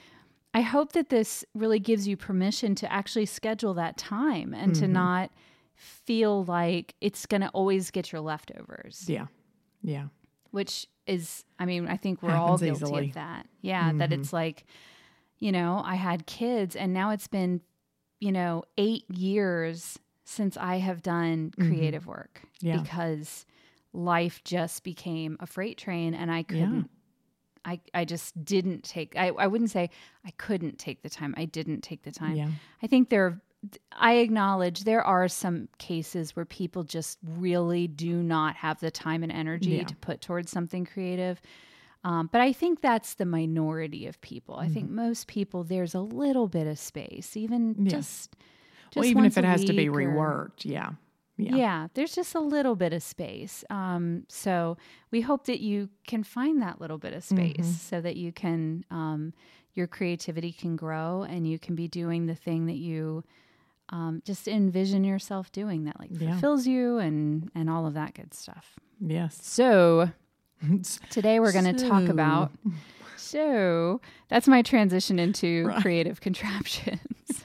i 0.53 0.61
hope 0.61 0.92
that 0.92 1.09
this 1.09 1.47
really 1.55 1.79
gives 1.79 2.07
you 2.07 2.14
permission 2.14 2.75
to 2.75 2.92
actually 2.92 3.25
schedule 3.25 3.73
that 3.73 3.97
time 3.97 4.53
and 4.53 4.73
mm-hmm. 4.73 4.83
to 4.83 4.88
not 4.88 5.31
feel 5.83 6.45
like 6.45 6.95
it's 7.01 7.27
going 7.27 7.40
to 7.40 7.49
always 7.49 7.90
get 7.90 8.12
your 8.12 8.21
leftovers. 8.21 9.05
Yeah. 9.09 9.27
Yeah. 9.83 10.07
Which 10.53 10.87
is, 11.07 11.45
I 11.59 11.64
mean, 11.64 11.88
I 11.88 11.97
think 11.97 12.23
we're 12.23 12.31
Happens 12.31 12.51
all 12.51 12.59
guilty 12.59 12.85
easily. 12.85 13.09
of 13.09 13.14
that. 13.14 13.47
Yeah. 13.61 13.88
Mm-hmm. 13.88 13.99
That 13.99 14.12
it's 14.12 14.33
like, 14.33 14.64
you 15.38 15.51
know, 15.51 15.83
I 15.85 15.97
had 15.97 16.27
kids 16.27 16.77
and 16.77 16.92
now 16.92 17.11
it's 17.11 17.27
been, 17.27 17.61
you 18.21 18.31
know, 18.31 18.62
eight 18.79 19.11
years 19.11 19.99
since 20.25 20.57
I 20.57 20.77
have 20.77 21.03
done 21.03 21.51
mm-hmm. 21.51 21.68
creative 21.68 22.03
mm-hmm. 22.03 22.11
work 22.11 22.42
yeah. 22.61 22.79
because 22.79 23.45
life 23.92 24.42
just 24.45 24.85
became 24.85 25.37
a 25.40 25.47
freight 25.47 25.79
train 25.79 26.14
and 26.14 26.31
I 26.31 26.45
couldn't. 26.45 26.77
Yeah. 26.77 26.83
I, 27.64 27.81
I 27.95 28.05
just 28.05 28.45
didn't 28.45 28.83
take 28.83 29.14
I, 29.16 29.29
I 29.29 29.47
wouldn't 29.47 29.71
say 29.71 29.90
I 30.25 30.31
couldn't 30.33 30.79
take 30.79 31.03
the 31.03 31.11
time. 31.11 31.35
I 31.37 31.45
didn't 31.45 31.83
take 31.83 32.03
the 32.03 32.11
time. 32.11 32.37
Yeah. 32.37 32.49
I 32.83 32.87
think 32.87 33.09
there 33.09 33.40
I 33.92 34.14
acknowledge 34.14 34.85
there 34.85 35.05
are 35.05 35.29
some 35.29 35.68
cases 35.79 36.35
where 36.35 36.44
people 36.44 36.83
just 36.83 37.18
really 37.38 37.87
do 37.87 38.22
not 38.22 38.57
have 38.57 38.81
the 38.81 38.90
time 38.90 39.22
and 39.22 39.31
energy 39.31 39.77
yeah. 39.77 39.85
to 39.85 39.96
put 39.96 40.20
towards 40.20 40.51
something 40.51 40.85
creative. 40.85 41.40
Um, 42.05 42.29
but 42.33 42.40
I 42.40 42.53
think 42.53 42.81
that's 42.81 43.14
the 43.14 43.25
minority 43.25 44.07
of 44.07 44.20
people. 44.20 44.57
Mm-hmm. 44.57 44.64
I 44.64 44.68
think 44.68 44.87
mm-hmm. 44.87 44.96
most 44.96 45.29
people, 45.29 45.62
there's 45.62 45.94
a 45.94 46.01
little 46.01 46.48
bit 46.48 46.66
of 46.66 46.79
space, 46.79 47.37
even 47.37 47.77
yeah. 47.79 47.90
just, 47.90 48.37
just. 48.90 48.96
Well, 48.96 49.05
even 49.05 49.25
if 49.25 49.38
it 49.38 49.44
has 49.44 49.64
to 49.66 49.72
be 49.72 49.87
reworked, 49.87 50.64
or, 50.64 50.68
yeah. 50.68 50.90
yeah. 51.37 51.55
Yeah. 51.55 51.88
there's 51.94 52.14
just 52.16 52.35
a 52.35 52.40
little 52.40 52.75
bit 52.75 52.92
of 52.92 53.05
space. 53.05 53.62
Um, 53.70 54.25
so 54.29 54.77
we 55.12 55.20
hope 55.20 55.46
that 55.46 55.61
you 55.61 55.90
can 56.05 56.25
find 56.25 56.61
that 56.62 56.81
little 56.81 56.98
bit 56.98 57.12
of 57.12 57.22
space 57.22 57.55
mm-hmm. 57.59 57.70
so 57.70 58.01
that 58.01 58.16
you 58.16 58.33
can, 58.33 58.85
um, 58.90 59.33
your 59.75 59.87
creativity 59.87 60.53
can 60.53 60.75
grow 60.75 61.22
and 61.22 61.46
you 61.46 61.61
can 61.61 61.77
be 61.77 61.87
doing 61.87 62.27
the 62.27 62.35
thing 62.35 62.66
that 62.66 62.77
you 62.77 63.22
um, 63.93 64.23
just 64.25 64.49
envision 64.49 65.05
yourself 65.05 65.53
doing 65.53 65.85
that 65.85 66.01
like 66.01 66.09
yeah. 66.13 66.33
fulfills 66.33 66.67
you 66.67 66.99
and 66.99 67.51
and 67.55 67.71
all 67.71 67.87
of 67.87 67.95
that 67.95 68.15
good 68.15 68.35
stuff 68.35 68.75
yes 69.01 69.39
so 69.41 70.11
today 71.11 71.39
we're 71.39 71.53
going 71.53 71.73
to 71.73 71.79
so. 71.79 71.89
talk 71.89 72.09
about 72.09 72.51
so 73.17 74.01
that's 74.29 74.49
my 74.49 74.63
transition 74.63 75.19
into 75.19 75.67
right. 75.69 75.83
creative 75.83 76.21
contraptions 76.21 76.99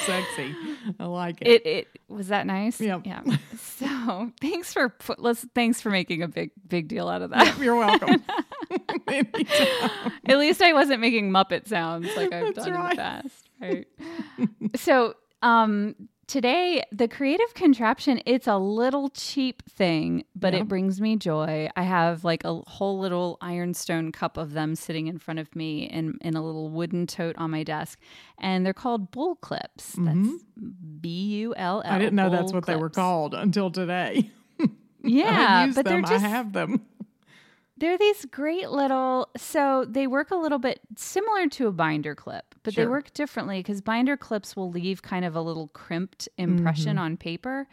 sexy 0.00 0.54
i 1.00 1.06
like 1.06 1.38
it. 1.40 1.66
it 1.66 1.66
it 1.66 2.00
was 2.08 2.28
that 2.28 2.46
nice 2.46 2.78
yep. 2.80 3.00
yeah 3.06 3.22
so 3.56 4.30
thanks 4.40 4.72
for 4.72 4.94
let's 5.16 5.46
thanks 5.54 5.80
for 5.80 5.88
making 5.88 6.22
a 6.22 6.28
big 6.28 6.50
big 6.68 6.88
deal 6.88 7.08
out 7.08 7.22
of 7.22 7.30
that 7.30 7.46
yep, 7.46 7.58
you're 7.58 7.74
welcome 7.74 8.22
at 10.26 10.38
least 10.38 10.60
i 10.60 10.74
wasn't 10.74 11.00
making 11.00 11.30
muppet 11.30 11.66
sounds 11.66 12.06
like 12.16 12.30
i've 12.32 12.54
that's 12.54 12.66
done 12.66 12.74
right. 12.74 12.90
in 12.90 12.96
the 12.96 13.02
past 13.02 13.48
right 13.60 13.86
so 14.76 15.14
um, 15.42 15.94
today 16.28 16.82
the 16.92 17.08
creative 17.08 17.52
contraption 17.54 18.20
it's 18.26 18.46
a 18.46 18.58
little 18.58 19.08
cheap 19.08 19.62
thing 19.68 20.22
but 20.36 20.52
yeah. 20.52 20.60
it 20.60 20.68
brings 20.68 21.00
me 21.00 21.16
joy 21.16 21.68
i 21.74 21.82
have 21.82 22.22
like 22.22 22.44
a 22.44 22.60
whole 22.66 22.98
little 22.98 23.38
ironstone 23.40 24.12
cup 24.12 24.36
of 24.36 24.52
them 24.52 24.76
sitting 24.76 25.06
in 25.06 25.18
front 25.18 25.40
of 25.40 25.56
me 25.56 25.84
in, 25.84 26.18
in 26.20 26.36
a 26.36 26.44
little 26.44 26.68
wooden 26.68 27.06
tote 27.06 27.34
on 27.38 27.50
my 27.50 27.62
desk 27.64 27.98
and 28.38 28.64
they're 28.64 28.74
called 28.74 29.10
bull 29.10 29.36
clips 29.36 29.96
mm-hmm. 29.96 30.26
that's 30.26 30.44
b-u-l-l 31.00 31.82
i 31.84 31.98
didn't 31.98 32.14
know 32.14 32.28
that's 32.28 32.52
what 32.52 32.62
clips. 32.62 32.76
they 32.76 32.80
were 32.80 32.90
called 32.90 33.32
until 33.32 33.70
today 33.70 34.30
yeah 35.02 35.66
but 35.74 35.86
them. 35.86 36.02
they're 36.02 36.02
just 36.02 36.24
i 36.24 36.28
have 36.28 36.52
them 36.52 36.84
they're 37.78 37.96
these 37.96 38.26
great 38.26 38.68
little 38.68 39.30
so 39.36 39.86
they 39.88 40.06
work 40.06 40.30
a 40.30 40.36
little 40.36 40.58
bit 40.58 40.80
similar 40.94 41.48
to 41.48 41.68
a 41.68 41.72
binder 41.72 42.14
clip 42.14 42.47
but 42.62 42.74
sure. 42.74 42.84
they 42.84 42.88
work 42.88 43.12
differently 43.12 43.60
because 43.60 43.80
binder 43.80 44.16
clips 44.16 44.56
will 44.56 44.70
leave 44.70 45.02
kind 45.02 45.24
of 45.24 45.34
a 45.34 45.40
little 45.40 45.68
crimped 45.68 46.28
impression 46.38 46.96
mm-hmm. 46.96 47.04
on 47.04 47.16
paper 47.16 47.66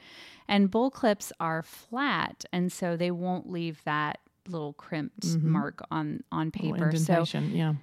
and 0.48 0.72
bull 0.72 0.92
clips 0.92 1.32
are 1.40 1.64
flat 1.64 2.46
and 2.52 2.72
so 2.72 2.96
they 2.96 3.12
won't 3.12 3.50
leave 3.50 3.82
that 3.86 4.20
little 4.48 4.74
crimped 4.74 5.22
mm-hmm. 5.22 5.50
mark 5.50 5.82
on 5.92 6.24
on 6.32 6.52
paper 6.52 6.96
so 6.96 7.24
yeah 7.52 7.74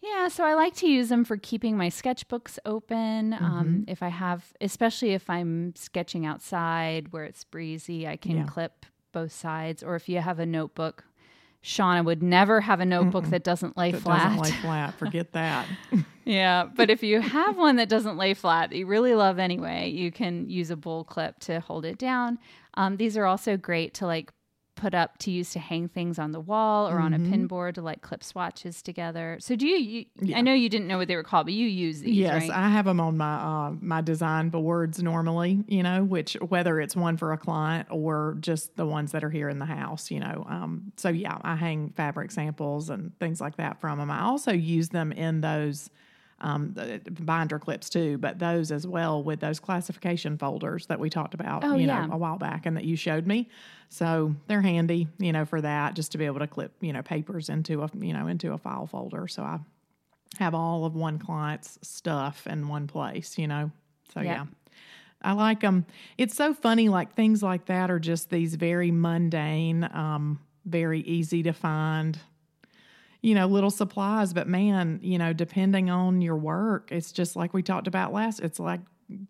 yeah, 0.00 0.28
so 0.28 0.44
I 0.44 0.54
like 0.54 0.74
to 0.76 0.88
use 0.88 1.08
them 1.08 1.24
for 1.24 1.36
keeping 1.36 1.76
my 1.76 1.88
sketchbooks 1.88 2.58
open. 2.64 3.32
Um, 3.34 3.40
mm-hmm. 3.40 3.44
Um, 3.44 3.84
if 3.88 4.02
I 4.02 4.08
have, 4.08 4.44
especially 4.60 5.10
if 5.10 5.28
I'm 5.28 5.74
sketching 5.74 6.24
outside 6.24 7.12
where 7.12 7.24
it's 7.24 7.44
breezy, 7.44 8.06
I 8.06 8.16
can 8.16 8.38
yeah. 8.38 8.46
clip 8.46 8.86
both 9.12 9.32
sides. 9.32 9.82
Or 9.82 9.96
if 9.96 10.08
you 10.08 10.20
have 10.20 10.38
a 10.38 10.46
notebook 10.46 11.04
Shaunna 11.62 12.04
would 12.04 12.22
never 12.22 12.60
have 12.60 12.80
a 12.80 12.84
notebook 12.84 13.24
Mm-mm. 13.24 13.30
that 13.30 13.44
doesn't 13.44 13.76
lay 13.76 13.92
that 13.92 14.00
flat. 14.00 14.36
Doesn't 14.36 14.42
lay 14.42 14.50
flat. 14.62 14.94
Forget 14.94 15.32
that. 15.32 15.66
yeah, 16.24 16.64
but 16.64 16.88
if 16.88 17.02
you 17.02 17.20
have 17.20 17.56
one 17.56 17.76
that 17.76 17.88
doesn't 17.88 18.16
lay 18.16 18.34
flat 18.34 18.70
that 18.70 18.76
you 18.76 18.86
really 18.86 19.14
love 19.14 19.38
anyway, 19.38 19.88
you 19.88 20.12
can 20.12 20.48
use 20.48 20.70
a 20.70 20.76
bull 20.76 21.04
clip 21.04 21.38
to 21.40 21.60
hold 21.60 21.84
it 21.84 21.98
down. 21.98 22.38
Um, 22.74 22.96
these 22.96 23.16
are 23.16 23.26
also 23.26 23.56
great 23.56 23.94
to 23.94 24.06
like 24.06 24.32
put 24.78 24.94
up 24.94 25.18
to 25.18 25.30
use 25.30 25.50
to 25.50 25.58
hang 25.58 25.88
things 25.88 26.20
on 26.20 26.30
the 26.30 26.38
wall 26.38 26.88
or 26.88 26.94
mm-hmm. 26.94 27.04
on 27.04 27.14
a 27.14 27.18
mm-hmm. 27.18 27.30
pin 27.30 27.46
board 27.48 27.74
to 27.74 27.82
like 27.82 28.00
clip 28.00 28.22
swatches 28.22 28.80
together. 28.80 29.36
So 29.40 29.56
do 29.56 29.66
you, 29.66 29.76
you 29.76 30.04
yeah. 30.20 30.38
I 30.38 30.40
know 30.40 30.54
you 30.54 30.68
didn't 30.68 30.86
know 30.86 30.98
what 30.98 31.08
they 31.08 31.16
were 31.16 31.24
called, 31.24 31.46
but 31.46 31.52
you 31.52 31.66
use 31.66 32.00
these, 32.00 32.16
Yes, 32.16 32.48
right? 32.48 32.50
I 32.50 32.68
have 32.68 32.84
them 32.84 33.00
on 33.00 33.16
my 33.16 33.34
uh, 33.34 33.72
my 33.80 34.00
design 34.00 34.50
boards 34.50 35.02
normally, 35.02 35.64
you 35.66 35.82
know, 35.82 36.04
which 36.04 36.34
whether 36.34 36.80
it's 36.80 36.94
one 36.94 37.16
for 37.16 37.32
a 37.32 37.38
client 37.38 37.88
or 37.90 38.36
just 38.40 38.76
the 38.76 38.86
ones 38.86 39.12
that 39.12 39.24
are 39.24 39.30
here 39.30 39.48
in 39.48 39.58
the 39.58 39.66
house, 39.66 40.10
you 40.10 40.20
know. 40.20 40.46
Um, 40.48 40.92
so 40.96 41.08
yeah, 41.08 41.38
I 41.42 41.56
hang 41.56 41.90
fabric 41.96 42.30
samples 42.30 42.88
and 42.88 43.18
things 43.18 43.40
like 43.40 43.56
that 43.56 43.80
from 43.80 43.98
them. 43.98 44.12
I 44.12 44.22
also 44.22 44.52
use 44.52 44.90
them 44.90 45.10
in 45.10 45.40
those 45.40 45.90
um, 46.40 46.74
binder 47.20 47.58
clips 47.58 47.88
too, 47.90 48.18
but 48.18 48.38
those 48.38 48.70
as 48.70 48.86
well 48.86 49.22
with 49.22 49.40
those 49.40 49.58
classification 49.58 50.38
folders 50.38 50.86
that 50.86 51.00
we 51.00 51.10
talked 51.10 51.34
about, 51.34 51.64
oh, 51.64 51.74
you 51.74 51.86
yeah. 51.86 52.06
know, 52.06 52.14
a 52.14 52.16
while 52.16 52.38
back 52.38 52.66
and 52.66 52.76
that 52.76 52.84
you 52.84 52.96
showed 52.96 53.26
me. 53.26 53.48
So 53.88 54.34
they're 54.46 54.62
handy, 54.62 55.08
you 55.18 55.32
know, 55.32 55.44
for 55.44 55.60
that, 55.60 55.94
just 55.94 56.12
to 56.12 56.18
be 56.18 56.26
able 56.26 56.38
to 56.40 56.46
clip, 56.46 56.72
you 56.80 56.92
know, 56.92 57.02
papers 57.02 57.48
into 57.48 57.82
a, 57.82 57.90
you 57.98 58.12
know, 58.12 58.28
into 58.28 58.52
a 58.52 58.58
file 58.58 58.86
folder. 58.86 59.26
So 59.26 59.42
I 59.42 59.58
have 60.38 60.54
all 60.54 60.84
of 60.84 60.94
one 60.94 61.18
client's 61.18 61.78
stuff 61.82 62.46
in 62.46 62.68
one 62.68 62.86
place, 62.86 63.36
you 63.38 63.48
know. 63.48 63.72
So 64.14 64.20
yeah. 64.20 64.46
I 65.20 65.32
like 65.32 65.60
them. 65.60 65.86
It's 66.16 66.36
so 66.36 66.54
funny, 66.54 66.88
like 66.88 67.14
things 67.14 67.42
like 67.42 67.66
that 67.66 67.90
are 67.90 67.98
just 67.98 68.30
these 68.30 68.54
very 68.54 68.92
mundane, 68.92 69.88
um, 69.92 70.38
very 70.64 71.00
easy 71.00 71.42
to 71.42 71.52
find 71.52 72.18
you 73.20 73.34
know, 73.34 73.46
little 73.46 73.70
supplies. 73.70 74.32
But 74.32 74.48
man, 74.48 75.00
you 75.02 75.18
know, 75.18 75.32
depending 75.32 75.90
on 75.90 76.20
your 76.20 76.36
work, 76.36 76.90
it's 76.92 77.12
just 77.12 77.36
like 77.36 77.52
we 77.54 77.62
talked 77.62 77.86
about 77.86 78.12
last, 78.12 78.40
it's 78.40 78.60
like 78.60 78.80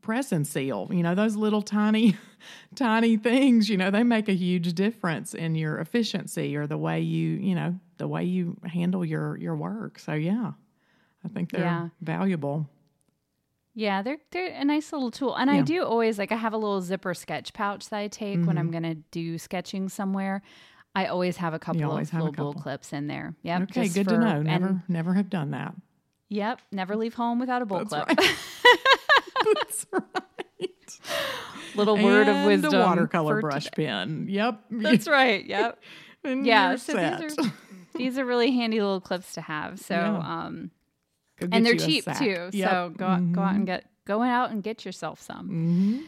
press 0.03 0.33
and 0.33 0.47
seal. 0.47 0.89
You 0.91 1.03
know, 1.03 1.15
those 1.15 1.37
little 1.37 1.63
tiny, 1.63 2.17
tiny 2.75 3.17
things, 3.17 3.69
you 3.69 3.77
know, 3.77 3.91
they 3.91 4.03
make 4.03 4.29
a 4.29 4.35
huge 4.35 4.73
difference 4.75 5.35
in 5.35 5.55
your 5.55 5.79
efficiency 5.79 6.57
or 6.57 6.67
the 6.67 6.79
way 6.79 7.01
you, 7.01 7.31
you 7.31 7.55
know, 7.55 7.79
the 7.99 8.09
way 8.09 8.25
you 8.25 8.57
handle 8.65 9.05
your 9.05 9.37
your 9.37 9.57
work. 9.57 9.99
So 9.99 10.13
yeah, 10.15 10.53
I 11.25 11.29
think 11.29 11.51
they're 11.51 11.63
yeah. 11.63 11.89
valuable. 12.01 12.69
Yeah, 13.75 14.03
they're 14.03 14.19
they're 14.33 14.53
a 14.55 14.65
nice 14.65 14.93
little 14.93 15.11
tool. 15.11 15.37
And 15.37 15.51
yeah. 15.51 15.59
I 15.59 15.63
do 15.63 15.85
always 15.85 16.19
like 16.19 16.33
I 16.33 16.37
have 16.37 16.53
a 16.53 16.57
little 16.57 16.81
zipper 16.81 17.15
sketch 17.15 17.53
pouch 17.53 17.89
that 17.91 17.99
I 17.99 18.09
take 18.09 18.39
mm-hmm. 18.39 18.47
when 18.47 18.59
I'm 18.59 18.71
gonna 18.71 18.97
do 18.97 19.39
sketching 19.39 19.89
somewhere. 19.89 20.43
I 20.95 21.07
always 21.07 21.37
have 21.37 21.55
a 21.55 21.59
couple 21.59 21.97
of 21.97 22.13
little 22.13 22.33
bull 22.33 22.55
clips 22.55 22.93
in 22.93 23.07
there. 23.07 23.35
Yep. 23.43 23.63
Okay, 23.63 23.89
good 23.89 24.07
for, 24.07 24.15
to 24.15 24.19
know. 24.19 24.43
Never, 24.43 24.67
and, 24.67 24.83
never 24.89 25.15
have 25.15 25.31
done 25.31 25.53
that. 25.53 25.75
Yep. 26.29 26.61
Never 26.73 26.97
leave 26.97 27.15
home 27.15 27.39
without 27.39 27.63
a 27.63 27.67
bull 27.67 27.85
That's 27.85 27.91
clip. 27.91 28.09
Right. 28.09 28.37
That's 29.55 29.87
right. 29.93 31.01
Little 31.75 31.97
word 31.97 32.29
and 32.29 32.39
of 32.41 32.47
wisdom. 32.47 32.71
The 32.73 32.79
watercolor 32.79 33.41
brush 33.41 33.65
today. 33.67 33.87
pen. 33.87 34.27
Yep. 34.29 34.61
That's 34.71 35.09
right. 35.09 35.45
Yep. 35.45 35.79
yeah. 36.25 36.77
So 36.77 36.95
set. 36.95 37.21
these 37.21 37.39
are 37.39 37.53
these 37.95 38.19
are 38.19 38.25
really 38.25 38.53
handy 38.53 38.81
little 38.81 39.01
clips 39.01 39.35
to 39.35 39.41
have. 39.41 39.79
So 39.79 39.95
yeah. 39.95 40.19
um, 40.19 40.71
and 41.41 41.65
they're 41.65 41.77
cheap 41.77 42.05
too. 42.19 42.51
Yep. 42.53 42.71
So 42.71 42.93
go 42.97 43.07
mm-hmm. 43.07 43.33
go 43.33 43.43
out 43.43 43.55
and 43.55 43.67
get 43.67 43.85
go 44.05 44.23
out 44.23 44.51
and 44.51 44.63
get 44.63 44.85
yourself 44.85 45.21
some. 45.21 45.49
Mm-hmm. 45.49 45.99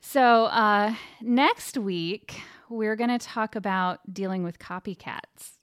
So 0.00 0.44
uh, 0.46 0.94
next 1.20 1.76
week 1.76 2.40
we're 2.68 2.96
going 2.96 3.16
to 3.16 3.18
talk 3.18 3.56
about 3.56 4.00
dealing 4.12 4.42
with 4.42 4.58
copycats. 4.58 5.57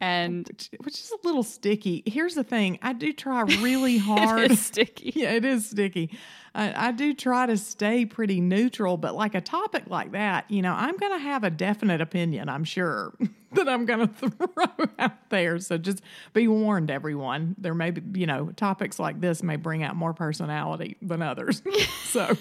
And 0.00 0.48
which, 0.48 0.70
which, 0.82 0.94
is 0.94 1.12
a 1.12 1.26
little 1.26 1.42
sticky. 1.42 2.02
Here's 2.06 2.34
the 2.34 2.44
thing: 2.44 2.78
I 2.80 2.94
do 2.94 3.12
try 3.12 3.42
really 3.60 3.98
hard. 3.98 4.44
it 4.44 4.52
is 4.52 4.60
sticky. 4.60 5.12
Yeah, 5.18 5.32
it 5.32 5.44
is 5.44 5.68
sticky. 5.68 6.10
I, 6.54 6.88
I, 6.88 6.92
do 6.92 7.12
try 7.12 7.46
to 7.46 7.56
stay 7.56 8.06
pretty 8.06 8.40
neutral, 8.40 8.96
but 8.96 9.14
like 9.14 9.34
a 9.34 9.40
topic 9.40 9.84
like 9.88 10.12
that, 10.12 10.50
you 10.50 10.62
know, 10.62 10.72
I'm 10.72 10.96
going 10.96 11.12
to 11.12 11.18
have 11.18 11.44
a 11.44 11.50
definite 11.50 12.00
opinion. 12.00 12.48
I'm 12.48 12.64
sure 12.64 13.14
that 13.52 13.68
I'm 13.68 13.84
going 13.84 14.08
to 14.08 14.30
throw 14.30 14.86
out 14.98 15.28
there. 15.30 15.58
So 15.58 15.76
just 15.76 16.02
be 16.32 16.48
warned, 16.48 16.90
everyone. 16.90 17.54
There 17.58 17.74
may 17.74 17.90
be, 17.90 18.20
you 18.20 18.26
know, 18.26 18.50
topics 18.56 18.98
like 18.98 19.20
this 19.20 19.42
may 19.42 19.56
bring 19.56 19.82
out 19.82 19.96
more 19.96 20.14
personality 20.14 20.96
than 21.02 21.20
others. 21.22 21.62
so. 22.04 22.36